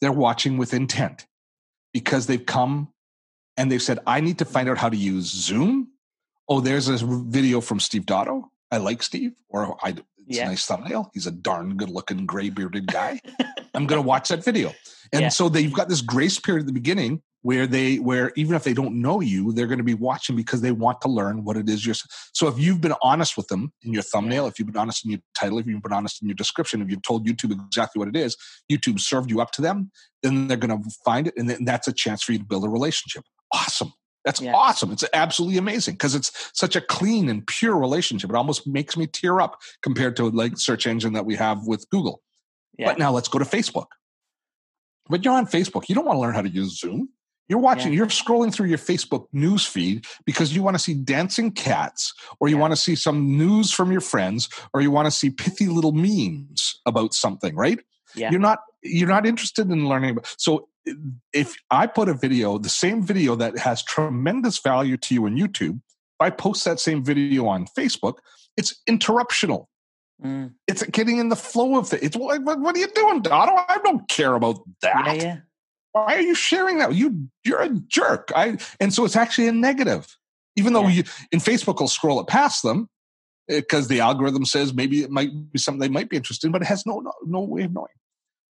they're 0.00 0.12
watching 0.12 0.56
with 0.58 0.74
intent 0.74 1.26
because 1.92 2.26
they've 2.26 2.44
come 2.44 2.88
and 3.56 3.70
they've 3.70 3.82
said, 3.82 4.00
I 4.06 4.20
need 4.20 4.38
to 4.38 4.44
find 4.44 4.68
out 4.68 4.78
how 4.78 4.88
to 4.88 4.96
use 4.96 5.26
Zoom. 5.26 5.88
Oh, 6.48 6.60
there's 6.60 6.88
a 6.88 6.98
video 7.06 7.60
from 7.60 7.80
Steve 7.80 8.04
Dotto. 8.04 8.44
I 8.70 8.78
like 8.78 9.02
Steve, 9.02 9.32
or 9.48 9.76
I, 9.82 9.90
it's 9.90 10.02
Yeah. 10.38 10.46
a 10.46 10.48
nice 10.48 10.66
thumbnail. 10.66 11.10
He's 11.14 11.26
a 11.26 11.30
darn 11.30 11.76
good 11.76 11.88
looking 11.90 12.26
gray 12.26 12.50
bearded 12.50 12.86
guy. 12.88 13.20
I'm 13.74 13.86
going 13.86 14.02
to 14.02 14.06
watch 14.06 14.28
that 14.28 14.44
video. 14.44 14.72
And 15.12 15.22
Yeah. 15.22 15.28
so 15.28 15.48
they've 15.48 15.72
got 15.72 15.88
this 15.88 16.00
grace 16.00 16.38
period 16.40 16.62
at 16.62 16.66
the 16.66 16.72
beginning 16.72 17.22
where 17.44 17.66
they, 17.66 17.96
where 17.96 18.32
even 18.36 18.56
if 18.56 18.64
they 18.64 18.72
don't 18.72 19.02
know 19.02 19.20
you, 19.20 19.52
they're 19.52 19.66
going 19.66 19.76
to 19.76 19.84
be 19.84 19.92
watching 19.92 20.34
because 20.34 20.62
they 20.62 20.72
want 20.72 20.98
to 21.02 21.08
learn 21.08 21.44
what 21.44 21.58
it 21.58 21.68
is 21.68 21.84
you're. 21.84 21.94
So 22.32 22.48
if 22.48 22.58
you've 22.58 22.80
been 22.80 22.94
honest 23.02 23.36
with 23.36 23.48
them 23.48 23.70
in 23.82 23.92
your 23.92 24.02
thumbnail, 24.02 24.46
if 24.46 24.58
you've 24.58 24.66
been 24.68 24.78
honest 24.78 25.04
in 25.04 25.10
your 25.10 25.20
title, 25.38 25.58
if 25.58 25.66
you've 25.66 25.82
been 25.82 25.92
honest 25.92 26.22
in 26.22 26.28
your 26.28 26.36
description, 26.36 26.80
if 26.80 26.88
you've 26.90 27.02
told 27.02 27.26
YouTube 27.26 27.52
exactly 27.52 27.98
what 28.00 28.08
it 28.08 28.16
is, 28.16 28.34
YouTube 28.72 28.98
served 28.98 29.30
you 29.30 29.42
up 29.42 29.50
to 29.50 29.60
them, 29.60 29.90
then 30.22 30.48
they're 30.48 30.56
going 30.56 30.82
to 30.82 30.90
find 31.04 31.26
it. 31.26 31.34
And 31.36 31.50
then 31.50 31.66
that's 31.66 31.86
a 31.86 31.92
chance 31.92 32.22
for 32.22 32.32
you 32.32 32.38
to 32.38 32.44
build 32.46 32.64
a 32.64 32.68
relationship. 32.70 33.24
Awesome. 33.52 33.92
That's 34.24 34.40
Yeah. 34.40 34.54
awesome. 34.54 34.90
It's 34.90 35.04
absolutely 35.12 35.58
amazing 35.58 35.96
because 35.96 36.14
it's 36.14 36.32
such 36.54 36.76
a 36.76 36.80
clean 36.80 37.28
and 37.28 37.46
pure 37.46 37.76
relationship. 37.76 38.30
It 38.30 38.36
almost 38.36 38.66
makes 38.66 38.96
me 38.96 39.06
tear 39.06 39.42
up 39.42 39.60
compared 39.82 40.16
to 40.16 40.30
like 40.30 40.56
search 40.56 40.86
engine 40.86 41.12
that 41.12 41.26
we 41.26 41.36
have 41.36 41.66
with 41.66 41.86
Google. 41.90 42.22
Yeah. 42.78 42.86
But 42.86 42.98
now 42.98 43.12
let's 43.12 43.28
go 43.28 43.38
to 43.38 43.44
Facebook. 43.44 43.88
But 45.10 45.26
you're 45.26 45.34
on 45.34 45.46
Facebook, 45.46 45.90
you 45.90 45.94
don't 45.94 46.06
want 46.06 46.16
to 46.16 46.20
learn 46.22 46.34
how 46.34 46.40
to 46.40 46.48
use 46.48 46.80
Zoom. 46.80 47.10
You're 47.48 47.58
watching, 47.58 47.92
you're 47.92 48.06
scrolling 48.06 48.52
through 48.52 48.68
your 48.68 48.78
Facebook 48.78 49.26
news 49.32 49.66
feed 49.66 50.06
because 50.24 50.54
you 50.54 50.62
want 50.62 50.76
to 50.76 50.82
see 50.82 50.94
dancing 50.94 51.50
cats, 51.50 52.14
or 52.40 52.48
you 52.48 52.56
Yeah. 52.56 52.62
want 52.62 52.72
to 52.72 52.76
see 52.76 52.94
some 52.94 53.36
news 53.36 53.70
from 53.70 53.92
your 53.92 54.00
friends, 54.00 54.48
or 54.72 54.80
you 54.80 54.90
want 54.90 55.06
to 55.06 55.10
see 55.10 55.30
pithy 55.30 55.66
little 55.66 55.92
memes 55.92 56.80
about 56.86 57.12
something, 57.12 57.54
right? 57.54 57.80
Yeah. 58.14 58.30
You're 58.30 58.40
not 58.40 58.60
you're 58.82 59.08
not 59.08 59.26
interested 59.26 59.70
in 59.70 59.88
learning 59.88 60.10
about 60.10 60.34
so 60.38 60.68
if 61.32 61.54
I 61.70 61.86
put 61.86 62.08
a 62.10 62.14
video, 62.14 62.58
the 62.58 62.68
same 62.68 63.02
video 63.02 63.34
that 63.36 63.58
has 63.58 63.82
tremendous 63.82 64.58
value 64.58 64.98
to 64.98 65.14
you 65.14 65.24
on 65.24 65.36
YouTube, 65.36 65.76
if 65.76 66.20
I 66.20 66.30
post 66.30 66.64
that 66.66 66.78
same 66.78 67.02
video 67.02 67.46
on 67.46 67.66
Facebook, 67.66 68.18
it's 68.56 68.80
interruptional 68.88 69.66
Mm. 70.22 70.52
it's 70.68 70.84
getting 70.84 71.18
in 71.18 71.28
the 71.28 71.36
flow 71.36 71.76
of 71.76 71.92
it. 71.92 72.02
It's 72.02 72.16
what, 72.16 72.40
what, 72.42 72.76
are 72.76 72.78
you 72.78 72.86
doing, 72.94 73.20
Dotto? 73.20 73.64
I 73.68 73.78
don't 73.82 74.08
care 74.08 74.34
about 74.34 74.60
that. 74.80 75.06
Yeah, 75.16 75.22
yeah. 75.22 75.36
Why 75.94 76.16
are 76.16 76.20
you 76.20 76.34
sharing 76.34 76.78
that? 76.78 76.92
You 76.92 77.28
you're 77.44 77.62
a 77.62 77.68
jerk. 77.70 78.32
I 78.34 78.58
and 78.80 78.92
so 78.92 79.04
it's 79.04 79.14
actually 79.14 79.46
a 79.46 79.52
negative, 79.52 80.16
even 80.56 80.72
though 80.72 80.88
Yeah. 80.88 81.02
you 81.02 81.04
in 81.30 81.38
Facebook 81.38 81.78
will 81.78 81.88
scroll 81.88 82.18
it 82.20 82.26
past 82.26 82.64
them 82.64 82.88
eh, 83.48 83.60
because 83.60 83.86
the 83.86 84.00
algorithm 84.00 84.44
says 84.44 84.74
maybe 84.74 85.02
it 85.02 85.10
might 85.10 85.30
be 85.52 85.58
something 85.60 85.80
they 85.80 85.88
might 85.88 86.10
be 86.10 86.16
interested 86.16 86.48
in, 86.48 86.52
but 86.52 86.62
it 86.62 86.66
has 86.66 86.84
no 86.84 86.98
no, 86.98 87.12
no 87.24 87.40
way 87.40 87.62
of 87.62 87.72
knowing. 87.72 87.94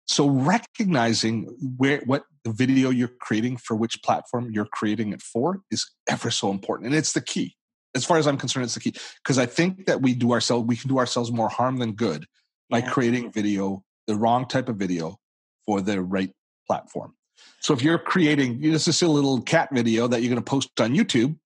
So 0.08 0.28
recognizing 0.30 1.46
where 1.78 2.02
what 2.06 2.26
the 2.44 2.52
video 2.52 2.92
you're 2.92 3.16
creating 3.20 3.58
for 3.58 3.76
which 3.76 4.04
platform 4.04 4.52
you're 4.52 4.66
creating 4.72 5.12
it 5.12 5.22
for 5.24 5.62
is 5.72 5.90
ever 6.08 6.30
so 6.30 6.52
important, 6.52 6.88
and 6.90 6.96
it's 6.96 7.14
the 7.14 7.22
key. 7.22 7.56
As 7.96 8.06
far 8.06 8.18
as 8.18 8.28
I'm 8.28 8.38
concerned, 8.38 8.66
it's 8.66 8.76
the 8.76 8.82
key 8.82 8.94
because 9.24 9.40
I 9.40 9.48
think 9.48 9.88
that 9.88 10.04
we 10.04 10.14
do 10.14 10.32
ourselves 10.32 10.68
we 10.68 10.76
can 10.76 10.90
do 10.90 11.00
ourselves 11.00 11.32
more 11.32 11.50
harm 11.50 11.78
than 11.78 11.94
good 11.94 12.28
by 12.70 12.80
Yeah. 12.80 12.92
creating 12.92 13.32
video, 13.32 13.84
the 14.06 14.16
wrong 14.16 14.48
type 14.48 14.70
of 14.70 14.76
video 14.76 15.18
for 15.66 15.82
the 15.82 16.02
right 16.04 16.32
platform. 16.68 17.16
So 17.62 17.74
if 17.74 17.82
you're 17.84 18.00
creating 18.00 18.60
this 18.60 18.88
is 18.88 19.02
a 19.02 19.08
little 19.08 19.42
cat 19.42 19.70
video 19.72 20.08
that 20.08 20.22
you're 20.22 20.30
going 20.30 20.44
to 20.44 20.50
post 20.50 20.70
on 20.80 20.94
YouTube, 20.94 21.38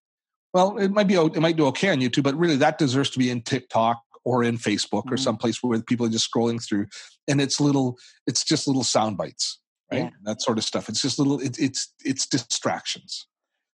well, 0.54 0.78
it 0.78 0.90
might 0.92 1.08
be 1.08 1.16
it 1.16 1.40
might 1.42 1.58
do 1.58 1.66
okay 1.68 1.90
on 1.90 2.00
YouTube, 2.00 2.24
but 2.24 2.36
really 2.36 2.56
that 2.58 2.78
deserves 2.78 3.10
to 3.12 3.20
be 3.20 3.30
in 3.30 3.42
TikTok 3.42 4.02
or 4.24 4.44
in 4.44 4.58
Facebook 4.58 5.04
or 5.12 5.18
Mhm. 5.18 5.20
someplace 5.20 5.62
where 5.62 5.80
people 5.82 6.06
are 6.06 6.10
just 6.10 6.32
scrolling 6.32 6.64
through, 6.66 6.88
and 7.28 7.40
it's 7.42 7.60
little, 7.60 7.98
it's 8.26 8.44
just 8.44 8.66
little 8.66 8.84
sound 8.84 9.18
bites, 9.18 9.60
right? 9.92 10.04
Yeah. 10.04 10.10
That 10.24 10.42
sort 10.42 10.58
of 10.58 10.64
stuff. 10.64 10.90
It's 10.90 11.02
just 11.02 11.20
little, 11.20 11.40
it, 11.42 11.60
it's 11.60 11.94
it's 12.04 12.26
distractions. 12.26 13.28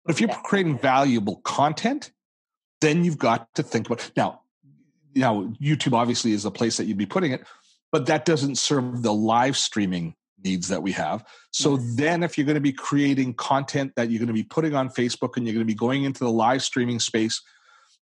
But 0.04 0.14
if 0.14 0.20
you're 0.20 0.30
Yeah. 0.30 0.40
creating 0.44 0.78
valuable 0.78 1.36
content, 1.42 2.12
then 2.80 3.04
you've 3.04 3.18
got 3.18 3.52
to 3.56 3.62
think 3.64 3.88
about 3.90 4.10
now. 4.16 4.42
Now, 5.16 5.42
YouTube 5.60 5.94
obviously 5.94 6.32
is 6.32 6.44
the 6.44 6.50
place 6.52 6.76
that 6.76 6.86
you'd 6.86 6.96
be 6.96 7.06
putting 7.06 7.32
it, 7.32 7.44
but 7.90 8.06
that 8.06 8.24
doesn't 8.24 8.56
serve 8.56 9.02
the 9.02 9.12
live 9.12 9.56
streaming 9.56 10.14
needs 10.44 10.68
that 10.68 10.82
we 10.82 10.92
have. 10.92 11.24
So 11.52 11.76
Yes. 11.76 11.96
then, 11.96 12.22
if 12.22 12.36
you're 12.38 12.46
going 12.46 12.54
to 12.54 12.60
be 12.60 12.72
creating 12.72 13.34
content 13.34 13.92
that 13.96 14.10
you're 14.10 14.18
going 14.18 14.28
to 14.28 14.32
be 14.32 14.42
putting 14.44 14.74
on 14.74 14.88
Facebook 14.88 15.36
and 15.36 15.46
you're 15.46 15.54
going 15.54 15.66
to 15.66 15.72
be 15.72 15.74
going 15.74 16.04
into 16.04 16.24
the 16.24 16.30
live 16.30 16.62
streaming 16.62 17.00
space, 17.00 17.40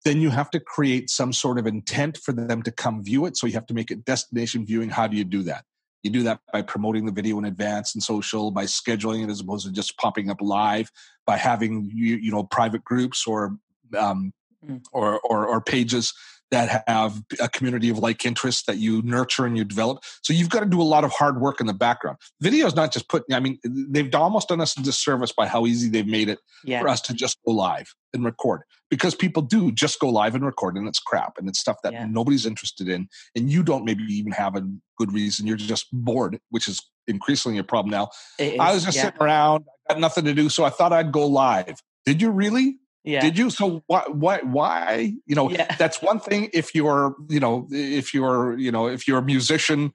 then 0.05 0.21
you 0.21 0.31
have 0.31 0.51
to 0.51 0.61
create 0.61 1.09
some 1.09 1.33
sort 1.33 1.59
of 1.59 1.67
intent 1.67 2.19
for 2.19 2.33
them 2.33 2.63
to 2.63 2.71
come 2.71 3.03
view 3.03 3.25
it. 3.27 3.37
So 3.37 3.47
you 3.47 3.55
have 3.55 3.67
to 3.67 3.75
make 3.75 3.91
it 3.91 4.05
destination 4.05 4.67
viewing. 4.67 4.91
How 4.91 5.07
do 5.07 5.17
you 5.17 5.25
do 5.25 5.43
that? 5.45 5.65
You 6.03 6.11
do 6.11 6.23
that 6.25 6.41
by 6.53 6.61
promoting 6.61 7.07
the 7.07 7.13
video 7.13 7.39
in 7.39 7.47
advance 7.47 7.95
and 7.95 8.03
social, 8.03 8.51
by 8.51 8.65
scheduling 8.65 9.25
it 9.25 9.31
as 9.31 9.41
opposed 9.41 9.65
to 9.67 9.73
just 9.73 9.97
popping 9.97 10.29
up 10.29 10.43
live, 10.43 10.91
by 11.27 11.39
having 11.39 11.91
you, 11.95 12.17
you 12.17 12.31
know 12.31 12.45
private 12.45 12.85
groups 12.85 13.27
or 13.27 13.57
um, 13.97 14.33
Mm. 14.67 14.83
or, 14.93 15.21
or 15.21 15.47
or 15.47 15.61
pages 15.61 16.15
that 16.51 16.85
have 16.87 17.21
a 17.41 17.49
community 17.49 17.89
of 17.89 17.99
like 17.99 18.25
interests 18.25 18.65
that 18.67 18.77
you 18.79 19.03
nurture 19.03 19.45
and 19.45 19.57
you 19.57 19.65
develop. 19.65 20.05
So 20.23 20.33
you've 20.33 20.51
got 20.51 20.61
to 20.61 20.67
do 20.67 20.81
a 20.81 20.85
lot 20.85 21.03
of 21.05 21.11
hard 21.13 21.41
work 21.41 21.61
in 21.61 21.67
the 21.67 21.75
background. 21.75 22.19
Video 22.41 22.67
is 22.67 22.77
not 22.77 22.93
just 22.93 23.09
putting. 23.09 23.35
I 23.35 23.41
mean, 23.41 23.59
they've 23.65 24.15
almost 24.15 24.49
done 24.49 24.61
us 24.61 24.77
a 24.79 24.83
disservice 24.83 25.33
by 25.33 25.47
how 25.49 25.67
easy 25.67 25.89
they've 25.89 26.07
made 26.07 26.29
it 26.29 26.39
Yeah. 26.65 26.81
for 26.81 26.89
us 26.89 27.01
to 27.03 27.15
just 27.15 27.39
go 27.45 27.53
live 27.53 27.93
and 28.13 28.25
record 28.25 28.63
because 28.91 29.15
people 29.15 29.43
do 29.43 29.73
just 29.73 29.99
go 29.99 30.09
live 30.09 30.35
and 30.37 30.45
record 30.45 30.77
and 30.77 30.87
it's 30.87 31.01
crap 31.01 31.37
and 31.39 31.49
it's 31.49 31.59
stuff 31.59 31.77
that 31.83 31.93
Yeah. 31.93 32.07
nobody's 32.09 32.47
interested 32.47 32.89
in 32.89 33.09
and 33.35 33.51
you 33.51 33.65
don't 33.65 33.85
maybe 33.85 34.05
even 34.05 34.31
have 34.33 34.55
a 34.55 34.63
good 34.99 35.13
reason 35.13 35.49
you're 35.49 35.57
just 35.57 35.87
bored 35.93 36.39
which 36.51 36.69
is 36.69 36.81
increasingly 37.09 37.59
a 37.59 37.65
problem 37.65 37.91
now 37.91 38.09
It 38.39 38.61
i 38.61 38.73
was 38.73 38.85
just 38.85 38.97
yeah. 38.97 39.05
sitting 39.07 39.21
around 39.21 39.65
I 39.91 39.95
got 39.95 40.01
nothing 40.01 40.25
to 40.27 40.33
do 40.35 40.49
so 40.49 40.63
i 40.65 40.71
thought 40.71 40.93
i'd 40.93 41.11
go 41.11 41.27
live 41.27 41.83
did 42.07 42.23
you 42.23 42.31
really 42.31 42.77
Yeah. 43.05 43.21
did 43.21 43.37
you 43.39 43.51
so 43.51 43.83
why 43.87 44.05
why 44.09 44.39
why 44.43 45.13
you 45.27 45.35
know 45.35 45.51
Yeah. 45.51 45.77
that's 45.79 46.01
one 46.03 46.21
thing 46.21 46.49
if 46.53 46.75
you're 46.75 47.15
you 47.29 47.39
know 47.41 47.67
if 47.71 48.15
you're 48.15 48.59
you 48.59 48.73
know 48.73 48.87
if 48.89 49.07
you're 49.07 49.19
a 49.19 49.23
musician 49.23 49.93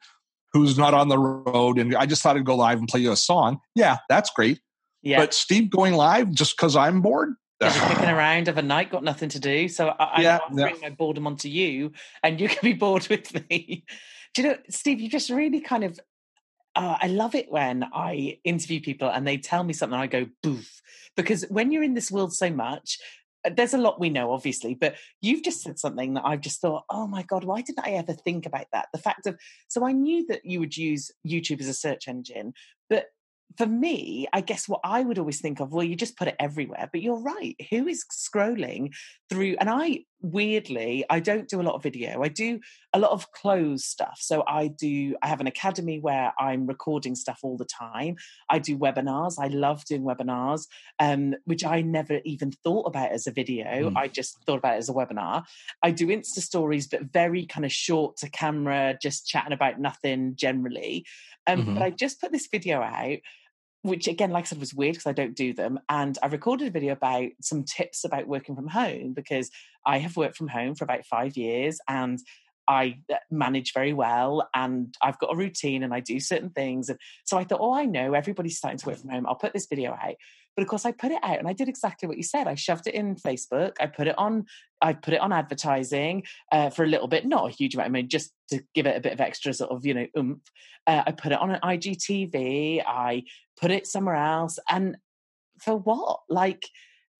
who's 0.54 0.78
not 0.78 0.94
on 0.94 1.08
the 1.10 1.18
road 1.18 1.80
and 1.80 1.96
i 1.96 2.06
just 2.06 2.22
thought 2.22 2.38
i'd 2.38 2.46
go 2.46 2.56
live 2.56 2.78
and 2.78 2.88
play 2.88 3.00
you 3.00 3.12
a 3.12 3.16
song 3.16 3.60
yeah 3.76 3.98
that's 4.10 4.30
great 4.30 4.60
Yeah. 5.02 5.18
but 5.18 5.34
steve 5.34 5.70
going 5.72 5.94
live 5.96 6.32
just 6.32 6.56
because 6.56 6.76
i'm 6.76 7.02
bored 7.02 7.34
just 7.62 7.80
kicking 7.88 8.06
around 8.18 8.48
of 8.48 8.58
a 8.58 8.62
night, 8.62 8.90
got 8.90 9.04
nothing 9.04 9.28
to 9.30 9.40
do. 9.40 9.68
So 9.68 9.90
I, 9.90 10.04
I 10.04 10.22
Yeah, 10.22 10.40
I'll 10.50 10.58
yeah. 10.58 10.70
bring 10.70 10.80
my 10.82 10.92
boredom 10.92 11.28
onto 11.28 11.50
you, 11.50 11.92
and 12.24 12.40
you 12.40 12.48
can 12.48 12.60
be 12.64 12.72
bored 12.72 13.06
with 13.10 13.34
me. 13.50 13.84
Do 14.34 14.42
you 14.42 14.48
know, 14.48 14.58
Steve? 14.70 15.02
You 15.02 15.10
just 15.10 15.30
really 15.30 15.60
kind 15.60 15.84
of. 15.84 16.00
Uh, 16.80 16.96
I 17.02 17.08
love 17.08 17.36
it 17.36 17.52
when 17.52 17.84
I 17.94 18.40
interview 18.46 18.80
people 18.80 19.10
and 19.10 19.28
they 19.28 19.36
tell 19.36 19.66
me 19.66 19.74
something. 19.74 20.00
I 20.00 20.08
go 20.08 20.28
boof 20.42 20.82
because 21.18 21.44
when 21.50 21.74
you're 21.74 21.84
in 21.84 21.94
this 21.94 22.10
world 22.10 22.34
so 22.34 22.50
much, 22.50 22.98
uh, 23.44 23.50
there's 23.54 23.74
a 23.74 23.78
lot 23.78 24.00
we 24.00 24.10
know, 24.10 24.32
obviously, 24.32 24.76
but 24.76 24.96
you've 25.20 25.44
just 25.44 25.62
said 25.62 25.78
something 25.78 26.14
that 26.14 26.24
I've 26.26 26.40
just 26.40 26.62
thought, 26.62 26.86
oh 26.90 27.06
my 27.06 27.24
god, 27.24 27.44
why 27.44 27.60
didn't 27.60 27.86
I 27.86 27.92
ever 27.92 28.14
think 28.14 28.46
about 28.46 28.68
that? 28.72 28.88
The 28.94 28.98
fact 28.98 29.28
of 29.28 29.38
so 29.68 29.86
I 29.86 29.92
knew 29.92 30.26
that 30.28 30.46
you 30.46 30.62
would 30.62 30.78
use 30.78 31.12
YouTube 31.28 31.60
as 31.60 31.68
a 31.68 31.74
search 31.74 32.08
engine, 32.08 32.54
but 32.90 33.08
for 33.58 33.66
me, 33.66 34.28
I 34.32 34.42
guess 34.42 34.70
what 34.70 34.82
I 34.84 35.02
would 35.04 35.20
always 35.20 35.42
think 35.42 35.60
of, 35.60 35.72
well, 35.72 35.84
you 35.84 35.96
just 35.96 36.18
put 36.18 36.28
it 36.28 36.36
everywhere. 36.40 36.90
But 36.92 37.02
you're 37.02 37.20
right. 37.20 37.56
Who 37.72 37.88
is 37.88 38.06
scrolling 38.12 38.94
through? 39.30 39.56
And 39.60 39.70
I 39.70 40.06
weirdly, 40.22 41.06
I 41.10 41.20
don't 41.20 41.48
do 41.48 41.62
a 41.62 41.64
lot 41.64 41.76
of 41.76 41.84
video. 41.84 42.22
I 42.22 42.28
do 42.28 42.60
a 42.94 43.00
lot 43.00 43.12
of 43.12 43.32
clothes 43.32 43.86
stuff. 43.86 44.18
So 44.20 44.44
I 44.48 44.68
do, 44.68 45.16
I 45.22 45.28
have 45.28 45.40
an 45.40 45.48
academy 45.48 46.00
where 46.00 46.34
I'm 46.40 46.68
recording 46.68 47.16
stuff 47.16 47.40
all 47.42 47.58
the 47.58 47.66
time. 47.66 48.18
I 48.50 48.60
do 48.60 48.78
webinars. 48.78 49.36
I 49.40 49.48
love 49.48 49.86
doing 49.86 50.04
webinars, 50.04 50.68
um, 51.00 51.36
which 51.46 51.66
I 51.66 51.82
never 51.82 52.20
even 52.26 52.52
thought 52.52 52.88
about 52.88 53.12
as 53.12 53.28
a 53.28 53.32
video. 53.32 53.90
Mm. 53.90 53.98
I 53.98 54.08
just 54.08 54.38
thought 54.46 54.60
about 54.60 54.76
it 54.76 54.80
as 54.80 54.90
a 54.90 54.94
webinar. 54.94 55.44
I 55.82 55.92
do 55.92 56.08
Insta 56.08 56.40
stories, 56.40 56.88
but 56.88 57.14
very 57.14 57.46
kind 57.46 57.66
of 57.66 57.72
short 57.72 58.18
to 58.18 58.30
camera, 58.30 58.98
just 59.02 59.26
chatting 59.26 59.54
about 59.54 59.80
nothing 59.80 60.34
generally. 60.36 61.06
Um, 61.48 61.66
Mhm. 61.66 61.74
But 61.76 61.84
I 61.84 61.90
just 61.90 62.22
put 62.22 62.32
this 62.32 62.48
video 62.52 62.82
out 62.82 63.18
which 63.82 64.08
again, 64.08 64.32
like 64.32 64.46
I 64.46 64.48
said, 64.48 64.60
was 64.60 64.74
weird 64.74 64.96
because 64.96 65.08
I 65.08 65.14
don't 65.14 65.36
do 65.36 65.54
them. 65.54 65.80
And 65.88 66.18
I 66.22 66.28
recorded 66.28 66.68
a 66.68 66.72
video 66.72 66.94
about 66.94 67.30
some 67.42 67.64
tips 67.64 68.04
about 68.04 68.28
working 68.28 68.56
from 68.56 68.68
home 68.68 69.14
because 69.14 69.50
I 69.86 70.00
have 70.00 70.18
worked 70.18 70.38
from 70.38 70.50
home 70.50 70.76
for 70.76 70.84
about 70.84 71.06
five 71.06 71.38
years 71.38 71.80
and 71.88 72.20
I 72.68 73.00
uh, 73.12 73.16
manage 73.32 73.74
very 73.74 73.94
well 73.94 74.48
and 74.54 74.96
I've 75.02 75.18
got 75.18 75.34
a 75.34 75.36
routine 75.36 75.84
and 75.84 75.94
I 75.94 76.02
do 76.02 76.20
certain 76.20 76.52
things. 76.52 76.90
And 76.90 77.00
so 77.26 77.38
I 77.38 77.44
thought, 77.44 77.62
oh, 77.62 77.74
I 77.74 77.86
know 77.86 78.14
everybody's 78.14 78.58
starting 78.58 78.78
to 78.78 78.88
work 78.88 79.00
from 79.00 79.10
home. 79.10 79.26
I'll 79.26 79.36
put 79.36 79.54
this 79.54 79.68
video 79.68 79.92
out. 79.92 80.16
But 80.56 80.64
of 80.64 80.68
course, 80.68 80.86
I 80.86 80.92
put 80.92 81.12
it 81.12 81.24
out 81.24 81.40
and 81.40 81.48
I 81.48 81.54
did 81.54 81.70
exactly 81.70 82.08
what 82.08 82.18
you 82.18 82.24
said. 82.24 82.48
I 82.48 82.56
shoved 82.56 82.86
it 82.86 82.94
in 82.94 83.16
Facebook. 83.16 83.74
I 83.80 83.88
put 83.88 84.08
it 84.08 84.18
on. 84.18 84.46
I 84.82 84.94
put 84.94 85.14
it 85.14 85.22
on 85.22 85.32
advertising 85.32 86.24
uh, 86.52 86.70
for 86.70 86.84
a 86.84 86.88
little 86.88 87.08
bit, 87.08 87.26
not 87.26 87.50
a 87.50 87.54
huge 87.54 87.76
amount. 87.76 87.88
I 87.88 87.92
mean, 87.92 88.10
just 88.10 88.34
to 88.50 88.62
give 88.74 88.86
it 88.86 88.98
a 88.98 89.02
bit 89.02 89.14
of 89.14 89.22
extra 89.22 89.54
sort 89.54 89.72
of 89.72 89.86
you 89.86 89.94
know 89.94 90.08
oomph. 90.18 90.42
Uh, 90.88 91.04
I 91.08 91.12
put 91.12 91.32
it 91.32 91.40
on 91.40 91.52
an 91.52 91.60
IGTV. 91.64 92.84
I 92.86 93.24
put 93.60 93.72
it 93.72 93.88
somewhere 93.88 94.16
else, 94.16 94.60
and 94.70 94.98
for 95.60 95.76
what? 95.76 96.22
Like, 96.30 96.66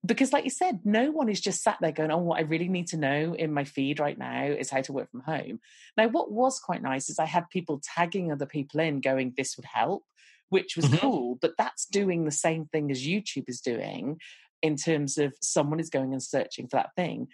because 0.06 0.32
like 0.32 0.46
you 0.46 0.50
said, 0.50 0.80
no 0.86 1.12
one 1.12 1.30
is 1.30 1.42
just 1.42 1.62
sat 1.62 1.78
there 1.82 1.92
going, 1.92 2.12
oh, 2.12 2.18
what 2.18 2.40
I 2.40 2.44
really 2.44 2.70
need 2.70 2.88
to 2.88 2.98
know 2.98 3.34
in 3.34 3.54
my 3.54 3.66
feed 3.66 4.00
right 4.00 4.18
now 4.18 4.46
is 4.46 4.70
how 4.70 4.82
to 4.82 4.94
work 4.94 5.12
from 5.12 5.22
home. 5.22 5.60
Now, 5.98 6.08
what 6.08 6.32
was 6.32 6.60
quite 6.60 6.82
nice 6.82 7.10
is 7.10 7.20
I 7.20 7.26
had 7.26 7.50
people 7.50 7.82
tagging 7.84 8.32
other 8.32 8.46
people 8.46 8.80
in 8.80 9.02
going, 9.02 9.34
this 9.36 9.58
would 9.58 9.66
help, 9.66 10.06
which 10.50 10.76
was 10.76 10.86
mm-hmm. 10.86 10.98
cool, 10.98 11.38
but 11.42 11.54
that's 11.58 11.86
doing 11.86 12.26
the 12.26 12.32
same 12.32 12.66
thing 12.66 12.92
as 12.92 13.06
YouTube 13.06 13.46
is 13.50 13.60
doing 13.60 14.20
in 14.62 14.76
terms 14.76 15.18
of 15.18 15.34
someone 15.42 15.80
is 15.80 15.90
going 15.90 16.14
and 16.14 16.24
searching 16.24 16.68
for 16.68 16.78
that 16.78 16.96
thing. 16.96 17.28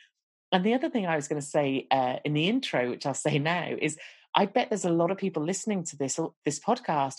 And 0.56 0.64
the 0.64 0.74
other 0.74 0.90
thing 0.90 1.06
I 1.06 1.18
was 1.18 1.28
going 1.28 1.42
to 1.42 1.46
say 1.46 1.86
uh, 1.92 2.16
in 2.24 2.32
the 2.32 2.48
intro, 2.48 2.90
which 2.90 3.06
I'll 3.06 3.14
say 3.14 3.40
now, 3.40 3.76
is 3.78 3.98
I 4.34 4.46
bet 4.46 4.70
there's 4.70 4.86
a 4.86 4.90
lot 4.90 5.12
of 5.12 5.18
people 5.18 5.44
listening 5.44 5.84
to 5.84 5.98
this 5.98 6.18
this 6.46 6.62
podcast 6.62 7.16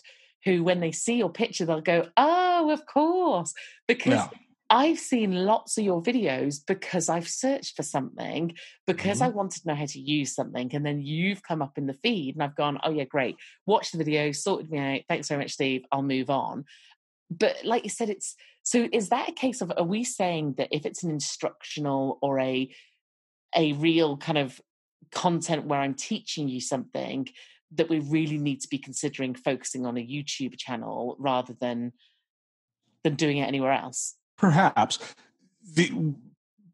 who, 0.47 0.65
when 0.65 0.81
they 0.81 0.91
see 0.91 1.17
your 1.17 1.29
picture, 1.29 1.67
they'll 1.67 1.83
go, 1.83 2.09
"Oh, 2.17 2.71
of 2.71 2.87
course," 2.87 3.53
because 3.87 4.15
yeah. 4.15 4.29
I've 4.71 4.99
seen 4.99 5.45
lots 5.45 5.77
of 5.77 5.85
your 5.85 6.03
videos 6.03 6.61
because 6.67 7.11
I've 7.11 7.29
searched 7.29 7.77
for 7.77 7.83
something 7.83 8.55
because 8.87 9.19
mm-hmm. 9.19 9.25
I 9.25 9.37
wanted 9.37 9.61
to 9.61 9.69
know 9.69 9.75
how 9.75 9.85
to 9.85 10.01
use 10.01 10.35
something, 10.35 10.75
and 10.75 10.87
then 10.87 11.03
you've 11.03 11.43
come 11.43 11.61
up 11.61 11.77
in 11.77 11.87
the 11.87 11.93
feed, 11.93 12.37
and 12.37 12.43
I've 12.43 12.57
gone, 12.57 12.79
"Oh 12.85 12.91
yeah, 12.91 13.05
great! 13.05 13.37
Watch 13.67 13.91
the 13.91 13.99
video, 13.99 14.33
sorted 14.33 14.71
me 14.71 14.79
out. 14.79 15.01
Thanks 15.11 15.29
very 15.29 15.43
much, 15.43 15.53
Steve. 15.53 15.85
I'll 15.93 16.01
move 16.01 16.31
on." 16.31 16.65
But 17.31 17.67
like 17.67 17.85
you 17.85 17.91
said, 17.91 18.09
it's 18.09 18.35
so. 18.63 18.89
Is 18.95 19.11
that 19.11 19.29
a 19.29 19.33
case 19.33 19.61
of? 19.61 19.75
Are 19.77 19.85
we 19.85 20.05
saying 20.05 20.55
that 20.57 20.69
if 20.71 20.87
it's 20.87 21.03
an 21.03 21.11
instructional 21.11 22.19
or 22.23 22.41
a 22.41 22.71
a 23.57 23.73
real 23.73 24.17
kind 24.17 24.39
of 24.39 24.61
content 25.13 25.67
where 25.67 25.81
I'm 25.81 25.95
teaching 25.95 26.49
you 26.49 26.61
something 26.61 27.29
that 27.75 27.89
we 27.89 28.01
really 28.01 28.39
need 28.39 28.61
to 28.61 28.69
be 28.69 28.79
considering 28.79 29.35
focusing 29.35 29.87
on 29.87 29.97
a 29.97 30.07
YouTube 30.07 30.57
channel 30.57 31.17
rather 31.19 31.55
than 31.61 31.93
than 33.03 33.15
doing 33.15 33.39
it 33.39 33.47
anywhere 33.47 33.73
else. 33.73 34.15
Perhaps 34.37 34.99
the 35.75 36.15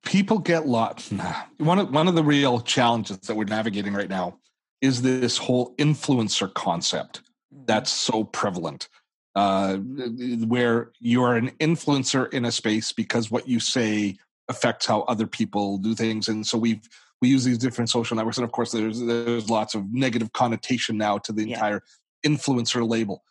people 0.05 0.39
get 0.39 0.67
lost. 0.67 1.13
One 1.59 1.79
of 1.79 1.93
one 1.93 2.09
of 2.09 2.15
the 2.15 2.25
real 2.25 2.61
challenges 2.61 3.19
that 3.19 3.37
we're 3.37 3.45
navigating 3.45 3.95
right 3.95 4.09
now 4.09 4.39
is 4.81 5.03
this 5.03 5.39
whole 5.39 5.75
influencer 5.77 6.53
concept 6.53 7.21
mm-hmm. 7.55 7.65
that's 7.67 7.91
so 7.91 8.25
prevalent. 8.25 8.89
Uh, 9.35 9.77
where 10.47 10.93
you're 11.01 11.37
an 11.37 11.51
influencer 11.53 12.31
in 12.35 12.45
a 12.45 12.53
space 12.53 12.93
because 12.93 13.31
what 13.31 13.49
you 13.49 13.59
say 13.59 14.15
affects 14.49 14.87
how 14.87 15.03
other 15.03 15.27
people 15.27 15.79
do 15.79 15.95
things, 15.95 16.29
and 16.29 16.47
so 16.47 16.59
we've 16.59 16.89
we 17.21 17.29
use 17.29 17.45
these 17.45 17.59
different 17.59 17.89
social 17.89 18.17
networks, 18.17 18.37
and 18.37 18.45
of 18.45 18.53
course, 18.53 18.73
there's 18.73 19.01
there's 19.01 19.49
lots 19.49 19.75
of 19.75 19.93
negative 19.93 20.33
connotation 20.33 20.99
now 20.99 21.19
to 21.19 21.33
the 21.33 21.49
yeah. 21.49 21.55
entire 21.55 21.83
influencer 22.27 22.89
label. 22.89 23.23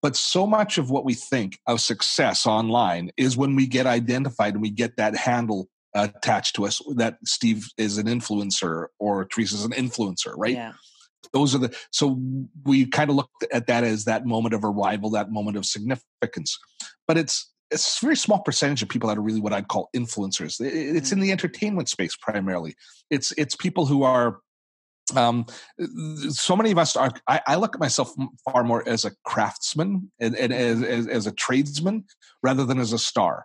But 0.00 0.16
so 0.16 0.46
much 0.46 0.76
of 0.76 0.90
what 0.90 1.04
we 1.04 1.14
think 1.14 1.58
of 1.66 1.80
success 1.80 2.46
online 2.46 3.10
is 3.16 3.36
when 3.36 3.56
we 3.56 3.66
get 3.66 3.86
identified 3.86 4.52
and 4.52 4.62
we 4.62 4.70
get 4.70 4.96
that 4.98 5.16
handle 5.16 5.68
attached 5.94 6.56
to 6.56 6.66
us 6.66 6.80
that 6.96 7.18
Steve 7.24 7.66
is 7.78 7.98
an 7.98 8.06
influencer 8.06 8.86
or 8.98 9.24
Teresa's 9.24 9.64
an 9.64 9.72
influencer, 9.72 10.34
right? 10.36 10.54
Yeah. 10.54 10.72
Those 11.32 11.54
are 11.54 11.58
the 11.58 11.74
so 11.90 12.20
we 12.64 12.86
kind 12.86 13.10
of 13.10 13.16
look 13.16 13.30
at 13.52 13.66
that 13.66 13.82
as 13.82 14.04
that 14.04 14.26
moment 14.26 14.54
of 14.54 14.64
arrival, 14.64 15.10
that 15.10 15.30
moment 15.30 15.56
of 15.56 15.64
significance. 15.64 16.58
But 17.08 17.16
it's 17.16 17.50
it's 17.70 18.02
a 18.02 18.06
very 18.06 18.16
small 18.16 18.40
percentage 18.40 18.82
of 18.82 18.88
people 18.88 19.08
that 19.08 19.18
are 19.18 19.22
really 19.22 19.40
what 19.40 19.52
I'd 19.52 19.68
call 19.68 19.90
influencers. 19.94 20.60
It's 20.60 21.12
in 21.12 21.18
mm. 21.18 21.22
the 21.22 21.32
entertainment 21.32 21.88
space 21.88 22.16
primarily. 22.16 22.74
It's 23.10 23.32
it's 23.32 23.56
people 23.56 23.86
who 23.86 24.02
are 24.02 24.38
um, 25.14 25.46
so 26.30 26.56
many 26.56 26.70
of 26.70 26.78
us 26.78 26.96
are 26.96 27.12
I, 27.28 27.40
I, 27.46 27.56
look 27.56 27.74
at 27.74 27.80
myself 27.80 28.14
far 28.50 28.64
more 28.64 28.88
as 28.88 29.04
a 29.04 29.12
craftsman 29.24 30.10
and, 30.18 30.34
and 30.34 30.52
as, 30.52 30.82
as, 30.82 31.06
as, 31.06 31.26
a 31.26 31.32
tradesman 31.32 32.04
rather 32.42 32.64
than 32.64 32.78
as 32.78 32.94
a 32.94 32.98
star 32.98 33.44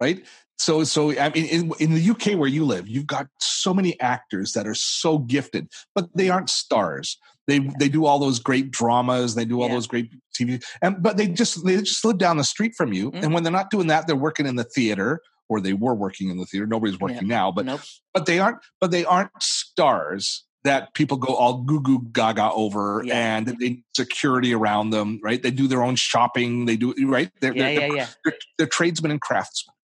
right 0.00 0.24
so 0.58 0.82
so 0.82 1.10
i 1.18 1.28
mean 1.30 1.44
in, 1.44 1.72
in 1.78 1.94
the 1.94 2.10
uk 2.10 2.38
where 2.38 2.48
you 2.48 2.64
live 2.64 2.88
you've 2.88 3.06
got 3.06 3.26
so 3.38 3.74
many 3.74 4.00
actors 4.00 4.52
that 4.52 4.66
are 4.66 4.74
so 4.74 5.18
gifted 5.18 5.68
but 5.94 6.08
they 6.16 6.30
aren't 6.30 6.48
stars 6.48 7.18
they 7.46 7.58
they 7.78 7.88
do 7.88 8.06
all 8.06 8.18
those 8.18 8.38
great 8.38 8.70
dramas. 8.70 9.34
They 9.34 9.44
do 9.44 9.60
all 9.60 9.68
yeah. 9.68 9.74
those 9.74 9.86
great 9.86 10.10
TV. 10.38 10.64
And 10.82 11.02
but 11.02 11.16
they 11.16 11.28
just 11.28 11.64
they 11.64 11.76
just 11.78 12.04
live 12.04 12.18
down 12.18 12.36
the 12.36 12.44
street 12.44 12.74
from 12.76 12.92
you. 12.92 13.10
Mm-hmm. 13.10 13.24
And 13.24 13.34
when 13.34 13.42
they're 13.42 13.52
not 13.52 13.70
doing 13.70 13.88
that, 13.88 14.06
they're 14.06 14.16
working 14.16 14.46
in 14.46 14.56
the 14.56 14.64
theater 14.64 15.20
or 15.48 15.60
they 15.60 15.74
were 15.74 15.94
working 15.94 16.30
in 16.30 16.38
the 16.38 16.46
theater. 16.46 16.66
Nobody's 16.66 16.98
working 16.98 17.28
yeah. 17.28 17.36
now, 17.36 17.52
but 17.52 17.66
nope. 17.66 17.80
but 18.12 18.26
they 18.26 18.38
aren't 18.38 18.58
but 18.80 18.90
they 18.90 19.04
aren't 19.04 19.30
stars 19.40 20.44
that 20.64 20.94
people 20.94 21.18
go 21.18 21.34
all 21.34 21.58
goo 21.62 21.80
goo 21.80 22.06
gaga 22.12 22.50
over 22.52 23.02
yeah. 23.04 23.36
and 23.36 23.46
they 23.60 23.82
security 23.94 24.54
around 24.54 24.90
them, 24.90 25.20
right? 25.22 25.42
They 25.42 25.50
do 25.50 25.68
their 25.68 25.82
own 25.82 25.94
shopping. 25.94 26.64
They 26.64 26.76
do 26.76 26.94
right. 27.06 27.30
They're, 27.40 27.54
yeah, 27.54 27.62
they're, 27.64 27.88
yeah, 27.88 27.94
yeah. 27.94 28.06
They're, 28.24 28.34
they're 28.56 28.66
tradesmen 28.66 29.10
and 29.10 29.20
craftsmen. 29.20 29.74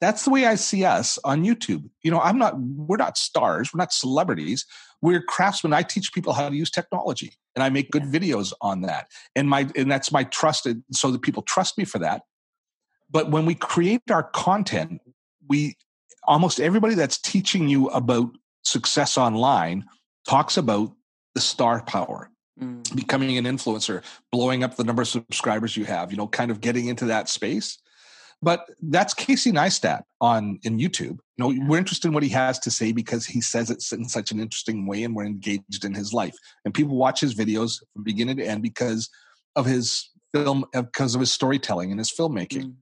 That's 0.00 0.24
the 0.24 0.30
way 0.30 0.46
I 0.46 0.54
see 0.54 0.84
us 0.84 1.18
on 1.24 1.44
YouTube. 1.44 1.88
You 2.02 2.10
know, 2.10 2.20
I'm 2.20 2.38
not. 2.38 2.58
We're 2.58 2.98
not 2.98 3.18
stars. 3.18 3.72
We're 3.72 3.78
not 3.78 3.92
celebrities 3.92 4.64
we're 5.00 5.22
craftsmen. 5.22 5.72
I 5.72 5.82
teach 5.82 6.12
people 6.12 6.32
how 6.32 6.48
to 6.48 6.56
use 6.56 6.70
technology 6.70 7.34
and 7.54 7.62
I 7.62 7.68
make 7.68 7.90
good 7.90 8.04
yeah. 8.04 8.18
videos 8.18 8.52
on 8.60 8.82
that. 8.82 9.08
And 9.36 9.48
my 9.48 9.68
and 9.76 9.90
that's 9.90 10.10
my 10.10 10.24
trusted 10.24 10.82
so 10.92 11.10
that 11.10 11.22
people 11.22 11.42
trust 11.42 11.78
me 11.78 11.84
for 11.84 11.98
that. 11.98 12.22
But 13.10 13.30
when 13.30 13.46
we 13.46 13.54
create 13.54 14.02
our 14.10 14.24
content, 14.24 15.00
we 15.48 15.76
almost 16.24 16.60
everybody 16.60 16.94
that's 16.94 17.18
teaching 17.18 17.68
you 17.68 17.88
about 17.88 18.30
success 18.64 19.16
online 19.16 19.84
talks 20.28 20.56
about 20.56 20.92
the 21.34 21.40
star 21.40 21.82
power. 21.82 22.30
Mm. 22.60 22.94
Becoming 22.94 23.38
an 23.38 23.44
influencer, 23.44 24.02
blowing 24.32 24.64
up 24.64 24.76
the 24.76 24.84
number 24.84 25.02
of 25.02 25.08
subscribers 25.08 25.76
you 25.76 25.84
have, 25.84 26.10
you 26.10 26.16
know, 26.16 26.26
kind 26.26 26.50
of 26.50 26.60
getting 26.60 26.88
into 26.88 27.06
that 27.06 27.28
space. 27.28 27.78
But 28.40 28.66
that's 28.82 29.14
Casey 29.14 29.50
Neistat 29.50 30.02
on 30.20 30.60
in 30.62 30.78
YouTube. 30.78 31.18
You 31.36 31.38
know, 31.38 31.54
we're 31.66 31.78
interested 31.78 32.08
in 32.08 32.14
what 32.14 32.22
he 32.22 32.28
has 32.30 32.58
to 32.60 32.70
say 32.70 32.92
because 32.92 33.26
he 33.26 33.40
says 33.40 33.70
it 33.70 33.84
in 33.92 34.08
such 34.08 34.30
an 34.30 34.38
interesting 34.38 34.86
way, 34.86 35.02
and 35.02 35.14
we're 35.14 35.24
engaged 35.24 35.84
in 35.84 35.94
his 35.94 36.12
life. 36.12 36.36
And 36.64 36.72
people 36.72 36.96
watch 36.96 37.20
his 37.20 37.34
videos 37.34 37.80
from 37.92 38.04
beginning 38.04 38.36
to 38.36 38.44
end 38.44 38.62
because 38.62 39.08
of 39.56 39.66
his 39.66 40.10
film, 40.32 40.64
because 40.72 41.14
of 41.14 41.20
his 41.20 41.32
storytelling 41.32 41.90
and 41.90 41.98
his 41.98 42.12
filmmaking. 42.12 42.64
Mm. 42.64 42.74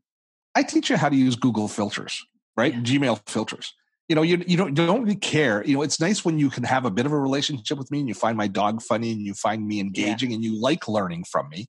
I 0.55 0.63
teach 0.63 0.91
you 0.91 0.97
how 0.97 1.09
to 1.09 1.17
use 1.17 1.37
Google 1.37 1.69
filters, 1.69 2.25
right? 2.57 2.75
Yeah. 2.75 2.81
Gmail 2.81 3.21
filters. 3.29 3.73
You 4.09 4.15
know, 4.15 4.23
you 4.23 4.43
you 4.47 4.57
don't 4.57 4.69
you 4.69 4.87
don't 4.87 5.03
really 5.03 5.17
care. 5.17 5.65
You 5.65 5.77
know, 5.77 5.83
it's 5.83 6.01
nice 6.01 6.25
when 6.25 6.39
you 6.39 6.51
can 6.51 6.65
have 6.65 6.85
a 6.85 6.91
bit 6.91 7.07
of 7.07 7.13
a 7.13 7.19
relationship 7.19 7.79
with 7.79 7.91
me 7.91 8.01
and 8.01 8.09
you 8.09 8.15
find 8.15 8.37
my 8.37 8.47
dog 8.47 8.83
funny 8.83 9.11
and 9.13 9.21
you 9.23 9.35
find 9.35 9.67
me 9.67 9.81
engaging 9.81 10.31
yeah. 10.31 10.37
and 10.37 10.45
you 10.45 10.61
like 10.61 10.87
learning 10.87 11.25
from 11.25 11.49
me. 11.49 11.67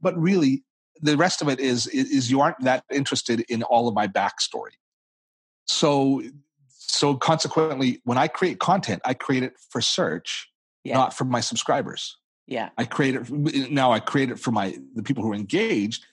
But 0.00 0.18
really, 0.18 0.64
the 1.02 1.16
rest 1.16 1.42
of 1.42 1.48
it 1.48 1.60
is 1.60 1.86
is 1.88 2.30
you 2.30 2.40
aren't 2.40 2.60
that 2.60 2.84
interested 2.90 3.40
in 3.48 3.62
all 3.64 3.88
of 3.88 3.94
my 3.94 4.06
backstory 4.06 4.72
so 5.66 6.22
so 6.68 7.14
consequently 7.14 8.00
when 8.04 8.18
i 8.18 8.26
create 8.28 8.58
content 8.58 9.00
i 9.04 9.14
create 9.14 9.42
it 9.42 9.52
for 9.70 9.80
search 9.80 10.50
yeah. 10.84 10.94
not 10.94 11.14
for 11.14 11.24
my 11.24 11.40
subscribers 11.40 12.16
yeah 12.46 12.70
i 12.78 12.84
create 12.84 13.14
it 13.14 13.70
now 13.70 13.92
i 13.92 14.00
create 14.00 14.30
it 14.30 14.38
for 14.38 14.50
my 14.50 14.76
the 14.94 15.02
people 15.02 15.22
who 15.22 15.30
are 15.30 15.36
engaged 15.36 16.04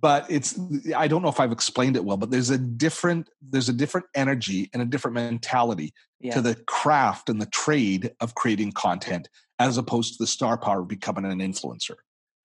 but 0.00 0.24
it's 0.30 0.58
i 0.96 1.08
don't 1.08 1.22
know 1.22 1.28
if 1.28 1.40
i've 1.40 1.52
explained 1.52 1.96
it 1.96 2.04
well 2.04 2.16
but 2.16 2.30
there's 2.30 2.50
a 2.50 2.58
different 2.58 3.28
there's 3.42 3.68
a 3.68 3.72
different 3.72 4.06
energy 4.14 4.70
and 4.72 4.82
a 4.82 4.86
different 4.86 5.14
mentality 5.14 5.92
yeah. 6.20 6.32
to 6.32 6.40
the 6.40 6.54
craft 6.66 7.28
and 7.28 7.40
the 7.40 7.46
trade 7.46 8.12
of 8.20 8.34
creating 8.34 8.72
content 8.72 9.28
as 9.58 9.76
opposed 9.76 10.12
to 10.12 10.22
the 10.22 10.26
star 10.26 10.56
power 10.56 10.80
of 10.80 10.88
becoming 10.88 11.24
an 11.24 11.38
influencer 11.38 11.96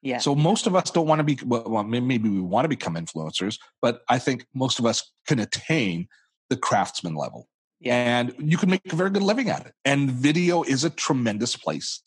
yeah. 0.06 0.20
So 0.20 0.36
most 0.36 0.68
of 0.68 0.76
us 0.76 0.92
don't 0.92 1.08
want 1.08 1.18
to 1.18 1.24
be, 1.24 1.40
well, 1.44 1.84
maybe 1.84 2.30
we 2.30 2.40
want 2.40 2.66
to 2.66 2.70
become 2.70 2.94
influencers, 2.94 3.58
but 3.82 4.02
I 4.08 4.20
think 4.20 4.46
most 4.54 4.78
of 4.78 4.86
us 4.86 5.12
can 5.28 5.40
attain 5.40 6.08
the 6.50 6.58
craftsman 6.58 7.16
level. 7.16 7.48
Yeah. 7.80 7.96
And 7.96 8.36
you 8.38 8.58
can 8.58 8.70
make 8.70 8.94
a 8.94 8.96
very 8.96 9.10
good 9.10 9.24
living 9.24 9.50
at 9.50 9.66
it. 9.66 9.74
And 9.84 10.12
video 10.12 10.62
is 10.62 10.84
a 10.84 10.92
tremendous 10.92 11.56
place 11.56 12.02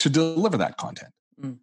to 0.00 0.10
deliver 0.10 0.58
that 0.58 0.76
content. 0.76 1.10
Mm. 1.40 1.56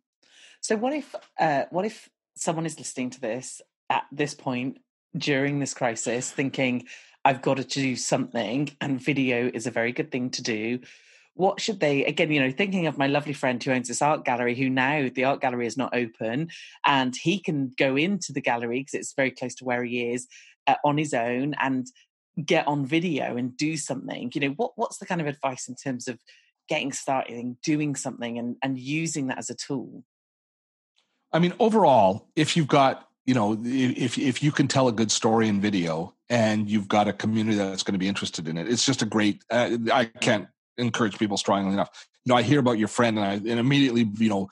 So 0.61 0.75
what 0.75 0.91
if, 0.91 1.13
uh, 1.39 1.65
what 1.69 1.85
if 1.85 2.09
someone 2.35 2.65
is 2.65 2.79
listening 2.79 3.11
to 3.11 3.21
this 3.21 3.61
at 3.91 4.05
this 4.11 4.33
point 4.33 4.79
during 5.15 5.59
this 5.59 5.75
crisis 5.75 6.31
thinking, 6.31 6.87
I've 7.23 7.43
got 7.43 7.57
to 7.57 7.63
do 7.63 7.95
something 7.95 8.75
and 8.81 8.99
video 8.99 9.51
is 9.53 9.67
a 9.67 9.71
very 9.71 9.91
good 9.91 10.11
thing 10.11 10.31
to 10.31 10.41
do 10.41 10.79
what 11.35 11.59
should 11.59 11.79
they 11.79 12.05
again 12.05 12.31
you 12.31 12.39
know 12.39 12.51
thinking 12.51 12.85
of 12.87 12.97
my 12.97 13.07
lovely 13.07 13.33
friend 13.33 13.63
who 13.63 13.71
owns 13.71 13.87
this 13.87 14.01
art 14.01 14.23
gallery 14.23 14.55
who 14.55 14.69
now 14.69 15.09
the 15.13 15.23
art 15.23 15.41
gallery 15.41 15.65
is 15.65 15.77
not 15.77 15.95
open 15.95 16.49
and 16.85 17.15
he 17.15 17.39
can 17.39 17.71
go 17.77 17.95
into 17.95 18.31
the 18.31 18.41
gallery 18.41 18.79
because 18.79 18.93
it's 18.93 19.13
very 19.13 19.31
close 19.31 19.55
to 19.55 19.65
where 19.65 19.83
he 19.83 20.11
is 20.11 20.27
uh, 20.67 20.75
on 20.83 20.97
his 20.97 21.13
own 21.13 21.55
and 21.59 21.87
get 22.43 22.67
on 22.67 22.85
video 22.85 23.37
and 23.37 23.55
do 23.55 23.77
something. 23.77 24.31
You 24.33 24.41
know 24.41 24.53
what 24.55 24.71
what's 24.75 24.97
the 24.97 25.05
kind 25.05 25.21
of 25.21 25.27
advice 25.27 25.67
in 25.67 25.75
terms 25.75 26.07
of 26.07 26.19
getting 26.69 26.91
started 26.91 27.37
and 27.37 27.59
doing 27.61 27.95
something 27.95 28.37
and 28.37 28.55
and 28.61 28.77
using 28.77 29.27
that 29.27 29.37
as 29.37 29.49
a 29.49 29.55
tool? 29.55 30.03
I 31.31 31.39
mean 31.39 31.53
overall 31.59 32.27
if 32.35 32.55
you've 32.55 32.67
got 32.67 33.07
you 33.25 33.33
know 33.33 33.59
if 33.63 34.17
if 34.17 34.43
you 34.43 34.51
can 34.51 34.67
tell 34.67 34.87
a 34.87 34.91
good 34.91 35.11
story 35.11 35.47
in 35.47 35.61
video 35.61 36.13
and 36.29 36.69
you've 36.69 36.87
got 36.87 37.07
a 37.07 37.13
community 37.13 37.57
that's 37.57 37.83
going 37.83 37.93
to 37.93 37.99
be 37.99 38.07
interested 38.07 38.47
in 38.47 38.57
it 38.57 38.69
it's 38.69 38.85
just 38.85 39.01
a 39.01 39.05
great 39.05 39.41
uh, 39.49 39.77
i 39.93 40.05
can't 40.05 40.47
encourage 40.77 41.17
people 41.17 41.37
strongly 41.37 41.73
enough. 41.73 41.89
You 42.25 42.31
know, 42.31 42.37
I 42.37 42.41
hear 42.41 42.59
about 42.59 42.77
your 42.79 42.87
friend 42.87 43.17
and 43.17 43.25
I 43.25 43.33
and 43.33 43.59
immediately, 43.59 44.09
you 44.17 44.29
know, 44.29 44.49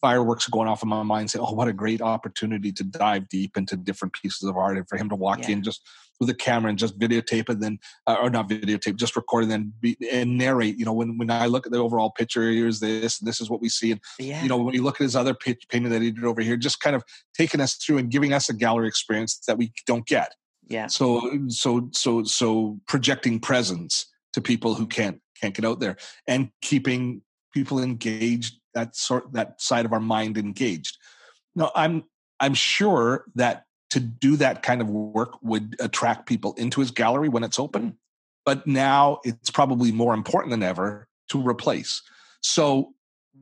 fireworks 0.00 0.48
going 0.48 0.68
off 0.68 0.82
in 0.82 0.88
my 0.88 1.02
mind 1.02 1.30
saying, 1.30 1.44
oh, 1.46 1.52
what 1.54 1.68
a 1.68 1.72
great 1.72 2.02
opportunity 2.02 2.72
to 2.72 2.82
dive 2.82 3.28
deep 3.28 3.56
into 3.56 3.76
different 3.76 4.12
pieces 4.14 4.48
of 4.48 4.56
art 4.56 4.76
and 4.76 4.88
for 4.88 4.96
him 4.96 5.08
to 5.08 5.14
walk 5.14 5.40
Yeah. 5.42 5.50
in 5.50 5.62
just 5.62 5.80
with 6.18 6.28
a 6.28 6.34
camera 6.34 6.68
and 6.70 6.78
just 6.78 6.98
videotape 6.98 7.48
and 7.48 7.62
then, 7.62 7.78
uh, 8.06 8.16
or 8.20 8.28
not 8.30 8.48
videotape, 8.48 8.96
just 8.96 9.14
record 9.16 9.44
and 9.44 9.50
then 9.52 9.72
be, 9.80 9.96
and 10.10 10.36
narrate. 10.36 10.76
You 10.78 10.84
know, 10.84 10.92
when, 10.92 11.18
when 11.18 11.30
I 11.30 11.46
look 11.46 11.66
at 11.66 11.72
the 11.72 11.78
overall 11.78 12.10
picture, 12.10 12.42
here's 12.50 12.80
this, 12.80 13.20
and 13.20 13.28
this 13.28 13.40
is 13.40 13.48
what 13.48 13.60
we 13.60 13.68
see. 13.68 13.92
And, 13.92 14.00
Yeah. 14.18 14.42
you 14.42 14.48
know, 14.48 14.56
when 14.56 14.74
you 14.74 14.82
look 14.82 15.00
at 15.00 15.04
his 15.04 15.16
other 15.16 15.34
pitch, 15.34 15.64
painting 15.68 15.90
that 15.92 16.02
he 16.02 16.10
did 16.10 16.24
over 16.24 16.40
here, 16.40 16.56
just 16.56 16.80
kind 16.80 16.94
of 16.96 17.04
taking 17.36 17.60
us 17.60 17.74
through 17.74 17.98
and 17.98 18.10
giving 18.10 18.32
us 18.32 18.48
a 18.48 18.54
gallery 18.54 18.88
experience 18.88 19.38
that 19.46 19.56
we 19.58 19.72
don't 19.86 20.06
get. 20.06 20.34
yeah. 20.68 20.86
So, 20.88 21.46
so, 21.48 21.88
so, 21.92 22.22
so 22.24 22.80
projecting 22.88 23.38
presence 23.40 24.06
to 24.32 24.40
people 24.40 24.74
who 24.74 24.86
can't, 24.86 25.20
can't 25.42 25.54
get 25.54 25.64
out 25.64 25.80
there 25.80 25.96
and 26.26 26.50
keeping 26.62 27.20
people 27.52 27.82
engaged 27.82 28.60
that 28.74 28.96
sort 28.96 29.32
that 29.32 29.60
side 29.60 29.84
of 29.84 29.92
our 29.92 30.00
mind 30.00 30.38
engaged. 30.38 30.96
Now 31.54 31.70
i'm 31.74 32.04
i'm 32.40 32.54
sure 32.54 33.24
that 33.34 33.64
to 33.90 34.00
do 34.00 34.36
that 34.36 34.62
kind 34.62 34.80
of 34.80 34.88
work 34.88 35.34
would 35.42 35.76
attract 35.80 36.26
people 36.26 36.54
into 36.54 36.80
his 36.80 36.90
gallery 36.90 37.28
when 37.28 37.44
it's 37.44 37.58
open 37.58 37.98
but 38.44 38.66
now 38.66 39.18
it's 39.24 39.50
probably 39.50 39.92
more 39.92 40.14
important 40.14 40.50
than 40.50 40.62
ever 40.64 41.06
to 41.28 41.46
replace. 41.46 42.02
So 42.40 42.92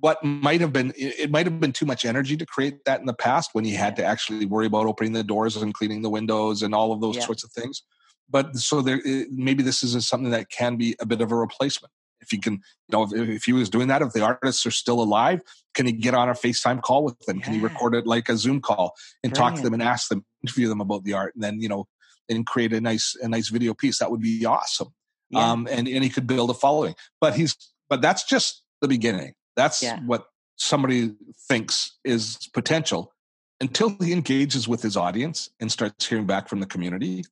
what 0.01 0.23
might 0.23 0.61
have 0.61 0.73
been 0.73 0.93
it 0.97 1.31
might 1.31 1.47
have 1.47 1.59
been 1.61 1.73
too 1.73 1.87
much 1.87 2.05
energy 2.05 2.37
to 2.37 2.47
create 2.47 2.85
that 2.85 3.01
in 3.01 3.07
the 3.07 3.15
past 3.15 3.51
when 3.53 3.65
he 3.65 3.73
had 3.73 3.97
to 3.97 4.05
actually 4.05 4.45
worry 4.47 4.67
about 4.67 4.87
opening 4.87 5.13
the 5.13 5.23
doors 5.23 5.57
and 5.57 5.75
cleaning 5.75 6.03
the 6.03 6.11
windows 6.11 6.63
and 6.63 6.75
all 6.75 6.93
of 6.93 7.01
those 7.01 7.17
Yeah. 7.17 7.25
sorts 7.25 7.45
of 7.45 7.53
things 7.53 7.83
but 8.31 8.57
so 8.57 8.81
there 8.81 9.01
maybe 9.31 9.63
this 9.63 9.83
is 9.83 10.07
something 10.07 10.31
that 10.31 10.51
can 10.51 10.77
be 10.77 10.97
a 11.01 11.07
bit 11.07 11.21
of 11.21 11.33
a 11.33 11.37
replacement. 11.37 11.93
If 12.21 12.33
you 12.33 12.41
can 12.41 12.55
you 12.55 12.93
know 12.93 13.03
if, 13.05 13.13
if 13.13 13.45
he 13.45 13.53
was 13.53 13.69
doing 13.71 13.89
that 13.89 14.03
if 14.03 14.13
the 14.13 14.23
artists 14.23 14.65
are 14.67 14.71
still 14.71 15.03
alive 15.03 15.41
can 15.75 15.87
he 15.87 15.93
get 15.93 16.15
on 16.15 16.29
a 16.29 16.33
facetime 16.33 16.83
call 16.83 17.05
with 17.05 17.19
them? 17.21 17.41
Can 17.41 17.55
he 17.55 17.61
record 17.61 17.95
it 17.95 18.07
like 18.07 18.29
a 18.29 18.37
zoom 18.37 18.61
call 18.61 18.95
and 19.23 19.35
talk 19.35 19.55
to 19.55 19.63
them 19.63 19.73
and 19.75 19.83
ask 19.83 20.09
them 20.09 20.25
interview 20.43 20.69
them 20.69 20.81
about 20.81 21.05
the 21.05 21.13
art 21.15 21.35
and 21.35 21.43
then 21.45 21.61
you 21.61 21.69
know 21.69 21.87
and 22.29 22.47
create 22.47 22.73
a 22.73 22.81
nice 22.81 23.17
a 23.23 23.29
nice 23.29 23.49
video 23.49 23.75
piece? 23.75 23.99
That 23.99 24.11
would 24.11 24.21
be 24.21 24.45
awesome. 24.45 24.89
Yeah. 25.31 25.51
um 25.51 25.69
and 25.71 25.87
and 25.89 26.05
he 26.05 26.11
could 26.11 26.27
build 26.27 26.51
a 26.51 26.55
following. 26.55 26.95
But 27.21 27.37
he's 27.37 27.57
but 27.89 28.03
that's 28.03 28.25
just 28.25 28.63
the 28.81 28.89
beginning. 28.89 29.35
That's 29.57 29.83
Yeah. 29.83 30.01
what 30.01 30.27
somebody 30.57 31.15
thinks 31.49 31.99
is 32.05 32.49
potential 32.53 33.13
until 33.61 33.91
he 34.01 34.13
engages 34.13 34.67
with 34.67 34.83
his 34.83 34.97
audience 34.97 35.51
and 35.61 35.71
starts 35.71 36.07
hearing 36.07 36.27
back 36.27 36.49
from 36.49 36.61
the 36.61 36.67
community. 36.67 37.23
Mm. 37.23 37.27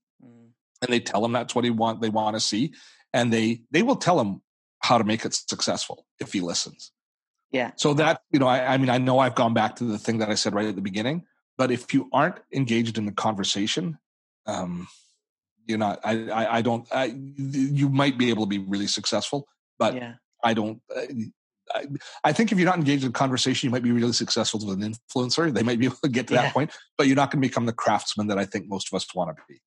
And 0.83 0.93
they 0.93 1.01
tell 1.01 1.25
him 1.25 1.33
that's 1.33 1.55
what 1.55 1.65
he 1.65 1.71
want 1.71 2.01
they 2.01 2.09
want 2.11 2.35
to 2.37 2.41
see 2.41 2.73
and 3.13 3.33
they 3.33 3.63
they 3.71 3.83
will 3.83 3.97
tell 3.97 4.21
him 4.21 4.41
how 4.81 4.99
to 4.99 5.05
make 5.05 5.25
it 5.25 5.35
successful 5.35 6.07
if 6.21 6.33
he 6.33 6.41
listens 6.41 6.93
Yeah. 7.51 7.73
so 7.77 7.95
that 7.95 8.23
you 8.31 8.39
know 8.39 8.47
I, 8.47 8.75
I 8.75 8.79
mean 8.79 8.91
i 8.91 8.99
know 8.99 9.19
i've 9.19 9.35
gone 9.35 9.55
back 9.55 9.77
to 9.77 9.85
the 9.85 9.99
thing 9.99 10.19
that 10.19 10.31
i 10.31 10.35
said 10.35 10.55
right 10.55 10.67
at 10.67 10.77
the 10.77 10.83
beginning 10.83 11.25
but 11.57 11.71
if 11.71 11.93
you 11.95 12.09
aren't 12.13 12.39
engaged 12.55 12.99
in 12.99 13.07
the 13.07 13.13
conversation 13.13 13.99
um 14.47 14.89
you're 15.67 15.79
not 15.79 16.01
i 16.05 16.29
i, 16.31 16.57
I 16.59 16.63
don't 16.63 16.87
I, 16.93 17.15
you 17.37 17.89
might 17.89 18.19
be 18.19 18.31
able 18.31 18.45
to 18.45 18.49
be 18.49 18.59
really 18.59 18.87
successful 18.87 19.47
but 19.79 19.95
yeah. 19.95 20.15
i 20.45 20.55
don't 20.55 20.81
uh, 20.95 21.03
I, 21.75 21.85
I 22.25 22.33
think 22.33 22.51
if 22.53 22.59
you're 22.59 22.67
not 22.69 22.79
engaged 22.79 23.05
in 23.05 23.13
conversation, 23.13 23.67
you 23.67 23.71
might 23.71 23.83
be 23.83 23.93
really 23.93 24.13
successful 24.15 24.59
with 24.65 24.83
an 24.83 24.95
influencer. 24.95 25.53
They 25.53 25.63
might 25.63 25.79
be 25.79 25.85
able 25.85 25.97
to 26.03 26.09
get 26.09 26.27
to 26.29 26.35
Yeah. 26.35 26.43
that 26.43 26.55
point, 26.55 26.71
but 26.97 27.07
you're 27.07 27.17
not 27.17 27.31
going 27.31 27.43
to 27.43 27.47
become 27.49 27.67
the 27.67 27.75
craftsman 27.75 28.27
that 28.29 28.39
I 28.39 28.47
think 28.47 28.69
most 28.69 28.89
of 28.91 28.97
us 28.97 29.07
want 29.15 29.37
to 29.37 29.43
be. 29.49 29.61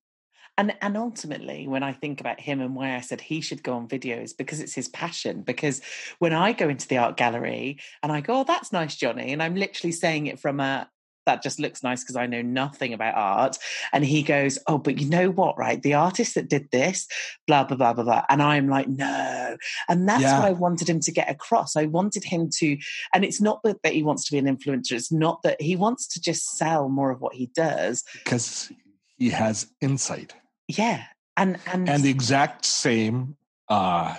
And 0.58 0.74
and 0.82 0.96
ultimately, 0.96 1.66
when 1.66 1.82
I 1.82 1.92
think 1.92 2.20
about 2.20 2.40
him 2.40 2.60
and 2.60 2.74
why 2.74 2.94
I 2.94 3.00
said 3.00 3.20
he 3.20 3.40
should 3.40 3.62
go 3.62 3.74
on 3.74 3.88
videos, 3.88 4.36
because 4.36 4.60
it's 4.60 4.74
his 4.74 4.88
passion. 4.88 5.42
Because 5.42 5.80
when 6.18 6.32
I 6.32 6.52
go 6.52 6.68
into 6.68 6.86
the 6.86 6.98
art 6.98 7.16
gallery 7.16 7.78
and 8.02 8.12
I 8.12 8.20
go, 8.20 8.40
"Oh, 8.40 8.44
that's 8.44 8.72
nice, 8.72 8.94
Johnny," 8.96 9.32
and 9.32 9.42
I'm 9.42 9.54
literally 9.54 9.92
saying 9.92 10.26
it 10.26 10.38
from 10.38 10.60
a 10.60 10.88
that 11.26 11.42
just 11.42 11.60
looks 11.60 11.82
nice 11.82 12.02
because 12.02 12.16
I 12.16 12.26
know 12.26 12.42
nothing 12.42 12.92
about 12.92 13.14
art. 13.14 13.58
And 13.92 14.04
he 14.04 14.22
goes, 14.22 14.58
Oh, 14.66 14.78
but 14.78 14.98
you 14.98 15.08
know 15.08 15.30
what, 15.30 15.56
right? 15.56 15.80
The 15.80 15.94
artist 15.94 16.34
that 16.34 16.48
did 16.48 16.70
this, 16.70 17.06
blah, 17.46 17.64
blah, 17.64 17.76
blah, 17.76 17.92
blah, 17.92 18.04
blah. 18.04 18.24
And 18.28 18.42
I'm 18.42 18.68
like, 18.68 18.88
No. 18.88 19.56
And 19.88 20.08
that's 20.08 20.22
Yeah. 20.22 20.38
what 20.38 20.48
I 20.48 20.52
wanted 20.52 20.88
him 20.88 21.00
to 21.00 21.12
get 21.12 21.30
across. 21.30 21.76
I 21.76 21.86
wanted 21.86 22.24
him 22.24 22.50
to, 22.58 22.76
and 23.14 23.24
it's 23.24 23.40
not 23.40 23.62
that, 23.62 23.82
that 23.82 23.92
he 23.92 24.02
wants 24.02 24.24
to 24.26 24.32
be 24.32 24.38
an 24.38 24.46
influencer, 24.46 24.92
it's 24.92 25.12
not 25.12 25.42
that 25.42 25.60
he 25.60 25.76
wants 25.76 26.06
to 26.08 26.20
just 26.20 26.56
sell 26.56 26.88
more 26.88 27.10
of 27.10 27.20
what 27.20 27.34
he 27.34 27.46
does. 27.54 28.02
because 28.14 28.72
he 29.18 29.30
has 29.30 29.68
insight 29.80 30.34
Yeah. 30.78 31.04
And, 31.36 31.58
and, 31.66 31.88
and 31.88 32.02
the 32.02 32.10
exact 32.10 32.64
same 32.64 33.36
uh, 33.68 34.16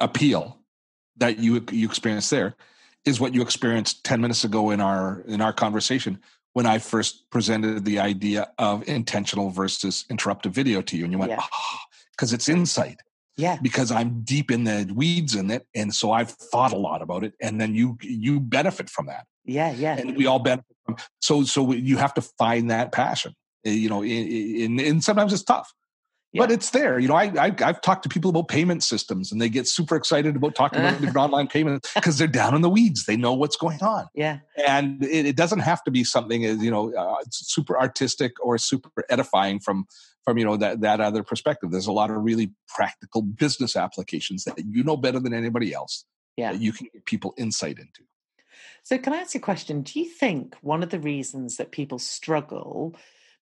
appeal 0.00 0.58
that 1.16 1.38
you 1.38 1.64
you 1.70 1.86
experienced 1.86 2.30
there 2.30 2.56
is 3.04 3.20
what 3.20 3.34
you 3.34 3.42
experienced 3.42 4.04
10 4.04 4.20
minutes 4.20 4.44
ago 4.44 4.70
in 4.70 4.80
our 4.80 5.20
in 5.26 5.40
our 5.40 5.52
conversation 5.52 6.18
when 6.54 6.66
I 6.66 6.78
first 6.78 7.30
presented 7.30 7.84
the 7.84 7.98
idea 7.98 8.50
of 8.58 8.88
intentional 8.88 9.50
versus 9.50 10.04
interruptive 10.10 10.50
video 10.52 10.82
to 10.82 10.96
you 10.96 11.04
and 11.04 11.12
you 11.12 11.18
went 11.18 11.30
Yeah. 11.30 11.42
because 12.12 12.32
it's 12.32 12.48
insight 12.48 13.00
yeah. 13.36 13.58
because 13.62 13.90
I'm 13.92 14.22
deep 14.22 14.50
in 14.50 14.64
the 14.64 14.90
weeds 14.94 15.34
in 15.34 15.50
it 15.50 15.66
and 15.74 15.94
so 15.94 16.12
I've 16.12 16.30
thought 16.30 16.72
a 16.72 16.76
lot 16.76 17.02
about 17.02 17.22
it 17.24 17.34
and 17.40 17.60
then 17.60 17.74
you 17.74 17.96
you 18.00 18.40
benefit 18.40 18.90
from 18.90 19.06
that 19.06 19.26
Yeah. 19.44 19.72
Yeah. 19.72 19.96
and 19.96 20.16
we 20.16 20.26
all 20.26 20.40
benefit 20.40 20.76
from 20.84 20.96
so 21.20 21.44
so 21.44 21.72
you 21.72 21.96
have 21.98 22.14
to 22.14 22.22
find 22.22 22.70
that 22.70 22.90
passion 22.92 23.34
you 23.64 23.88
know 23.88 24.02
in, 24.02 24.26
in, 24.78 24.80
and 24.80 25.04
sometimes 25.04 25.32
it's 25.32 25.42
tough 25.42 25.72
but 26.36 26.50
it's 26.50 26.70
there 26.70 26.98
you 26.98 27.06
know 27.06 27.14
I, 27.14 27.24
I 27.38 27.54
i've 27.64 27.80
talked 27.80 28.02
to 28.02 28.08
people 28.08 28.28
about 28.30 28.48
payment 28.48 28.82
systems 28.82 29.30
and 29.30 29.40
they 29.40 29.48
get 29.48 29.68
super 29.68 29.94
excited 29.94 30.34
about 30.36 30.54
talking 30.56 30.80
about 30.80 30.94
different 31.00 31.16
online 31.26 31.46
payments 31.46 31.92
because 31.94 32.18
they're 32.18 32.26
down 32.26 32.54
in 32.54 32.60
the 32.62 32.68
weeds 32.68 33.06
they 33.06 33.16
know 33.16 33.32
what's 33.34 33.56
going 33.56 33.80
on 33.82 34.06
Yeah. 34.14 34.40
and 34.66 35.02
it, 35.04 35.26
it 35.26 35.36
doesn't 35.36 35.60
have 35.60 35.82
to 35.84 35.90
be 35.92 36.02
something 36.04 36.44
as 36.44 36.62
you 36.62 36.70
know 36.70 36.92
uh, 36.94 37.16
super 37.30 37.78
artistic 37.78 38.32
or 38.44 38.58
super 38.58 38.90
edifying 39.08 39.60
from 39.60 39.86
from 40.24 40.36
you 40.38 40.44
know 40.44 40.56
that 40.56 40.80
that 40.80 41.00
other 41.00 41.22
perspective 41.22 41.70
there's 41.70 41.86
a 41.86 41.92
lot 41.92 42.10
of 42.10 42.16
really 42.24 42.50
practical 42.68 43.22
business 43.22 43.76
applications 43.76 44.42
that 44.44 44.58
you 44.58 44.82
know 44.82 44.96
better 44.96 45.20
than 45.20 45.32
anybody 45.32 45.72
else 45.72 46.04
Yeah. 46.36 46.52
that 46.52 46.60
you 46.60 46.72
can 46.72 46.88
get 46.92 47.04
people 47.06 47.32
insight 47.38 47.78
into 47.78 48.02
So, 48.82 48.98
can 48.98 49.12
I 49.14 49.18
ask 49.18 49.34
you 49.34 49.38
a 49.40 49.42
question? 49.42 49.82
Do 49.82 49.98
you 50.00 50.06
think 50.06 50.56
one 50.60 50.82
of 50.82 50.90
the 50.90 51.00
reasons 51.00 51.56
that 51.56 51.70
people 51.70 51.98
struggle, 51.98 52.94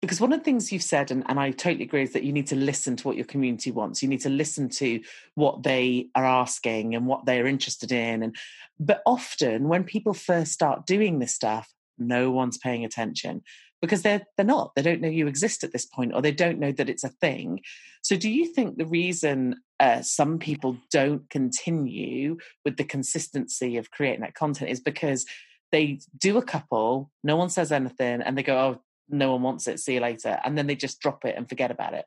because 0.02 0.20
one 0.20 0.32
of 0.32 0.40
the 0.40 0.44
things 0.44 0.72
you've 0.72 0.82
said, 0.82 1.12
and, 1.12 1.22
and 1.28 1.38
I 1.38 1.52
totally 1.52 1.84
agree, 1.84 2.02
is 2.02 2.12
that 2.12 2.24
you 2.24 2.32
need 2.32 2.48
to 2.48 2.56
listen 2.56 2.96
to 2.96 3.06
what 3.06 3.16
your 3.16 3.24
community 3.24 3.70
wants. 3.70 4.02
You 4.02 4.08
need 4.08 4.20
to 4.22 4.28
listen 4.28 4.68
to 4.70 5.00
what 5.36 5.62
they 5.62 6.08
are 6.16 6.24
asking 6.24 6.96
and 6.96 7.06
what 7.06 7.24
they're 7.24 7.46
interested 7.46 7.92
in. 7.92 8.24
And 8.24 8.36
but 8.80 9.00
often 9.06 9.68
when 9.68 9.84
people 9.84 10.12
first 10.12 10.52
start 10.52 10.86
doing 10.86 11.20
this 11.20 11.32
stuff, 11.32 11.72
no 11.98 12.32
one's 12.32 12.58
paying 12.58 12.84
attention 12.84 13.42
because 13.80 14.02
they're 14.02 14.22
they're 14.36 14.44
not. 14.44 14.74
They 14.74 14.82
don't 14.82 15.00
know 15.00 15.08
you 15.08 15.28
exist 15.28 15.62
at 15.62 15.72
this 15.72 15.86
point, 15.86 16.12
or 16.14 16.20
they 16.20 16.32
don't 16.32 16.58
know 16.58 16.72
that 16.72 16.90
it's 16.90 17.04
a 17.04 17.08
thing. 17.08 17.60
So, 18.02 18.16
do 18.16 18.28
you 18.28 18.46
think 18.46 18.78
the 18.78 18.86
reason 18.86 19.60
uh, 19.78 20.02
some 20.02 20.38
people 20.38 20.78
don't 20.90 21.30
continue 21.30 22.38
with 22.64 22.76
the 22.76 22.84
consistency 22.84 23.76
of 23.76 23.92
creating 23.92 24.22
that 24.22 24.34
content 24.34 24.70
is 24.70 24.80
because 24.80 25.26
they 25.70 26.00
do 26.18 26.38
a 26.38 26.42
couple, 26.42 27.10
no 27.22 27.36
one 27.36 27.50
says 27.50 27.70
anything, 27.70 28.20
and 28.20 28.36
they 28.36 28.42
go, 28.42 28.58
"Oh, 28.58 28.82
no 29.08 29.32
one 29.32 29.42
wants 29.42 29.66
it. 29.68 29.80
See 29.80 29.94
you 29.94 30.00
later," 30.00 30.38
and 30.44 30.56
then 30.56 30.66
they 30.66 30.74
just 30.76 31.00
drop 31.00 31.24
it 31.24 31.34
and 31.36 31.48
forget 31.48 31.70
about 31.70 31.94
it. 31.94 32.04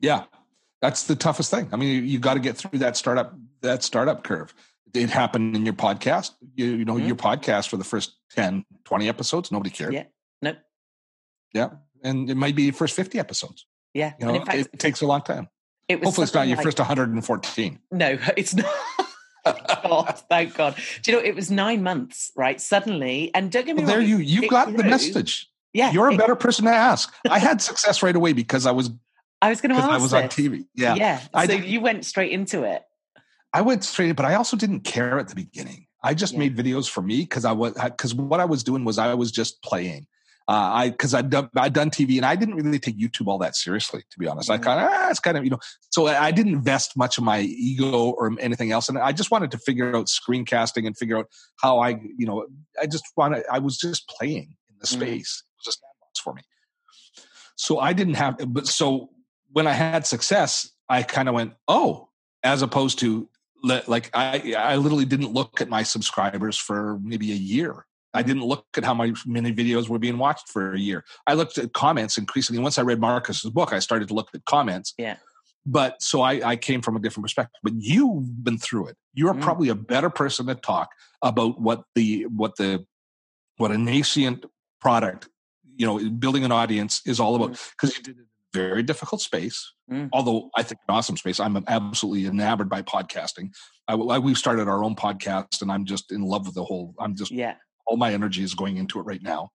Yeah, 0.00 0.24
that's 0.80 1.04
the 1.04 1.16
toughest 1.16 1.50
thing. 1.50 1.68
I 1.72 1.76
mean, 1.76 1.88
you, 1.94 2.02
you 2.02 2.18
got 2.18 2.34
to 2.34 2.40
get 2.40 2.56
through 2.56 2.78
that 2.80 2.96
startup 2.96 3.34
that 3.62 3.82
startup 3.82 4.24
curve. 4.24 4.54
It 4.94 5.10
happened 5.10 5.54
in 5.54 5.64
your 5.64 5.74
podcast. 5.74 6.32
You, 6.56 6.66
you 6.66 6.84
know, 6.84 6.94
Mhm. 6.94 7.06
your 7.06 7.16
podcast 7.16 7.68
for 7.68 7.76
the 7.76 7.84
first 7.84 8.16
10, 8.34 8.64
20 8.84 9.08
episodes, 9.08 9.52
nobody 9.52 9.70
cared. 9.70 9.94
Yeah. 9.94 10.04
Nope. 10.42 10.56
Yeah. 11.52 11.68
And 12.02 12.28
it 12.30 12.34
might 12.36 12.56
be 12.56 12.64
your 12.64 12.72
first 12.72 12.96
50 12.96 13.18
episodes. 13.18 13.66
Yeah, 13.94 14.14
You 14.18 14.26
and 14.26 14.28
know, 14.28 14.40
in 14.40 14.46
fact, 14.46 14.58
it 14.72 14.78
takes 14.80 15.00
a 15.02 15.06
long 15.06 15.20
time. 15.22 15.48
it 15.88 16.00
was 16.00 16.06
Hopefully 16.06 16.24
it's 16.24 16.34
not 16.34 16.48
your 16.48 16.56
like- 16.56 16.64
first 16.64 16.78
114. 16.80 17.78
No, 17.92 18.18
it's 18.36 18.54
not. 18.54 18.66
God, 19.44 20.20
thank 20.28 20.54
God. 20.54 20.76
Do 21.02 21.10
you 21.12 21.18
know 21.18 21.24
it 21.24 21.34
was 21.34 21.50
nine 21.50 21.82
months, 21.82 22.30
right? 22.36 22.60
Suddenly, 22.60 23.32
and 23.34 23.50
don't 23.52 23.66
get 23.66 23.76
me 23.76 23.82
Well, 23.84 23.92
there 23.92 24.00
you 24.00 24.18
you 24.18 24.48
got 24.48 24.76
the 24.76 24.84
message. 24.84 25.49
Yeah, 25.72 25.92
You're 25.92 26.08
a 26.10 26.16
better 26.16 26.34
person 26.36 26.64
to 26.64 26.70
ask. 26.72 27.14
I 27.28 27.38
had 27.38 27.62
success 27.70 28.02
right 28.02 28.14
away 28.16 28.32
because 28.32 28.66
I 28.66 28.72
was 28.72 28.90
I 29.42 29.50
was 29.50 29.60
going 29.60 29.70
to 29.74 29.76
ask. 29.80 29.88
I 29.88 29.96
was 29.98 30.12
on. 30.12 30.24
TV. 30.24 30.66
Yeah. 30.74 30.94
yeah. 30.96 31.20
I 31.32 31.46
so 31.46 31.56
did- 31.58 31.64
you 31.66 31.80
went 31.80 32.04
straight 32.04 32.32
into 32.32 32.64
it. 32.64 32.82
I 33.52 33.62
went 33.62 33.84
straight, 33.84 34.12
but 34.12 34.24
I 34.26 34.34
also 34.34 34.56
didn't 34.56 34.80
care 34.80 35.18
at 35.18 35.28
the 35.28 35.34
beginning. 35.34 35.86
I 36.04 36.14
just 36.14 36.32
Yeah. 36.34 36.40
made 36.40 36.56
videos 36.56 36.88
for 36.88 37.02
me 37.02 37.20
because 37.20 37.44
I 37.44 37.52
was 37.52 37.72
because 37.74 38.14
what 38.14 38.40
I 38.40 38.44
was 38.44 38.62
doing 38.64 38.84
was 38.84 38.98
I 38.98 39.14
was 39.14 39.30
just 39.32 39.62
playing. 39.62 40.06
Uh, 40.48 40.52
I 40.52 40.90
because 40.90 41.14
I'd 41.14 41.30
done 41.30 41.48
I'd 41.56 41.72
done 41.72 41.90
TV 41.90 42.16
and 42.16 42.26
I 42.26 42.34
didn't 42.36 42.56
really 42.56 42.78
take 42.80 42.98
YouTube 42.98 43.28
all 43.28 43.38
that 43.38 43.54
seriously, 43.54 44.02
to 44.10 44.18
be 44.18 44.26
honest. 44.26 44.50
I 44.50 44.58
Mhm. 44.58 44.62
kind 44.62 44.80
of 44.80 44.88
ah, 44.92 45.10
it's 45.10 45.20
kind 45.20 45.36
of 45.38 45.44
you 45.44 45.50
know, 45.50 45.58
so 45.90 46.06
I, 46.08 46.24
I 46.26 46.30
didn't 46.32 46.52
invest 46.54 46.96
much 46.96 47.18
of 47.18 47.24
my 47.24 47.40
ego 47.40 48.10
or 48.10 48.32
anything 48.40 48.72
else, 48.72 48.88
and 48.88 48.98
I 48.98 49.12
just 49.12 49.30
wanted 49.30 49.50
to 49.52 49.58
figure 49.58 49.94
out 49.96 50.06
screencasting 50.06 50.86
and 50.86 50.96
figure 50.98 51.18
out 51.18 51.26
how 51.60 51.78
I 51.78 51.90
you 52.18 52.26
know 52.26 52.46
I 52.80 52.86
just 52.86 53.04
wanted 53.16 53.44
I 53.50 53.58
was 53.60 53.78
just 53.78 54.08
playing 54.08 54.56
in 54.70 54.76
the 54.80 54.86
Mhm. 54.86 54.90
space. 54.90 55.44
It 55.44 55.66
was 55.66 55.74
a 55.76 55.78
sandbox 55.78 56.20
for 56.24 56.34
me. 56.34 56.42
So 57.60 57.78
I 57.78 57.92
didn't 57.92 58.14
have, 58.14 58.36
but 58.48 58.66
so 58.66 59.10
when 59.52 59.66
I 59.66 59.72
had 59.72 60.06
success, 60.06 60.70
I 60.88 61.02
kind 61.02 61.28
of 61.28 61.34
went, 61.34 61.52
oh, 61.68 62.08
as 62.42 62.62
opposed 62.62 62.98
to 63.00 63.28
like 63.62 64.10
I, 64.14 64.54
I 64.56 64.76
literally 64.76 65.04
didn't 65.04 65.32
look 65.32 65.60
at 65.60 65.68
my 65.68 65.82
subscribers 65.82 66.56
for 66.56 66.98
maybe 67.02 67.30
a 67.32 67.34
year 67.34 67.84
I 68.12 68.22
didn't 68.22 68.44
look 68.44 68.66
at 68.76 68.84
how 68.84 68.94
many 68.94 69.52
videos 69.52 69.88
were 69.88 69.98
being 69.98 70.18
watched 70.18 70.48
for 70.48 70.74
a 70.74 70.78
year. 70.78 71.04
I 71.26 71.34
looked 71.34 71.58
at 71.58 71.72
comments 71.72 72.18
increasingly. 72.18 72.60
Once 72.60 72.78
I 72.78 72.82
read 72.82 73.00
Marcus's 73.00 73.50
book, 73.50 73.72
I 73.72 73.78
started 73.78 74.08
to 74.08 74.14
look 74.14 74.28
at 74.34 74.44
comments. 74.44 74.94
Yeah. 74.98 75.16
But 75.64 76.02
so 76.02 76.22
I, 76.22 76.40
I 76.44 76.56
came 76.56 76.82
from 76.82 76.96
a 76.96 77.00
different 77.00 77.24
perspective. 77.24 77.60
But 77.62 77.74
you've 77.76 78.42
been 78.42 78.58
through 78.58 78.88
it. 78.88 78.96
You're 79.14 79.34
Mm. 79.34 79.42
probably 79.42 79.68
a 79.68 79.74
better 79.74 80.10
person 80.10 80.46
to 80.46 80.54
talk 80.54 80.90
about 81.22 81.60
what 81.60 81.84
the 81.94 82.26
what 82.26 82.56
the 82.56 82.84
what 83.58 83.70
a 83.70 83.78
nascent 83.78 84.46
product, 84.80 85.28
you 85.80 85.86
know, 85.86 85.98
building 86.10 86.44
an 86.44 86.52
audience 86.52 87.00
is 87.06 87.18
all 87.18 87.34
about. 87.34 87.58
Because 87.72 87.96
you 87.96 88.02
did 88.02 88.16
it 88.18 88.20
in 88.20 88.26
a 88.26 88.66
very 88.68 88.82
difficult 88.82 89.22
space. 89.22 89.72
Mm. 89.90 90.10
Although 90.12 90.50
I 90.54 90.62
think 90.62 90.78
an 90.86 90.94
awesome 90.94 91.16
space. 91.16 91.40
I'm 91.40 91.64
absolutely 91.66 92.26
enamored 92.26 92.68
by 92.68 92.82
podcasting. 92.82 93.48
I, 93.88 93.94
I, 93.94 94.18
we've 94.18 94.36
started 94.36 94.68
our 94.68 94.84
own 94.84 94.94
podcast, 94.94 95.62
and 95.62 95.72
I'm 95.72 95.86
just 95.86 96.12
in 96.12 96.20
love 96.20 96.44
with 96.44 96.54
the 96.54 96.64
whole. 96.64 96.94
I'm 96.98 97.16
just 97.16 97.30
Yeah. 97.30 97.54
all 97.86 97.96
my 97.96 98.12
energy 98.12 98.42
is 98.42 98.54
going 98.54 98.76
into 98.76 99.00
it 99.00 99.04
right 99.04 99.22
now. 99.22 99.48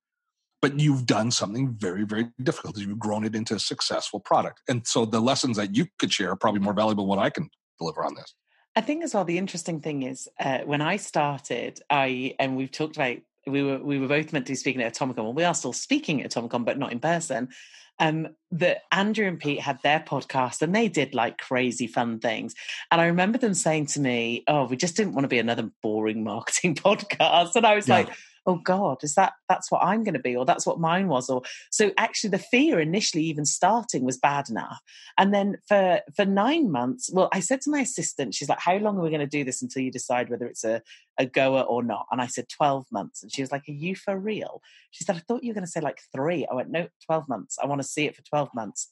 But 0.64 0.80
you've 0.80 1.06
done 1.06 1.30
something 1.30 1.76
very, 1.78 2.06
very 2.06 2.26
difficult. 2.42 2.78
You've 2.80 2.98
grown 2.98 3.24
it 3.24 3.36
into 3.36 3.54
a 3.54 3.60
successful 3.60 4.20
product. 4.20 4.62
And 4.68 4.88
so 4.88 5.06
the 5.06 5.20
lessons 5.20 5.58
that 5.58 5.76
you 5.76 5.86
could 6.00 6.12
share 6.12 6.32
are 6.32 6.36
probably 6.36 6.62
more 6.62 6.74
valuable 6.74 7.04
than 7.04 7.10
what 7.10 7.20
I 7.20 7.30
can 7.30 7.52
deliver 7.78 8.04
on 8.04 8.16
this. 8.16 8.34
I 8.76 8.82
think 8.82 9.04
as 9.04 9.14
well 9.14 9.26
the 9.26 9.38
interesting 9.38 9.80
thing 9.80 10.02
is 10.02 10.28
uh, 10.40 10.60
when 10.66 10.82
I 10.82 10.98
started, 10.98 11.82
I 11.92 12.34
and 12.40 12.58
we've 12.58 12.72
talked 12.72 12.96
about 12.96 13.18
we 13.48 13.64
were 13.64 13.78
we 13.80 14.00
were 14.00 14.08
both 14.08 14.34
meant 14.34 14.46
to 14.48 14.52
be 14.52 14.56
speaking 14.56 14.82
at 14.82 14.94
Atomicon. 14.94 15.18
Well, 15.18 15.34
we 15.34 15.44
are 15.44 15.54
still 15.54 15.74
speaking 15.74 16.22
at 16.24 16.32
Atomicon, 16.32 16.66
but 16.66 16.78
not 16.78 16.92
in 16.92 17.00
person. 17.00 17.50
Um, 17.98 18.28
that 18.52 18.82
Andrew 18.92 19.26
and 19.26 19.40
Pete 19.40 19.62
had 19.62 19.80
their 19.82 20.02
podcast 20.02 20.62
and 20.62 20.76
they 20.76 20.90
did 20.90 21.14
like 21.16 21.38
crazy 21.38 21.88
fun 21.88 22.20
things. 22.20 22.54
And 22.92 23.00
I 23.00 23.06
remember 23.06 23.38
them 23.38 23.54
saying 23.54 23.86
to 23.88 24.02
me, 24.02 24.44
"Oh, 24.48 24.66
we 24.66 24.76
just 24.76 24.98
didn't 24.98 25.14
want 25.14 25.24
to 25.24 25.30
be 25.30 25.40
another 25.40 25.70
boring 25.82 26.24
marketing 26.32 26.76
podcast." 26.76 27.56
And 27.56 27.66
I 27.66 27.76
was 27.76 27.88
Yeah. 27.88 27.96
like, 28.00 28.10
"Oh 28.46 28.56
God, 28.56 29.04
is 29.04 29.16
that 29.16 29.34
that's 29.50 29.72
what 29.72 29.84
I'm 29.84 30.04
going 30.04 30.14
to 30.14 30.20
be, 30.20 30.36
or 30.36 30.46
that's 30.46 30.66
what 30.66 30.80
mine 30.80 31.08
was?" 31.08 31.30
Or 31.30 31.42
so 31.72 31.92
actually, 31.98 32.32
the 32.32 32.40
fear 32.40 32.80
initially 32.80 33.24
even 33.24 33.46
starting 33.46 34.04
was 34.04 34.18
bad 34.18 34.50
enough. 34.50 34.82
And 35.18 35.34
then 35.34 35.58
for 35.68 36.02
for 36.16 36.26
nine 36.26 36.72
months, 36.72 37.10
well, 37.14 37.30
I 37.32 37.40
said 37.40 37.62
to 37.62 37.72
my 37.72 37.80
assistant, 37.80 38.34
she's 38.36 38.50
like, 38.50 38.60
"How 38.60 38.78
long 38.78 38.98
are 38.98 39.02
we 39.02 39.10
going 39.10 39.20
to 39.20 39.28
do 39.28 39.44
this 39.44 39.62
until 39.62 39.82
you 39.82 39.92
decide 39.92 40.30
whether 40.30 40.46
it's 40.46 40.64
a 40.64 40.82
a 41.18 41.26
goer 41.26 41.62
or 41.62 41.84
not?" 41.84 42.06
And 42.12 42.22
I 42.22 42.28
said, 42.28 42.48
12 42.50 42.86
months." 42.92 43.24
And 43.24 43.32
she 43.32 43.42
was 43.42 43.52
like, 43.52 43.64
"Are 43.68 43.72
you 43.72 43.96
for 43.96 44.18
real?" 44.18 44.62
She 44.92 45.04
said, 45.04 45.16
"I 45.16 45.20
thought 45.20 45.44
you 45.44 45.50
were 45.50 45.56
going 45.56 45.66
to 45.66 45.72
say 45.72 45.82
like 45.82 46.00
three. 46.14 46.46
I 46.50 46.54
went, 46.56 46.70
"No, 46.72 46.88
12 47.06 47.28
months. 47.30 47.58
I 47.62 47.66
want 47.66 47.82
to 47.82 47.88
see 47.88 48.06
it 48.06 48.16
for 48.16 48.22
12 48.24 48.50
months." 48.54 48.90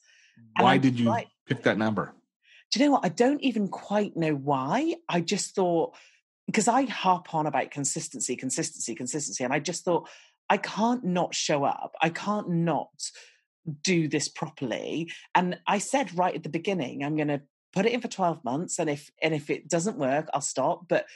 And 0.56 0.64
Why 0.64 0.74
I'm 0.74 0.80
did 0.80 0.98
you 0.98 1.06
like- 1.06 1.28
pick 1.46 1.62
that 1.62 1.78
number? 1.78 2.12
do 2.72 2.80
you 2.80 2.86
know 2.86 2.92
what? 2.92 3.04
I 3.04 3.08
don't 3.08 3.40
even 3.42 3.68
quite 3.68 4.16
know 4.16 4.34
why. 4.34 4.96
I 5.08 5.20
just 5.20 5.54
thought 5.54 5.94
because 6.46 6.68
I 6.68 6.84
harp 6.84 7.34
on 7.34 7.46
about 7.46 7.70
consistency, 7.70 8.36
consistency, 8.36 8.94
consistency, 8.94 9.44
and 9.44 9.52
I 9.52 9.60
just 9.60 9.84
thought 9.84 10.08
I 10.50 10.58
can't 10.58 11.04
not 11.04 11.34
show 11.34 11.64
up. 11.64 11.94
I 12.00 12.10
can't 12.10 12.50
not 12.50 12.90
do 13.82 14.08
this 14.08 14.28
properly. 14.28 15.10
And 15.34 15.58
I 15.66 15.78
said 15.78 16.16
right 16.16 16.34
at 16.34 16.42
the 16.42 16.50
beginning, 16.50 17.02
I'm 17.02 17.16
going 17.16 17.28
to 17.28 17.42
put 17.72 17.86
it 17.86 17.92
in 17.92 18.00
for 18.00 18.08
12 18.08 18.44
months, 18.44 18.78
and 18.78 18.88
if 18.88 19.10
and 19.22 19.34
if 19.34 19.50
it 19.50 19.68
doesn't 19.68 19.98
work, 19.98 20.28
I'll 20.32 20.40
stop. 20.40 20.86
But 20.88 21.06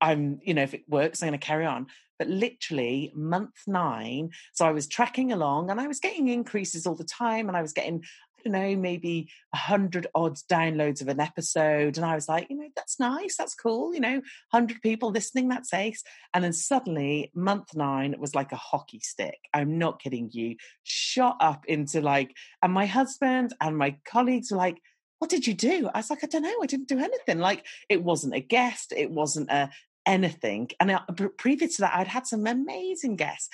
I'm, 0.00 0.40
you 0.42 0.54
know, 0.54 0.62
if 0.62 0.74
it 0.74 0.84
works, 0.88 1.22
I'm 1.22 1.28
going 1.28 1.40
to 1.40 1.46
carry 1.46 1.66
on. 1.66 1.86
But 2.18 2.28
literally 2.28 3.12
month 3.14 3.54
nine, 3.66 4.30
so 4.54 4.64
I 4.64 4.70
was 4.70 4.86
tracking 4.86 5.32
along, 5.32 5.70
and 5.70 5.80
I 5.80 5.86
was 5.86 6.00
getting 6.00 6.28
increases 6.28 6.86
all 6.86 6.94
the 6.94 7.04
time, 7.04 7.48
and 7.48 7.56
I 7.56 7.62
was 7.62 7.72
getting 7.72 8.04
don't 8.46 8.60
know, 8.60 8.76
maybe 8.76 9.28
a 9.52 9.56
hundred 9.56 10.06
odd 10.14 10.36
downloads 10.50 11.00
of 11.00 11.08
an 11.08 11.20
episode. 11.20 11.96
And 11.96 12.06
I 12.06 12.14
was 12.14 12.28
like, 12.28 12.48
you 12.50 12.56
know, 12.56 12.68
that's 12.74 13.00
nice, 13.00 13.36
that's 13.36 13.54
cool, 13.54 13.94
you 13.94 14.00
know, 14.00 14.22
hundred 14.52 14.82
people 14.82 15.10
listening, 15.10 15.48
that's 15.48 15.74
ace. 15.74 16.02
And 16.32 16.44
then 16.44 16.52
suddenly, 16.52 17.30
month 17.34 17.74
nine 17.74 18.14
was 18.18 18.34
like 18.34 18.52
a 18.52 18.56
hockey 18.56 19.00
stick. 19.00 19.38
I'm 19.52 19.78
not 19.78 20.00
kidding 20.00 20.30
you, 20.32 20.56
shot 20.82 21.36
up 21.40 21.64
into 21.66 22.00
like, 22.00 22.34
and 22.62 22.72
my 22.72 22.86
husband 22.86 23.54
and 23.60 23.76
my 23.76 23.96
colleagues 24.04 24.50
were 24.50 24.58
like, 24.58 24.80
what 25.18 25.30
did 25.30 25.46
you 25.46 25.54
do? 25.54 25.88
I 25.92 25.98
was 25.98 26.10
like, 26.10 26.22
I 26.22 26.26
don't 26.26 26.42
know, 26.42 26.60
I 26.62 26.66
didn't 26.66 26.88
do 26.88 26.98
anything. 26.98 27.38
Like, 27.38 27.64
it 27.88 28.02
wasn't 28.02 28.34
a 28.34 28.40
guest, 28.40 28.92
it 28.96 29.10
wasn't 29.10 29.50
a 29.50 29.70
anything. 30.04 30.70
And 30.78 30.92
I, 30.92 31.00
previous 31.36 31.76
to 31.76 31.82
that, 31.82 31.96
I'd 31.96 32.06
had 32.06 32.26
some 32.26 32.46
amazing 32.46 33.16
guests, 33.16 33.48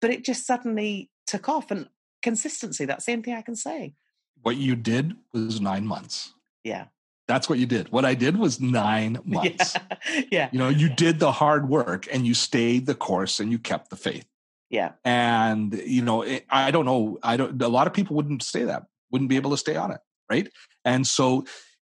but 0.00 0.10
it 0.10 0.24
just 0.24 0.46
suddenly 0.46 1.10
took 1.26 1.48
off. 1.48 1.70
And 1.70 1.88
consistency, 2.22 2.84
that's 2.84 3.06
the 3.06 3.12
only 3.12 3.24
thing 3.24 3.34
I 3.34 3.42
can 3.42 3.56
say. 3.56 3.94
What 4.42 4.56
you 4.56 4.76
did 4.76 5.16
was 5.32 5.60
nine 5.60 5.86
months. 5.86 6.32
Yeah. 6.64 6.86
That's 7.28 7.48
what 7.48 7.58
you 7.58 7.66
did. 7.66 7.90
What 7.90 8.04
I 8.04 8.14
did 8.14 8.36
was 8.36 8.60
nine 8.60 9.18
months. 9.24 9.76
Yeah. 10.08 10.24
yeah. 10.30 10.48
You 10.52 10.58
know, 10.58 10.68
you 10.68 10.88
did 10.88 11.18
the 11.18 11.32
hard 11.32 11.68
work 11.68 12.06
and 12.12 12.26
you 12.26 12.34
stayed 12.34 12.86
the 12.86 12.94
course 12.94 13.40
and 13.40 13.50
you 13.50 13.58
kept 13.58 13.90
the 13.90 13.96
faith. 13.96 14.26
Yeah. 14.70 14.92
And, 15.04 15.74
you 15.74 16.02
know, 16.02 16.22
it, 16.22 16.44
I 16.50 16.70
don't 16.70 16.84
know. 16.84 17.18
I 17.22 17.36
don't, 17.36 17.60
a 17.60 17.68
lot 17.68 17.86
of 17.86 17.92
people 17.92 18.16
wouldn't 18.16 18.42
say 18.42 18.64
that, 18.64 18.84
wouldn't 19.10 19.30
be 19.30 19.36
able 19.36 19.50
to 19.50 19.56
stay 19.56 19.76
on 19.76 19.90
it. 19.90 20.00
Right. 20.30 20.48
And 20.84 21.06
so, 21.06 21.44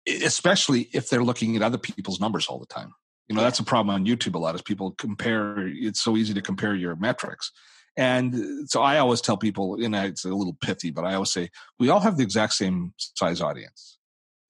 especially 0.07 0.89
if 0.91 1.09
they're 1.09 1.23
looking 1.23 1.55
at 1.55 1.61
other 1.61 1.77
people's 1.77 2.19
numbers 2.19 2.47
all 2.47 2.59
the 2.59 2.65
time. 2.65 2.93
You 3.27 3.35
know, 3.35 3.41
that's 3.41 3.59
a 3.59 3.63
problem 3.63 3.95
on 3.95 4.05
YouTube 4.05 4.35
a 4.35 4.37
lot 4.37 4.53
is 4.53 4.61
people 4.61 4.91
compare, 4.91 5.67
it's 5.67 6.01
so 6.01 6.17
easy 6.17 6.33
to 6.33 6.41
compare 6.41 6.75
your 6.75 6.95
metrics. 6.95 7.51
And 7.95 8.69
so 8.69 8.81
I 8.81 8.97
always 8.97 9.21
tell 9.21 9.37
people, 9.37 9.75
and 9.75 9.95
it's 9.95 10.25
a 10.25 10.29
little 10.29 10.57
pithy, 10.61 10.89
but 10.91 11.05
I 11.05 11.13
always 11.13 11.31
say, 11.31 11.49
we 11.79 11.89
all 11.89 11.99
have 11.99 12.17
the 12.17 12.23
exact 12.23 12.53
same 12.53 12.93
size 12.97 13.39
audience. 13.41 13.99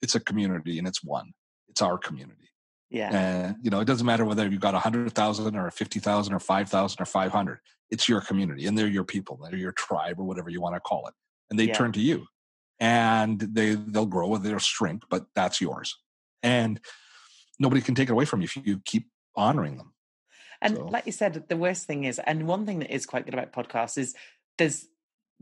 It's 0.01 0.15
a 0.15 0.19
community 0.19 0.77
and 0.77 0.87
it's 0.87 1.03
one. 1.03 1.33
It's 1.69 1.81
our 1.81 1.97
community. 1.97 2.49
Yeah. 2.89 3.09
And 3.11 3.55
you 3.61 3.71
know, 3.71 3.79
it 3.79 3.85
doesn't 3.85 4.05
matter 4.05 4.23
whether 4.23 4.47
you've 4.47 4.61
got 4.61 4.75
a 4.75 4.79
hundred 4.79 5.11
thousand 5.13 5.55
or 5.55 5.69
fifty 5.71 5.99
thousand 5.99 6.33
or 6.33 6.39
five 6.39 6.69
thousand 6.69 7.01
or 7.01 7.05
five 7.05 7.31
hundred. 7.31 7.59
It's 7.89 8.07
your 8.07 8.21
community, 8.21 8.67
and 8.67 8.77
they're 8.77 8.87
your 8.87 9.03
people. 9.03 9.39
They're 9.41 9.59
your 9.59 9.71
tribe, 9.71 10.19
or 10.19 10.23
whatever 10.23 10.49
you 10.49 10.61
want 10.61 10.75
to 10.75 10.79
call 10.79 11.07
it. 11.07 11.13
And 11.49 11.59
they 11.59 11.65
Yeah. 11.65 11.73
turn 11.73 11.91
to 11.93 11.99
you, 11.99 12.27
and 12.79 13.39
they 13.39 13.75
they'll 13.75 14.05
grow 14.05 14.29
or 14.29 14.39
they'll 14.39 14.59
shrink, 14.59 15.03
but 15.09 15.25
that's 15.35 15.59
yours. 15.59 15.97
And 16.43 16.79
nobody 17.59 17.81
can 17.81 17.95
take 17.95 18.09
it 18.09 18.11
away 18.11 18.25
from 18.25 18.41
you 18.41 18.45
if 18.45 18.55
you 18.57 18.79
keep 18.85 19.09
honoring 19.35 19.77
them. 19.77 19.92
And 20.63 20.77
So- 20.77 20.85
like 20.85 21.05
you 21.05 21.11
said, 21.11 21.43
the 21.49 21.57
worst 21.57 21.85
thing 21.85 22.05
is, 22.05 22.19
and 22.19 22.47
one 22.47 22.65
thing 22.65 22.79
that 22.79 22.91
is 22.91 23.05
quite 23.05 23.25
good 23.25 23.35
about 23.35 23.51
podcasts 23.53 23.97
is 23.97 24.15
there's 24.57 24.87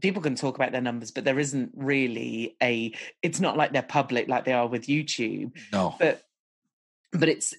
people 0.01 0.21
can 0.21 0.35
talk 0.35 0.55
about 0.55 0.71
their 0.71 0.81
numbers, 0.81 1.11
but 1.11 1.23
there 1.23 1.39
isn't 1.39 1.71
really 1.75 2.57
a. 2.61 2.91
It's 3.21 3.39
not 3.39 3.55
like 3.55 3.71
they're 3.71 3.83
public 3.83 4.27
like 4.27 4.45
they 4.45 4.53
are 4.53 4.67
with 4.67 4.87
YouTube, 4.87 5.51
No, 5.71 5.95
but 5.99 6.23
but 7.11 7.29
it's 7.29 7.53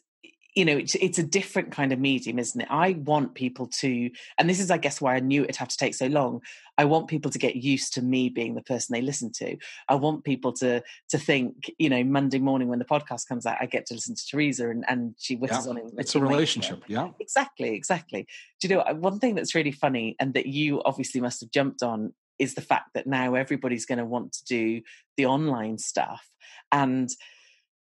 you 0.55 0.64
know 0.64 0.76
it's 0.76 0.94
it's 0.96 1.18
a 1.18 1.22
different 1.22 1.72
kind 1.72 1.92
of 1.92 1.98
medium 1.98 2.38
isn't 2.38 2.61
it? 2.61 2.68
I 2.70 2.92
want 2.92 3.34
people 3.34 3.66
to 3.80 4.11
and 4.38 4.48
this 4.50 4.61
is 4.61 4.70
i 4.70 4.76
guess 4.76 5.00
why 5.00 5.16
i 5.16 5.20
knew 5.20 5.44
it'd 5.44 5.57
have 5.57 5.68
to 5.68 5.76
take 5.76 5.94
so 5.94 6.07
long. 6.07 6.40
I 6.78 6.86
want 6.86 7.09
people 7.09 7.30
to 7.30 7.38
get 7.38 7.57
used 7.57 7.92
to 7.94 8.03
me 8.03 8.30
being 8.30 8.55
the 8.55 8.62
person 8.62 8.94
they 8.94 9.03
listen 9.03 9.30
to. 9.34 9.57
I 9.88 9.94
want 9.96 10.24
people 10.24 10.53
to 10.55 10.82
to 11.11 11.18
think 11.18 11.70
you 11.78 11.88
know 11.90 12.03
monday 12.05 12.38
morning 12.38 12.68
when 12.68 12.78
the 12.78 12.84
podcast 12.84 13.28
comes 13.28 13.46
out 13.46 13.59
i 13.61 13.66
get 13.66 13.86
to 13.86 13.94
listen 13.94 14.14
to 14.14 14.26
teresa 14.26 14.68
and, 14.70 14.84
and 14.88 15.14
she 15.18 15.34
whittles 15.36 15.66
Yeah, 15.66 15.70
on 15.70 15.78
in, 15.78 15.90
it's 15.98 16.14
a 16.14 16.20
relationship. 16.20 16.82
Yeah. 16.86 17.09
exactly 17.20 17.74
exactly. 17.74 18.26
Do 18.61 18.68
you 18.68 18.74
know 18.74 18.80
uh, 18.82 18.94
one 18.94 19.18
thing 19.18 19.34
that's 19.34 19.55
really 19.55 19.72
funny 19.72 20.16
and 20.20 20.34
that 20.34 20.46
you 20.46 20.82
obviously 20.84 21.20
must 21.20 21.40
have 21.40 21.50
jumped 21.50 21.82
on 21.82 22.12
is 22.38 22.55
the 22.55 22.61
fact 22.61 22.90
that 22.94 23.07
now 23.07 23.34
everybody's 23.34 23.86
going 23.86 23.98
to 23.98 24.05
want 24.05 24.32
to 24.32 24.44
do 24.44 24.82
the 25.16 25.26
online 25.26 25.78
stuff. 25.78 26.28
And 26.72 27.09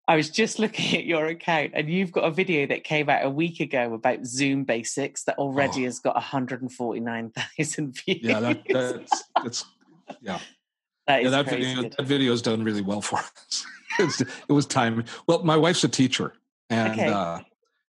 I 0.07 0.17
was 0.17 0.31
just 0.31 0.59
looking 0.65 0.97
at 0.99 1.05
your 1.05 1.27
account, 1.27 1.73
and 1.75 1.89
you've 1.89 2.13
got 2.13 2.25
a 2.25 2.31
video 2.31 2.67
that 2.67 2.85
came 2.85 3.09
out 3.09 3.25
a 3.25 3.31
week 3.31 3.61
ago 3.61 3.95
about 3.95 4.25
Zoom 4.27 4.65
basics 4.65 5.25
that 5.25 5.39
already 5.39 5.83
Oh. 5.83 5.85
has 5.85 5.99
got 5.99 6.15
149,000 6.15 7.93
views. 8.05 8.19
Yeah, 8.23 8.41
that, 8.41 8.63
that's 8.69 9.25
that's 9.43 9.65
yeah. 10.21 10.39
That 11.07 11.23
yeah, 11.23 11.31
that 11.31 11.49
video 11.49 11.83
good. 11.83 11.95
that 11.99 12.07
video's 12.07 12.43
done 12.43 12.63
really 12.65 12.83
well 12.83 13.01
for 13.03 13.17
us. 13.19 13.67
It's- 13.99 14.21
it 14.49 14.53
was 14.53 14.67
time. 14.67 15.05
Well, 15.27 15.43
my 15.45 15.57
wife's 15.57 15.85
a 15.85 15.89
teacher, 15.89 16.33
and 16.71 16.93
Okay. 16.93 17.09
uh, 17.09 17.41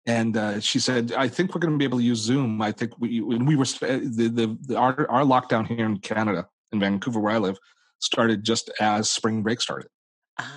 and 0.07 0.35
uh, 0.37 0.59
she 0.59 0.79
said, 0.79 1.13
"I 1.13 1.27
think 1.27 1.53
we're 1.55 1.59
going 1.61 1.73
to 1.73 1.77
be 1.77 1.85
able 1.85 1.99
to 1.99 2.03
use 2.03 2.19
Zoom." 2.19 2.61
I 2.61 2.71
think 2.71 2.93
we 2.99 3.21
when 3.21 3.45
we 3.45 3.55
were 3.55 3.63
uh, 3.81 3.99
the, 4.03 4.29
the 4.33 4.57
the 4.67 4.75
our 4.77 5.09
our 5.09 5.21
lockdown 5.23 5.67
here 5.67 5.85
in 5.85 5.97
Canada 5.99 6.47
in 6.71 6.79
Vancouver 6.79 7.19
where 7.19 7.33
I 7.33 7.37
live 7.37 7.57
started 7.99 8.43
just 8.43 8.69
as 8.81 9.09
spring 9.09 9.41
break 9.43 9.61
started, 9.61 9.89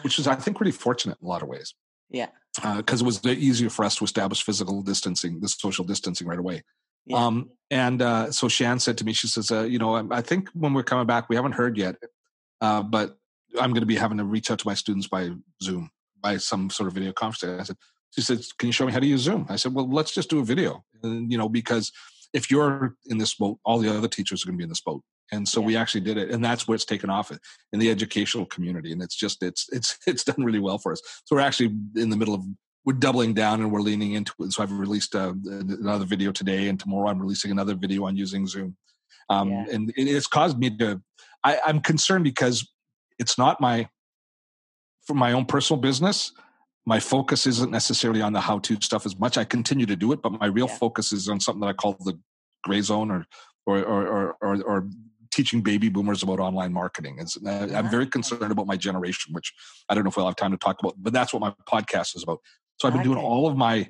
which 0.02 0.18
is 0.18 0.26
I 0.26 0.34
think 0.34 0.60
really 0.60 0.72
fortunate 0.72 1.18
in 1.20 1.26
a 1.26 1.30
lot 1.30 1.42
of 1.42 1.48
ways 1.48 1.74
yeah, 2.10 2.28
because 2.76 3.02
it 3.02 3.04
was 3.04 3.24
easier 3.26 3.70
for 3.70 3.84
us 3.84 3.96
to 3.96 4.04
establish 4.04 4.42
physical 4.42 4.82
distancing, 4.82 5.40
the 5.40 5.48
social 5.48 5.84
distancing 5.84 6.26
right 6.26 6.38
away. 6.38 6.62
yeah, 7.06 7.24
Um, 7.24 7.50
and 7.70 8.00
uh, 8.00 8.32
so 8.32 8.48
Shan 8.48 8.78
said 8.78 8.98
to 8.98 9.04
me, 9.04 9.12
she 9.12 9.28
says, 9.28 9.50
uh, 9.50 9.62
you 9.62 9.78
know, 9.78 9.94
I, 9.94 10.18
I 10.18 10.22
think 10.22 10.48
when 10.50 10.72
we're 10.74 10.82
coming 10.82 11.06
back, 11.06 11.28
we 11.28 11.36
haven't 11.36 11.52
heard 11.52 11.76
yet, 11.76 11.96
uh, 12.60 12.82
but 12.82 13.18
I'm 13.60 13.70
going 13.70 13.80
to 13.80 13.86
be 13.86 13.96
having 13.96 14.18
to 14.18 14.24
reach 14.24 14.50
out 14.50 14.58
to 14.60 14.66
my 14.66 14.74
students 14.74 15.06
by 15.06 15.30
Zoom, 15.62 15.90
by 16.20 16.38
some 16.38 16.70
sort 16.70 16.88
of 16.88 16.94
video 16.94 17.12
conference. 17.12 17.60
I 17.60 17.64
said, 17.64 17.76
she 18.10 18.22
said, 18.22 18.40
can 18.58 18.68
you 18.68 18.72
show 18.72 18.86
me 18.86 18.92
how 18.92 19.00
to 19.00 19.06
use 19.06 19.20
Zoom? 19.20 19.46
I 19.50 19.56
said, 19.56 19.74
well, 19.74 19.88
let's 19.88 20.14
just 20.14 20.30
do 20.30 20.40
a 20.40 20.44
video, 20.44 20.84
and, 21.02 21.30
you 21.30 21.36
know, 21.36 21.48
because 21.48 21.92
if 22.32 22.50
you're 22.50 22.96
in 23.06 23.18
this 23.18 23.34
boat, 23.34 23.58
all 23.64 23.78
the 23.78 23.94
other 23.94 24.08
teachers 24.08 24.42
are 24.42 24.46
going 24.46 24.56
to 24.56 24.58
be 24.58 24.64
in 24.64 24.70
this 24.70 24.80
boat. 24.80 25.02
And 25.32 25.48
so 25.48 25.60
Yeah. 25.60 25.66
we 25.66 25.76
actually 25.76 26.00
did 26.02 26.16
it, 26.16 26.30
and 26.30 26.44
that's 26.44 26.66
where 26.66 26.74
it's 26.74 26.84
taken 26.84 27.10
off 27.10 27.30
in 27.72 27.78
the 27.78 27.90
educational 27.90 28.46
community, 28.46 28.92
and 28.92 29.02
it's 29.02 29.16
just 29.16 29.42
it's 29.42 29.68
it's 29.70 29.98
it's 30.06 30.24
done 30.24 30.44
really 30.44 30.58
well 30.58 30.78
for 30.78 30.92
us. 30.92 31.00
So 31.24 31.36
we're 31.36 31.42
actually 31.42 31.74
in 31.96 32.10
the 32.10 32.16
middle 32.16 32.34
of 32.34 32.44
we're 32.84 32.94
doubling 32.94 33.34
down 33.34 33.60
and 33.60 33.70
we're 33.70 33.80
leaning 33.80 34.12
into 34.12 34.32
it. 34.40 34.52
So 34.52 34.62
I've 34.62 34.72
released 34.72 35.14
uh, 35.14 35.34
another 35.44 36.06
video 36.06 36.32
today, 36.32 36.68
and 36.68 36.80
tomorrow 36.80 37.08
I'm 37.08 37.20
releasing 37.20 37.50
another 37.50 37.74
video 37.74 38.04
on 38.04 38.16
using 38.16 38.46
Zoom. 38.46 38.76
Um, 39.28 39.50
yeah. 39.50 39.66
And 39.72 39.92
it's 39.96 40.26
caused 40.26 40.58
me 40.58 40.76
to. 40.78 41.02
I, 41.44 41.58
I'm 41.66 41.80
concerned 41.80 42.24
because 42.24 42.66
it's 43.18 43.36
not 43.36 43.60
my 43.60 43.88
for 45.06 45.14
my 45.14 45.32
own 45.32 45.44
personal 45.46 45.80
business 45.80 46.32
my 46.88 46.98
focus 46.98 47.46
isn't 47.46 47.70
necessarily 47.70 48.22
on 48.22 48.32
the 48.32 48.40
how 48.40 48.58
to 48.60 48.80
stuff 48.80 49.04
as 49.04 49.18
much. 49.18 49.36
I 49.36 49.44
continue 49.44 49.84
to 49.84 49.94
do 49.94 50.10
it, 50.12 50.22
but 50.22 50.32
my 50.32 50.46
real 50.46 50.68
yeah. 50.68 50.78
focus 50.78 51.12
is 51.12 51.28
on 51.28 51.38
something 51.38 51.60
that 51.60 51.66
I 51.66 51.74
call 51.74 51.98
the 52.00 52.18
gray 52.64 52.80
zone 52.80 53.10
or 53.10 53.26
or 53.66 53.84
or 53.84 54.36
or, 54.40 54.62
or 54.62 54.88
teaching 55.30 55.62
baby 55.62 55.88
boomers 55.88 56.22
about 56.22 56.40
online 56.40 56.72
marketing. 56.72 57.16
It's, 57.18 57.36
uh, 57.44 57.68
I'm 57.74 57.90
very 57.90 58.06
concerned 58.06 58.50
about 58.50 58.66
my 58.66 58.76
generation, 58.76 59.32
which 59.32 59.52
I 59.88 59.94
don't 59.94 60.04
know 60.04 60.10
if 60.10 60.16
we'll 60.16 60.26
have 60.26 60.36
time 60.36 60.52
to 60.52 60.58
talk 60.58 60.78
about, 60.80 60.94
but 60.98 61.12
that's 61.12 61.32
what 61.32 61.40
my 61.40 61.54
podcast 61.68 62.16
is 62.16 62.22
about. 62.22 62.40
So 62.80 62.88
I've 62.88 62.94
been 62.94 63.02
doing 63.02 63.18
all 63.18 63.48
of 63.48 63.56
my 63.56 63.88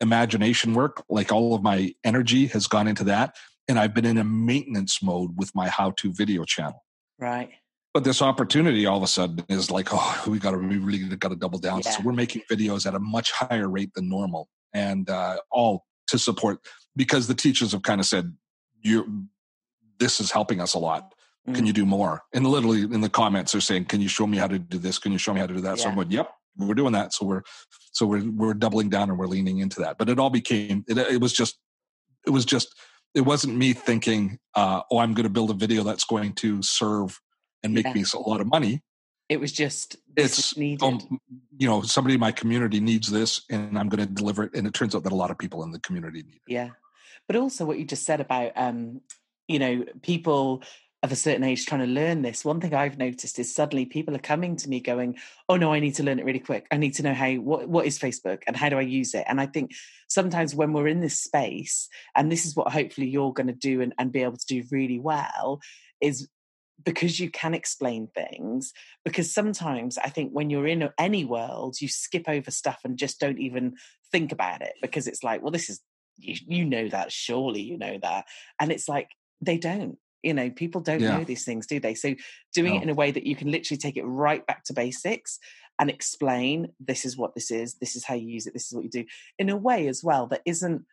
imagination 0.00 0.74
work, 0.74 1.02
like 1.08 1.32
all 1.32 1.54
of 1.54 1.62
my 1.62 1.94
energy 2.04 2.46
has 2.48 2.66
gone 2.66 2.86
into 2.86 3.04
that. 3.04 3.36
And 3.68 3.78
I've 3.78 3.94
been 3.94 4.04
in 4.06 4.18
a 4.18 4.24
maintenance 4.24 5.02
mode 5.02 5.36
with 5.36 5.54
my 5.54 5.68
how 5.68 5.92
to 5.98 6.12
video 6.12 6.44
channel. 6.44 6.84
Right. 7.18 7.50
But 7.94 8.04
this 8.04 8.22
opportunity 8.22 8.86
all 8.86 8.98
of 8.98 9.02
a 9.02 9.08
sudden 9.08 9.44
is 9.48 9.70
like, 9.70 9.88
oh, 9.90 10.24
we 10.26 10.38
got 10.38 10.52
to 10.52 10.58
we 10.58 10.78
really 10.78 10.98
got 11.16 11.30
to 11.30 11.36
double 11.36 11.58
down. 11.58 11.82
Yeah. 11.84 11.90
So 11.92 12.02
we're 12.04 12.12
making 12.12 12.42
videos 12.50 12.86
at 12.86 12.94
a 12.94 12.98
much 13.00 13.32
higher 13.32 13.68
rate 13.68 13.92
than 13.94 14.08
normal, 14.08 14.48
and 14.72 15.08
uh, 15.08 15.38
all 15.50 15.84
to 16.08 16.18
support 16.18 16.60
because 16.94 17.26
the 17.26 17.34
teachers 17.34 17.72
have 17.72 17.82
kind 17.82 18.00
of 18.00 18.06
said, 18.06 18.36
"You, 18.82 19.24
this 19.98 20.20
is 20.20 20.30
helping 20.30 20.60
us 20.60 20.74
a 20.74 20.78
lot. 20.78 21.14
Mm. 21.48 21.54
Can 21.54 21.66
you 21.66 21.72
do 21.72 21.86
more?" 21.86 22.22
And 22.32 22.46
literally 22.46 22.82
in 22.82 23.00
the 23.00 23.08
comments 23.08 23.52
they're 23.52 23.60
saying, 23.60 23.86
"Can 23.86 24.00
you 24.00 24.08
show 24.08 24.26
me 24.26 24.38
how 24.38 24.46
to 24.46 24.58
do 24.58 24.78
this? 24.78 24.98
Can 24.98 25.12
you 25.12 25.18
show 25.18 25.32
me 25.32 25.40
how 25.40 25.46
to 25.46 25.54
do 25.54 25.60
that?" 25.60 25.78
Yeah. 25.78 25.82
So 25.84 25.88
I'm 25.88 25.94
going, 25.94 26.10
"Yep, 26.10 26.30
we're 26.56 26.74
doing 26.74 26.92
that." 26.92 27.12
So 27.12 27.26
we're 27.26 27.42
so 27.92 28.06
we're 28.06 28.28
we're 28.30 28.54
doubling 28.54 28.88
down 28.88 29.10
and 29.10 29.18
we're 29.18 29.26
leaning 29.26 29.58
into 29.58 29.80
that. 29.80 29.98
But 29.98 30.08
it 30.08 30.18
all 30.18 30.30
became 30.30 30.84
it, 30.88 30.98
it 30.98 31.20
was 31.20 31.32
just 31.32 31.58
it 32.26 32.30
was 32.30 32.44
just 32.44 32.74
it 33.14 33.22
wasn't 33.22 33.56
me 33.56 33.72
thinking, 33.72 34.38
uh, 34.54 34.82
"Oh, 34.90 34.98
I'm 34.98 35.14
going 35.14 35.24
to 35.24 35.30
build 35.30 35.50
a 35.50 35.54
video 35.54 35.82
that's 35.82 36.04
going 36.04 36.34
to 36.34 36.62
serve." 36.62 37.20
and 37.62 37.74
make 37.74 37.86
yeah. 37.86 37.92
me 37.92 38.04
a 38.14 38.18
lot 38.18 38.40
of 38.40 38.46
money. 38.46 38.82
It 39.28 39.40
was 39.40 39.52
just 39.52 39.96
it's 40.16 40.56
um, 40.80 41.20
you 41.58 41.68
know 41.68 41.82
somebody 41.82 42.14
in 42.14 42.20
my 42.20 42.32
community 42.32 42.80
needs 42.80 43.10
this, 43.10 43.42
and 43.50 43.78
I'm 43.78 43.90
going 43.90 44.06
to 44.06 44.12
deliver 44.12 44.44
it. 44.44 44.54
And 44.54 44.66
it 44.66 44.72
turns 44.72 44.94
out 44.94 45.02
that 45.02 45.12
a 45.12 45.16
lot 45.16 45.30
of 45.30 45.38
people 45.38 45.62
in 45.64 45.70
the 45.70 45.80
community 45.80 46.22
need 46.22 46.36
it. 46.46 46.52
Yeah, 46.52 46.70
but 47.26 47.36
also 47.36 47.66
what 47.66 47.78
you 47.78 47.84
just 47.84 48.04
said 48.04 48.20
about 48.20 48.52
um, 48.56 49.02
you 49.48 49.58
know 49.58 49.84
people 50.02 50.62
of 51.02 51.12
a 51.12 51.16
certain 51.16 51.44
age 51.44 51.64
trying 51.64 51.80
to 51.80 51.86
learn 51.86 52.22
this 52.22 52.44
one 52.44 52.60
thing 52.60 52.74
i've 52.74 52.98
noticed 52.98 53.38
is 53.38 53.54
suddenly 53.54 53.86
people 53.86 54.14
are 54.14 54.20
coming 54.20 54.56
to 54.56 54.68
me 54.68 54.80
going 54.80 55.16
oh 55.48 55.56
no 55.56 55.72
i 55.72 55.80
need 55.80 55.94
to 55.94 56.02
learn 56.02 56.18
it 56.18 56.24
really 56.24 56.38
quick. 56.38 56.66
I 56.70 56.76
need 56.76 56.94
to 56.94 57.02
know 57.02 57.14
how 57.14 57.32
what, 57.34 57.68
what 57.68 57.86
is 57.86 57.98
facebook 57.98 58.42
and 58.46 58.56
how 58.56 58.68
do 58.68 58.78
i 58.78 58.82
use 58.82 59.14
it? 59.14 59.24
And 59.26 59.40
i 59.40 59.46
think 59.46 59.72
sometimes 60.08 60.54
when 60.54 60.72
we're 60.72 60.88
in 60.88 61.00
this 61.00 61.20
space 61.20 61.88
and 62.14 62.30
this 62.30 62.46
is 62.46 62.54
what 62.54 62.72
hopefully 62.72 63.08
you're 63.08 63.32
going 63.32 63.48
to 63.48 63.52
do 63.52 63.80
and, 63.80 63.94
and 63.98 64.12
be 64.12 64.22
able 64.22 64.36
to 64.36 64.46
do 64.46 64.64
really 64.70 64.98
well 64.98 65.60
is 66.00 66.28
because 66.84 67.18
you 67.18 67.28
can 67.28 67.54
explain 67.54 68.08
things 68.14 68.72
because 69.04 69.32
sometimes 69.32 69.98
i 69.98 70.08
think 70.08 70.30
when 70.32 70.50
you're 70.50 70.66
in 70.66 70.88
any 70.98 71.24
world 71.24 71.80
you 71.80 71.88
skip 71.88 72.28
over 72.28 72.50
stuff 72.50 72.80
and 72.84 72.98
just 72.98 73.18
don't 73.18 73.40
even 73.40 73.74
think 74.12 74.30
about 74.30 74.62
it 74.62 74.74
because 74.80 75.08
it's 75.08 75.24
like 75.24 75.42
well 75.42 75.50
this 75.50 75.68
is 75.68 75.80
you, 76.18 76.34
you 76.46 76.64
know 76.64 76.88
that 76.88 77.12
surely 77.12 77.62
you 77.62 77.78
know 77.78 77.98
that. 78.02 78.26
And 78.60 78.70
it's 78.70 78.88
like 78.88 79.08
they 79.40 79.58
don't 79.58 79.98
you 80.22 80.34
know 80.34 80.50
people 80.50 80.80
don't 80.80 81.00
yeah. 81.00 81.16
know 81.16 81.24
these 81.24 81.44
things 81.44 81.66
do 81.66 81.78
they 81.78 81.94
so 81.94 82.14
doing 82.52 82.74
no. 82.74 82.80
it 82.80 82.82
in 82.82 82.88
a 82.88 82.94
way 82.94 83.10
that 83.10 83.26
you 83.26 83.36
can 83.36 83.50
literally 83.50 83.78
take 83.78 83.96
it 83.96 84.04
right 84.04 84.46
back 84.46 84.64
to 84.64 84.72
basics 84.72 85.38
and 85.78 85.90
explain 85.90 86.68
this 86.80 87.04
is 87.04 87.16
what 87.16 87.34
this 87.34 87.50
is 87.50 87.74
this 87.74 87.94
is 87.94 88.04
how 88.04 88.14
you 88.14 88.26
use 88.26 88.46
it 88.46 88.52
this 88.52 88.66
is 88.66 88.74
what 88.74 88.84
you 88.84 88.90
do 88.90 89.04
in 89.38 89.48
a 89.48 89.56
way 89.56 89.86
as 89.86 90.02
well 90.02 90.26
that 90.26 90.42
isn't 90.44 90.84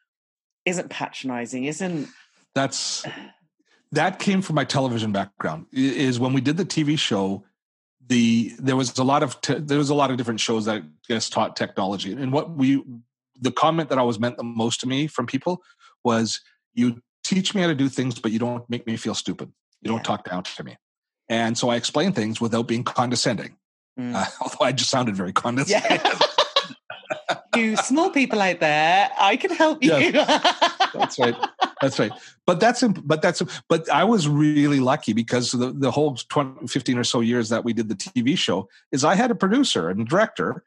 isn't 0.66 0.90
patronizing 0.90 1.66
isn't 1.66 2.08
that's 2.54 3.06
that 3.92 4.18
came 4.20 4.42
from 4.42 4.56
my 4.56 4.64
television 4.64 5.12
background. 5.12 5.68
Is 5.72 6.20
when 6.20 6.34
we 6.34 6.42
did 6.42 6.58
the 6.58 6.66
TV 6.66 6.98
show, 6.98 7.44
the 8.08 8.54
there 8.60 8.76
was 8.76 8.98
a 8.98 9.04
lot 9.04 9.22
of 9.22 9.40
te- 9.42 9.60
there 9.60 9.78
was 9.78 9.90
a 9.90 9.96
lot 9.96 10.10
of 10.10 10.18
different 10.18 10.40
shows 10.40 10.66
that 10.66 10.84
just 11.08 11.34
taught 11.34 11.56
technology, 11.56 12.14
and 12.14 12.32
what 12.32 12.56
we 12.56 12.84
the 13.40 13.52
comment 13.52 13.90
that 13.90 13.98
always 13.98 14.20
meant 14.20 14.38
the 14.38 14.44
most 14.44 14.80
to 14.80 14.88
me 14.88 15.08
from 15.08 15.28
people 15.28 15.62
was, 16.04 16.42
"You 16.74 17.02
teach 17.26 17.54
me 17.54 17.62
how 17.62 17.68
to 17.68 17.76
do 17.76 17.90
things, 17.90 18.20
but 18.20 18.32
you 18.32 18.40
don't 18.40 18.70
make 18.70 18.88
me 18.88 18.96
feel 18.96 19.16
stupid. 19.16 19.52
You 19.82 19.92
don't 19.92 20.04
talk 20.04 20.24
down 20.30 20.44
to 20.44 20.64
me." 20.64 20.78
And 21.28 21.58
so 21.58 21.70
I 21.70 21.76
explain 21.76 22.14
things 22.14 22.40
without 22.40 22.68
being 22.68 22.84
condescending, 22.84 23.58
mm. 24.00 24.16
uh, 24.16 24.26
although 24.42 24.66
I 24.66 24.72
just 24.72 24.90
sounded 24.90 25.16
very 25.16 25.34
condescending. 25.34 26.00
Yeah. 26.04 26.20
you 27.56 27.76
small 27.78 28.10
people 28.10 28.42
out 28.42 28.60
there, 28.60 29.10
I 29.20 29.36
can 29.36 29.52
help 29.52 29.84
you. 29.84 29.92
Yes. 29.92 30.92
That's 30.94 31.20
right. 31.20 31.36
That's 31.82 32.00
right. 32.00 32.12
But 32.46 32.60
that's 32.60 32.84
but 32.84 33.22
that's 33.22 33.42
but 33.68 33.90
I 33.90 34.04
was 34.04 34.28
really 34.28 34.80
lucky 34.80 35.14
because 35.14 35.52
the 35.52 35.72
the 35.72 35.92
whole 35.92 36.16
20, 36.16 36.68
15 36.68 36.98
or 36.98 37.04
so 37.04 37.20
years 37.22 37.50
that 37.50 37.64
we 37.64 37.74
did 37.74 37.90
the 37.90 37.96
TV 37.96 38.38
show 38.38 38.70
is 38.92 39.04
I 39.04 39.16
had 39.16 39.32
a 39.32 39.36
producer 39.36 39.90
and 39.90 40.08
director 40.08 40.64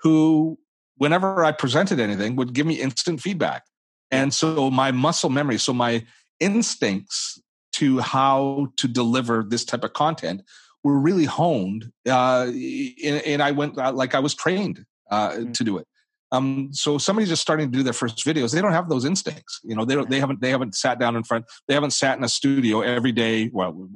who 0.00 0.58
whenever 0.96 1.44
I 1.44 1.52
presented 1.52 2.00
anything 2.00 2.36
would 2.36 2.52
give 2.52 2.66
me 2.66 2.74
instant 2.74 3.20
feedback. 3.20 3.64
And 4.10 4.32
so 4.32 4.70
my 4.70 4.92
muscle 4.92 5.30
memory, 5.30 5.58
so 5.58 5.72
my 5.72 6.04
instincts 6.40 7.40
to 7.74 7.98
how 7.98 8.68
to 8.76 8.88
deliver 8.88 9.44
this 9.46 9.64
type 9.64 9.84
of 9.84 9.92
content 9.92 10.42
were 10.82 10.98
really 10.98 11.24
honed. 11.24 11.90
Uh, 12.08 12.46
and, 12.46 13.22
and 13.26 13.42
I 13.42 13.50
went 13.50 13.76
uh, 13.76 13.92
like 13.92 14.14
I 14.14 14.20
was 14.20 14.34
trained 14.34 14.84
uh, 15.10 15.30
mm-hmm. 15.30 15.52
to 15.52 15.64
do 15.64 15.78
it. 15.78 15.86
Um, 16.32 16.70
so 16.72 16.98
somebody's 16.98 17.28
just 17.28 17.42
starting 17.42 17.70
to 17.70 17.78
do 17.78 17.82
their 17.82 17.92
first 17.92 18.24
videos. 18.24 18.52
They 18.52 18.60
don't 18.60 18.72
have 18.72 18.88
those 18.88 19.04
instincts. 19.04 19.60
You 19.62 19.76
know, 19.76 19.84
they 19.84 19.94
don't, 19.94 20.10
they 20.10 20.20
haven't, 20.20 20.40
they 20.40 20.50
haven't 20.50 20.74
sat 20.74 20.98
down 20.98 21.16
in 21.16 21.22
front, 21.22 21.44
they 21.68 21.74
haven't 21.74 21.92
sat 21.92 22.18
in 22.18 22.24
a 22.24 22.28
studio 22.28 22.80
every 22.80 23.12
day. 23.12 23.50
Well, 23.52 23.88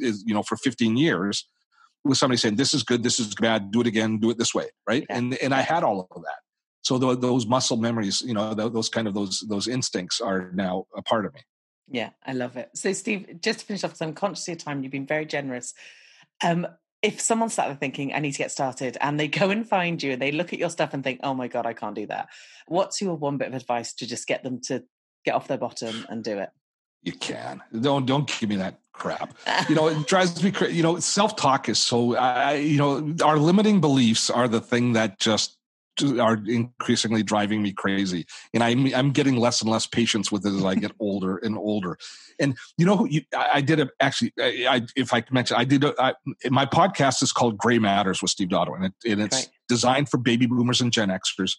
is, 0.00 0.22
you 0.26 0.34
know, 0.34 0.42
for 0.42 0.56
15 0.56 0.96
years 0.96 1.48
with 2.04 2.18
somebody 2.18 2.36
saying, 2.36 2.56
this 2.56 2.74
is 2.74 2.82
good, 2.82 3.02
this 3.02 3.18
is 3.18 3.34
bad, 3.34 3.70
do 3.70 3.80
it 3.80 3.86
again, 3.86 4.18
do 4.18 4.30
it 4.30 4.38
this 4.38 4.54
way. 4.54 4.68
Right. 4.86 5.06
Yeah. 5.08 5.16
And, 5.16 5.34
and 5.36 5.54
I 5.54 5.62
had 5.62 5.82
all 5.82 6.06
of 6.10 6.22
that. 6.22 6.38
So 6.82 6.98
those 6.98 7.46
muscle 7.46 7.76
memories, 7.76 8.22
you 8.22 8.34
know, 8.34 8.54
those 8.54 8.88
kind 8.88 9.06
of 9.06 9.14
those, 9.14 9.44
those 9.48 9.68
instincts 9.68 10.20
are 10.20 10.50
now 10.54 10.86
a 10.96 11.02
part 11.02 11.26
of 11.26 11.34
me. 11.34 11.40
Yeah, 11.90 12.10
I 12.24 12.32
love 12.32 12.56
it. 12.56 12.70
So 12.74 12.92
Steve, 12.92 13.40
just 13.40 13.60
to 13.60 13.66
finish 13.66 13.84
off, 13.84 13.90
because 13.90 14.02
I'm 14.02 14.14
conscious 14.14 14.44
of 14.44 14.52
your 14.52 14.56
time, 14.56 14.82
you've 14.82 14.92
been 14.92 15.06
very 15.06 15.26
generous. 15.26 15.74
Um, 16.44 16.66
if 17.02 17.20
someone's 17.20 17.54
sat 17.54 17.66
there 17.66 17.76
thinking, 17.76 18.14
I 18.14 18.20
need 18.20 18.32
to 18.32 18.38
get 18.38 18.50
started, 18.50 18.96
and 19.00 19.18
they 19.18 19.28
go 19.28 19.50
and 19.50 19.66
find 19.68 20.02
you 20.02 20.12
and 20.12 20.22
they 20.22 20.32
look 20.32 20.52
at 20.52 20.58
your 20.58 20.70
stuff 20.70 20.94
and 20.94 21.02
think, 21.02 21.20
oh 21.22 21.34
my 21.34 21.48
God, 21.48 21.66
I 21.66 21.72
can't 21.72 21.94
do 21.94 22.06
that. 22.06 22.28
What's 22.66 23.00
your 23.00 23.16
one 23.16 23.38
bit 23.38 23.48
of 23.48 23.54
advice 23.54 23.92
to 23.94 24.06
just 24.06 24.26
get 24.26 24.42
them 24.42 24.60
to 24.66 24.84
get 25.24 25.34
off 25.34 25.48
their 25.48 25.58
bottom 25.58 26.06
and 26.08 26.22
do 26.22 26.38
it? 26.38 26.50
You 27.02 27.12
can. 27.12 27.62
Don't 27.80 28.04
don't 28.04 28.26
give 28.28 28.48
me 28.48 28.56
that 28.56 28.78
crap. 28.92 29.34
You 29.68 29.74
know, 29.74 29.88
it 29.88 30.06
drives 30.06 30.42
me 30.42 30.50
crazy. 30.50 30.76
You 30.76 30.82
know, 30.82 30.98
self 31.00 31.36
talk 31.36 31.68
is 31.68 31.78
so. 31.78 32.16
I, 32.16 32.54
you 32.54 32.76
know, 32.76 33.14
our 33.24 33.38
limiting 33.38 33.80
beliefs 33.80 34.28
are 34.28 34.48
the 34.48 34.60
thing 34.60 34.92
that 34.92 35.18
just 35.18 35.56
are 36.02 36.38
increasingly 36.46 37.22
driving 37.22 37.62
me 37.62 37.72
crazy. 37.72 38.26
And 38.54 38.62
i'm 38.62 38.94
i'm 38.94 39.10
getting 39.12 39.36
less 39.36 39.60
and 39.60 39.70
less 39.70 39.86
patience 39.86 40.30
with 40.30 40.46
it 40.46 40.54
as 40.54 40.64
i 40.64 40.74
get 40.74 40.92
older 41.00 41.36
and 41.36 41.56
older. 41.56 41.98
And 42.38 42.56
you 42.78 42.86
know 42.86 43.04
you, 43.04 43.22
I, 43.36 43.60
did 43.60 43.80
a 43.80 43.90
actually 44.00 44.32
I, 44.38 44.66
I, 44.68 44.86
if 44.96 45.12
i 45.12 45.20
can 45.20 45.34
mention 45.34 45.56
i 45.56 45.64
did 45.64 45.84
a, 45.84 45.94
I, 46.02 46.14
my 46.50 46.66
podcast 46.66 47.22
is 47.22 47.32
called 47.32 47.58
gray 47.58 47.78
matters 47.78 48.22
with 48.22 48.30
steve 48.30 48.48
dotto 48.48 48.74
and, 48.74 48.86
it, 48.86 49.12
and 49.12 49.20
it's 49.20 49.36
right. 49.36 49.48
designed 49.68 50.08
for 50.08 50.16
baby 50.16 50.46
boomers 50.46 50.80
and 50.80 50.90
gen 50.90 51.10
xers 51.10 51.56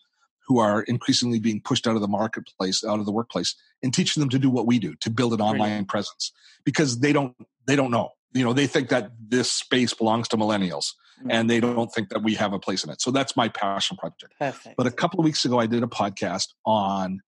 who 0.48 0.60
are 0.60 0.82
increasingly 0.82 1.40
being 1.40 1.62
pushed 1.62 1.88
out 1.88 1.96
of 1.96 2.02
the 2.02 2.08
marketplace 2.08 2.84
out 2.84 3.00
of 3.00 3.06
the 3.06 3.12
workplace 3.12 3.56
and 3.84 3.94
teaching 3.94 4.20
them 4.20 4.30
to 4.30 4.40
do 4.40 4.50
what 4.50 4.68
we 4.68 4.80
do 4.80 4.96
to 5.02 5.10
build 5.10 5.34
an 5.34 5.42
online 5.42 5.78
right. 5.78 5.88
presence. 5.88 6.32
Because 6.64 7.00
they 7.00 7.14
don't 7.14 7.36
they 7.68 7.76
don't 7.76 7.92
know. 7.92 8.10
You 8.34 8.44
know 8.44 8.54
they 8.54 8.68
think 8.68 8.90
that 8.90 9.12
this 9.20 9.52
space 9.52 9.94
belongs 9.94 10.28
to 10.30 10.38
millennials 10.38 10.94
and 11.30 11.50
they 11.50 11.60
don't 11.60 11.92
think 11.92 12.10
that 12.10 12.24
we 12.24 12.36
have 12.36 12.54
a 12.54 12.60
place 12.60 12.84
in 12.84 12.90
it. 12.90 13.02
So 13.02 13.12
that's 13.12 13.36
my 13.36 13.50
passion 13.50 13.98
project. 13.98 14.34
Perfect. 14.40 14.76
But 14.78 14.88
a 14.88 14.92
couple 14.92 15.20
of 15.20 15.26
weeks 15.26 15.46
ago, 15.46 15.60
I 15.60 15.66
did 15.66 15.84
a 15.84 15.88
podcast 15.88 16.48
on 16.66 17.22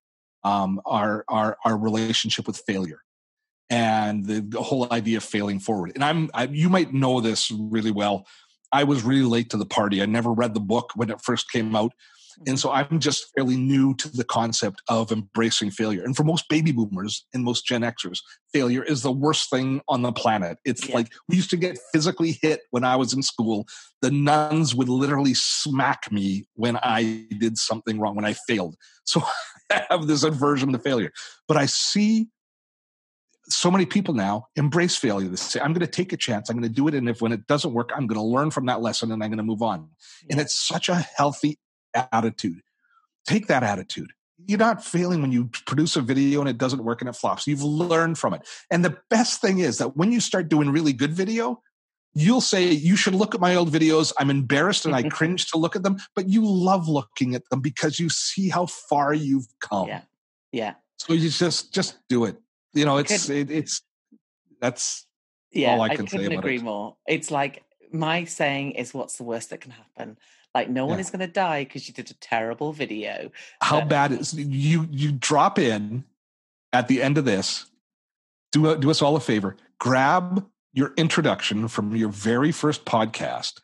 um, 0.44 0.82
our, 0.86 1.24
our 1.30 1.58
our 1.66 1.78
relationship 1.78 2.48
with 2.48 2.58
failure 2.68 3.02
and 3.70 4.26
the, 4.26 4.42
the 4.42 4.62
whole 4.62 4.92
idea 4.92 5.18
of 5.18 5.24
failing 5.24 5.60
forward. 5.60 5.92
And 5.96 6.04
I'm 6.04 6.30
I, 6.34 6.46
you 6.46 6.70
might 6.70 6.94
know 6.94 7.22
this 7.22 7.52
really 7.52 7.92
well. 7.92 8.26
I 8.72 8.84
was 8.84 9.04
really 9.04 9.24
late 9.24 9.50
to 9.52 9.58
the 9.58 9.66
party. 9.66 10.02
I 10.02 10.06
never 10.06 10.32
read 10.32 10.54
the 10.54 10.60
book 10.60 10.92
when 10.96 11.10
it 11.10 11.22
first 11.22 11.52
came 11.52 11.76
out. 11.76 11.94
And 12.48 12.60
so 12.60 12.72
I'm 12.72 13.00
just 13.00 13.26
fairly 13.36 13.56
new 13.56 13.94
to 13.96 14.10
the 14.10 14.24
concept 14.24 14.82
of 14.88 15.12
embracing 15.12 15.72
failure. 15.72 16.04
And 16.04 16.16
for 16.16 16.24
most 16.24 16.48
baby 16.50 16.72
boomers 16.72 17.26
and 17.34 17.44
most 17.44 17.66
Gen 17.66 17.82
Xers, 17.82 18.20
failure 18.54 18.84
is 18.84 19.02
the 19.02 19.12
worst 19.12 19.50
thing 19.50 19.82
on 19.88 20.02
the 20.02 20.12
planet. 20.12 20.58
It's 20.66 20.88
yeah. 20.88 20.96
like 20.96 21.12
we 21.28 21.36
used 21.36 21.50
to 21.52 21.58
get 21.58 21.80
physically 21.94 22.40
hit 22.42 22.62
when 22.72 22.84
I 22.84 22.96
was 22.96 23.14
in 23.14 23.24
school. 23.24 23.66
The 24.02 24.12
nuns 24.12 24.76
would 24.76 24.90
literally 24.90 25.34
smack 25.34 26.12
me 26.12 26.46
when 26.56 26.78
I 26.78 27.26
did 27.40 27.58
something 27.58 28.00
wrong, 28.00 28.16
when 28.16 28.26
I 28.26 28.34
failed. 28.34 28.76
So 29.06 29.22
I 29.72 29.86
have 29.90 30.08
this 30.08 30.24
aversion 30.24 30.72
to 30.74 30.80
failure. 30.80 31.12
But 31.48 31.58
I 31.58 31.66
see 31.66 32.28
so 33.50 33.70
many 33.70 33.86
people 33.86 34.14
now 34.14 34.48
embrace 34.56 34.96
failure. 34.96 35.28
They 35.28 35.36
say, 35.36 35.60
I'm 35.60 35.74
going 35.74 35.86
to 35.86 35.92
take 35.92 36.14
a 36.14 36.18
chance. 36.18 36.50
I'm 36.50 36.58
going 36.58 36.70
to 36.70 36.74
do 36.74 36.88
it. 36.88 36.94
And 36.94 37.10
if 37.10 37.22
when 37.22 37.32
it 37.32 37.46
doesn't 37.48 37.74
work, 37.74 37.92
I'm 37.96 38.08
going 38.08 38.20
to 38.20 38.26
learn 38.26 38.52
from 38.52 38.66
that 38.68 38.82
lesson 38.82 39.12
and 39.12 39.24
I'm 39.24 39.30
going 39.30 39.38
to 39.38 39.44
move 39.44 39.62
on. 39.62 39.90
And 40.30 40.40
it's 40.40 40.60
such 40.60 40.90
a 40.90 40.96
healthy 40.96 41.58
attitude. 41.96 42.62
take 43.26 43.48
that 43.48 43.64
attitude. 43.64 44.12
You're 44.46 44.60
not 44.60 44.84
failing 44.84 45.22
when 45.22 45.32
you 45.32 45.50
produce 45.66 45.96
a 45.96 46.02
video 46.02 46.42
and 46.42 46.50
it 46.50 46.58
doesn't 46.58 46.84
work 46.84 47.02
and 47.02 47.08
it 47.08 47.16
flops. 47.16 47.48
You've 47.48 47.64
learned 47.64 48.18
from 48.18 48.34
it. 48.34 48.42
And 48.70 48.84
the 48.84 48.98
best 49.10 49.40
thing 49.40 49.60
is 49.60 49.78
that 49.78 49.96
when 49.96 50.12
you 50.12 50.20
start 50.20 50.50
doing 50.50 50.70
really 50.70 50.92
good 50.92 51.14
video, 51.14 51.62
you'll 52.14 52.42
say, 52.42 52.70
You 52.70 52.98
should 52.98 53.16
look 53.16 53.34
at 53.34 53.40
my 53.40 53.56
old 53.56 53.72
videos. 53.72 54.12
I'm 54.20 54.30
embarrassed 54.30 54.86
and 54.86 54.94
I 54.94 55.04
cringe 55.10 55.50
to 55.52 55.58
look 55.58 55.76
at 55.76 55.84
them, 55.84 55.98
but 56.16 56.28
you 56.28 56.46
love 56.46 56.90
looking 56.90 57.36
at 57.36 57.48
them 57.50 57.62
because 57.62 58.00
you 58.00 58.10
see 58.10 58.50
how 58.50 58.66
far 58.66 59.14
you've 59.14 59.48
come. 59.62 59.88
Yeah. 59.88 60.02
Yeah. 60.52 60.74
So 60.98 61.14
you 61.14 61.30
just 61.30 61.74
just 61.74 61.98
do 62.10 62.26
it. 62.26 62.38
You 62.74 62.86
know, 62.86 62.98
it's 62.98 63.30
it, 63.30 63.52
it's 63.52 63.82
that's 64.62 65.06
yeah, 65.52 65.74
all 65.74 65.82
I 65.82 65.88
I, 65.88 65.96
can 65.96 66.08
say 66.08 66.18
couldn't 66.18 66.34
about 66.34 66.40
agree 66.40 66.58
it. 66.58 66.64
more. 66.64 66.96
It's 67.08 67.30
like 67.30 67.64
my 67.92 68.24
saying 68.24 68.72
is, 68.72 68.94
"What's 68.94 69.18
the 69.18 69.24
worst 69.24 69.50
that 69.50 69.62
can 69.62 69.72
happen?" 69.72 70.18
Like 70.54 70.70
no 70.70 70.86
one 70.86 70.98
Yeah. 70.98 71.02
is 71.02 71.10
going 71.10 71.20
to 71.22 71.28
die 71.28 71.64
because 71.64 71.88
you 71.88 71.94
did 71.94 72.12
a 72.12 72.14
terrible 72.16 72.74
video. 72.74 73.32
How 73.62 73.80
But- 73.80 73.90
bad 73.90 74.12
is 74.12 74.34
you 74.34 74.88
you 74.92 75.12
drop 75.12 75.58
in 75.58 76.04
at 76.72 76.88
the 76.88 77.02
end 77.02 77.18
of 77.18 77.26
this, 77.26 77.66
do 78.52 78.70
a, 78.70 78.78
do 78.78 78.90
us 78.92 79.02
all 79.02 79.16
a 79.16 79.20
favor, 79.20 79.56
grab 79.80 80.48
your 80.74 80.94
introduction 80.98 81.68
from 81.68 81.96
your 81.96 82.10
very 82.10 82.52
first 82.52 82.84
podcast 82.86 83.60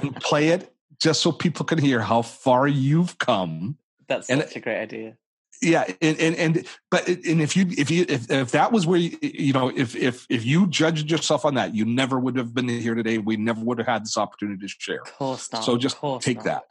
and 0.00 0.14
play 0.20 0.48
it 0.48 0.74
just 1.00 1.20
so 1.22 1.32
people 1.32 1.64
can 1.64 1.78
hear 1.78 2.00
how 2.00 2.22
far 2.22 2.66
you've 2.66 3.18
come. 3.18 3.76
That's 4.08 4.28
And- 4.30 4.42
such 4.42 4.56
a 4.56 4.60
great 4.60 4.80
idea. 4.80 5.16
Yeah, 5.62 5.84
and 6.02 6.18
and, 6.18 6.36
and 6.36 6.66
but 6.90 7.06
and 7.08 7.40
if 7.40 7.56
you 7.56 7.66
if 7.70 7.90
you 7.90 8.04
if, 8.08 8.30
if 8.30 8.50
that 8.50 8.72
was 8.72 8.86
where 8.86 8.98
you, 8.98 9.16
you 9.22 9.52
know 9.52 9.68
if 9.74 9.96
if 9.96 10.26
if 10.28 10.44
you 10.44 10.66
judged 10.66 11.10
yourself 11.10 11.44
on 11.44 11.54
that, 11.54 11.74
you 11.74 11.84
never 11.84 12.18
would 12.18 12.36
have 12.36 12.52
been 12.54 12.68
here 12.68 12.94
today. 12.94 13.18
We 13.18 13.36
never 13.36 13.60
would 13.60 13.78
have 13.78 13.86
had 13.86 14.04
this 14.04 14.18
opportunity 14.18 14.66
to 14.66 14.68
share. 14.68 15.02
Of 15.02 15.14
course 15.14 15.52
not. 15.52 15.64
So 15.64 15.74
of 15.74 15.80
just 15.80 15.96
course 15.96 16.24
take 16.24 16.38
not. 16.38 16.44
that. 16.44 16.62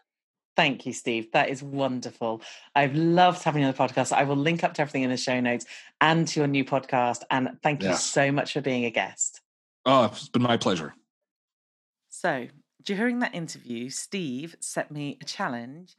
Thank 0.56 0.86
you, 0.86 0.94
Steve. 0.94 1.32
That 1.32 1.50
is 1.50 1.64
wonderful. 1.64 2.44
I've 2.76 2.94
loved 2.96 3.42
having 3.44 3.64
you 3.64 3.68
on 3.68 3.74
the 3.74 3.78
podcast. 3.78 4.12
I 4.12 4.24
will 4.24 4.36
link 4.36 4.64
up 4.64 4.76
to 4.76 4.82
everything 4.84 5.02
in 5.02 5.10
the 5.10 5.18
show 5.18 5.40
notes 5.40 5.66
and 6.00 6.28
to 6.28 6.42
your 6.42 6.48
new 6.48 6.64
podcast. 6.64 7.22
And 7.32 7.58
thank 7.64 7.82
you 7.82 7.90
Yes. 7.90 8.04
so 8.04 8.32
much 8.32 8.54
for 8.54 8.62
being 8.62 8.86
a 8.86 8.92
guest. 8.92 9.42
Oh, 9.86 10.06
it's 10.06 10.30
been 10.30 10.44
my 10.44 10.58
pleasure. 10.58 10.94
So, 12.10 12.48
during 12.84 13.20
that 13.20 13.34
interview, 13.34 13.90
Steve 13.90 14.56
set 14.60 14.92
me 14.92 15.18
a 15.22 15.26
challenge. 15.26 15.96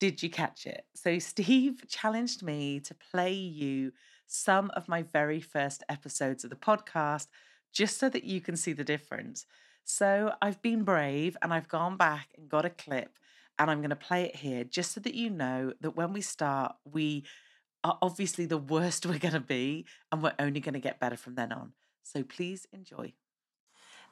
Did 0.00 0.22
you 0.22 0.30
catch 0.30 0.66
it? 0.66 0.84
So, 0.94 1.18
Steve 1.18 1.82
challenged 1.88 2.42
me 2.42 2.80
to 2.80 2.94
play 2.94 3.32
you 3.32 3.92
some 4.26 4.70
of 4.74 4.88
my 4.88 5.02
very 5.02 5.40
first 5.40 5.82
episodes 5.88 6.44
of 6.44 6.50
the 6.50 6.56
podcast 6.56 7.26
just 7.72 7.98
so 7.98 8.08
that 8.08 8.24
you 8.24 8.40
can 8.40 8.56
see 8.56 8.72
the 8.72 8.84
difference. 8.84 9.44
So, 9.84 10.32
I've 10.40 10.62
been 10.62 10.84
brave 10.84 11.36
and 11.42 11.52
I've 11.52 11.68
gone 11.68 11.96
back 11.96 12.28
and 12.36 12.48
got 12.48 12.64
a 12.64 12.70
clip 12.70 13.18
and 13.58 13.70
I'm 13.70 13.78
going 13.78 13.90
to 13.90 13.96
play 13.96 14.24
it 14.24 14.36
here 14.36 14.62
just 14.62 14.92
so 14.92 15.00
that 15.00 15.14
you 15.14 15.30
know 15.30 15.72
that 15.80 15.96
when 15.96 16.12
we 16.12 16.20
start, 16.20 16.76
we 16.84 17.24
are 17.82 17.98
obviously 18.00 18.46
the 18.46 18.58
worst 18.58 19.04
we're 19.06 19.18
going 19.18 19.34
to 19.34 19.40
be 19.40 19.84
and 20.12 20.22
we're 20.22 20.34
only 20.38 20.60
going 20.60 20.74
to 20.74 20.80
get 20.80 21.00
better 21.00 21.16
from 21.16 21.34
then 21.34 21.52
on. 21.52 21.72
So, 22.04 22.22
please 22.22 22.66
enjoy. 22.72 23.14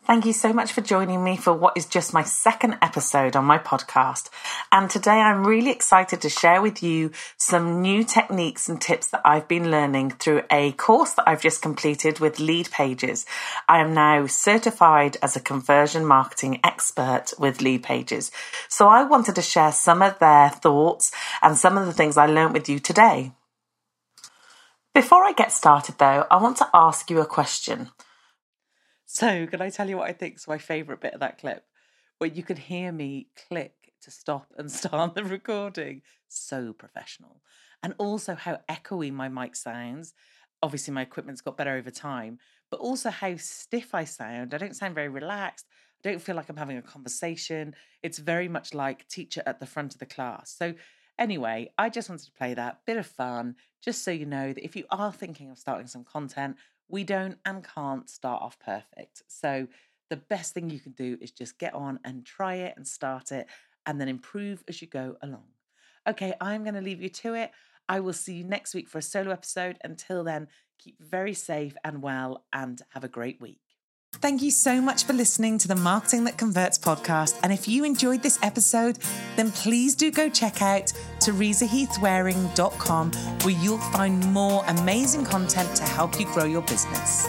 Thank 0.06 0.24
you 0.24 0.32
so 0.32 0.52
much 0.52 0.70
for 0.72 0.82
joining 0.82 1.24
me 1.24 1.36
for 1.36 1.52
what 1.52 1.76
is 1.76 1.84
just 1.84 2.14
my 2.14 2.22
second 2.22 2.78
episode 2.80 3.34
on 3.34 3.44
my 3.44 3.58
podcast. 3.58 4.30
And 4.70 4.88
today 4.88 5.18
I'm 5.18 5.44
really 5.44 5.72
excited 5.72 6.20
to 6.20 6.28
share 6.28 6.62
with 6.62 6.80
you 6.80 7.10
some 7.38 7.82
new 7.82 8.04
techniques 8.04 8.68
and 8.68 8.80
tips 8.80 9.08
that 9.08 9.22
I've 9.24 9.48
been 9.48 9.68
learning 9.68 10.10
through 10.12 10.42
a 10.48 10.70
course 10.72 11.14
that 11.14 11.28
I've 11.28 11.42
just 11.42 11.60
completed 11.60 12.20
with 12.20 12.36
Leadpages. 12.36 13.26
I 13.68 13.80
am 13.80 13.94
now 13.94 14.28
certified 14.28 15.16
as 15.22 15.34
a 15.34 15.40
conversion 15.40 16.06
marketing 16.06 16.60
expert 16.62 17.32
with 17.36 17.58
Leadpages. 17.58 18.30
So 18.68 18.86
I 18.86 19.02
wanted 19.02 19.34
to 19.34 19.42
share 19.42 19.72
some 19.72 20.02
of 20.02 20.20
their 20.20 20.50
thoughts 20.50 21.10
and 21.42 21.58
some 21.58 21.76
of 21.76 21.84
the 21.84 21.92
things 21.92 22.16
I 22.16 22.26
learned 22.26 22.54
with 22.54 22.68
you 22.68 22.78
today. 22.78 23.32
Before 24.94 25.24
I 25.24 25.32
get 25.32 25.50
started 25.50 25.98
though, 25.98 26.28
I 26.30 26.40
want 26.40 26.58
to 26.58 26.68
ask 26.72 27.10
you 27.10 27.20
a 27.20 27.26
question. 27.26 27.90
So, 29.18 29.46
can 29.46 29.62
I 29.62 29.70
tell 29.70 29.88
you 29.88 29.96
what 29.96 30.10
I 30.10 30.12
think 30.12 30.34
is 30.34 30.46
my 30.46 30.58
favourite 30.58 31.00
bit 31.00 31.14
of 31.14 31.20
that 31.20 31.38
clip? 31.38 31.64
Where 32.18 32.28
you 32.28 32.42
could 32.42 32.58
hear 32.58 32.92
me 32.92 33.28
click 33.48 33.72
to 34.02 34.10
stop 34.10 34.52
and 34.58 34.70
start 34.80 35.14
the 35.14 35.24
recording. 35.24 36.02
So 36.28 36.74
professional. 36.74 37.40
And 37.82 37.94
also 37.96 38.34
how 38.34 38.58
echoey 38.68 39.10
my 39.10 39.30
mic 39.30 39.56
sounds. 39.56 40.12
Obviously, 40.62 40.92
my 40.92 41.00
equipment's 41.00 41.40
got 41.40 41.56
better 41.56 41.72
over 41.72 41.90
time, 41.90 42.40
but 42.70 42.80
also 42.80 43.08
how 43.08 43.36
stiff 43.36 43.94
I 43.94 44.04
sound. 44.04 44.52
I 44.52 44.58
don't 44.58 44.76
sound 44.76 44.94
very 44.94 45.08
relaxed. 45.08 45.64
I 46.04 46.10
don't 46.10 46.20
feel 46.20 46.36
like 46.36 46.50
I'm 46.50 46.58
having 46.58 46.76
a 46.76 46.82
conversation. 46.82 47.74
It's 48.02 48.18
very 48.18 48.48
much 48.48 48.74
like 48.74 49.08
teacher 49.08 49.42
at 49.46 49.60
the 49.60 49.66
front 49.66 49.94
of 49.94 49.98
the 49.98 50.04
class. 50.04 50.54
So, 50.54 50.74
anyway, 51.18 51.72
I 51.78 51.88
just 51.88 52.10
wanted 52.10 52.26
to 52.26 52.32
play 52.32 52.52
that 52.52 52.80
bit 52.84 52.98
of 52.98 53.06
fun, 53.06 53.54
just 53.82 54.04
so 54.04 54.10
you 54.10 54.26
know 54.26 54.52
that 54.52 54.62
if 54.62 54.76
you 54.76 54.84
are 54.90 55.10
thinking 55.10 55.50
of 55.50 55.58
starting 55.58 55.86
some 55.86 56.04
content, 56.04 56.56
we 56.88 57.04
don't 57.04 57.38
and 57.44 57.66
can't 57.66 58.08
start 58.08 58.42
off 58.42 58.58
perfect. 58.58 59.22
So, 59.28 59.66
the 60.08 60.16
best 60.16 60.54
thing 60.54 60.70
you 60.70 60.78
can 60.78 60.92
do 60.92 61.18
is 61.20 61.32
just 61.32 61.58
get 61.58 61.74
on 61.74 61.98
and 62.04 62.24
try 62.24 62.54
it 62.56 62.74
and 62.76 62.86
start 62.86 63.32
it 63.32 63.48
and 63.86 64.00
then 64.00 64.08
improve 64.08 64.62
as 64.68 64.80
you 64.80 64.86
go 64.86 65.16
along. 65.20 65.46
Okay, 66.08 66.32
I'm 66.40 66.62
going 66.62 66.74
to 66.74 66.80
leave 66.80 67.02
you 67.02 67.08
to 67.08 67.34
it. 67.34 67.50
I 67.88 67.98
will 68.00 68.12
see 68.12 68.34
you 68.34 68.44
next 68.44 68.74
week 68.74 68.88
for 68.88 68.98
a 68.98 69.02
solo 69.02 69.32
episode. 69.32 69.78
Until 69.82 70.22
then, 70.22 70.46
keep 70.78 70.96
very 71.00 71.34
safe 71.34 71.76
and 71.84 72.02
well 72.02 72.44
and 72.52 72.80
have 72.90 73.02
a 73.02 73.08
great 73.08 73.40
week. 73.40 73.65
Thank 74.20 74.42
you 74.42 74.50
so 74.50 74.80
much 74.80 75.04
for 75.04 75.12
listening 75.12 75.58
to 75.58 75.68
the 75.68 75.76
Marketing 75.76 76.24
That 76.24 76.38
Converts 76.38 76.78
podcast. 76.78 77.38
And 77.42 77.52
if 77.52 77.68
you 77.68 77.84
enjoyed 77.84 78.22
this 78.22 78.38
episode, 78.42 78.98
then 79.36 79.52
please 79.52 79.94
do 79.94 80.10
go 80.10 80.30
check 80.30 80.62
out 80.62 80.92
teresaheathwaring.com 81.20 83.12
where 83.12 83.54
you'll 83.62 83.78
find 83.78 84.32
more 84.32 84.64
amazing 84.68 85.24
content 85.24 85.76
to 85.76 85.84
help 85.84 86.18
you 86.18 86.26
grow 86.26 86.44
your 86.44 86.62
business. 86.62 87.28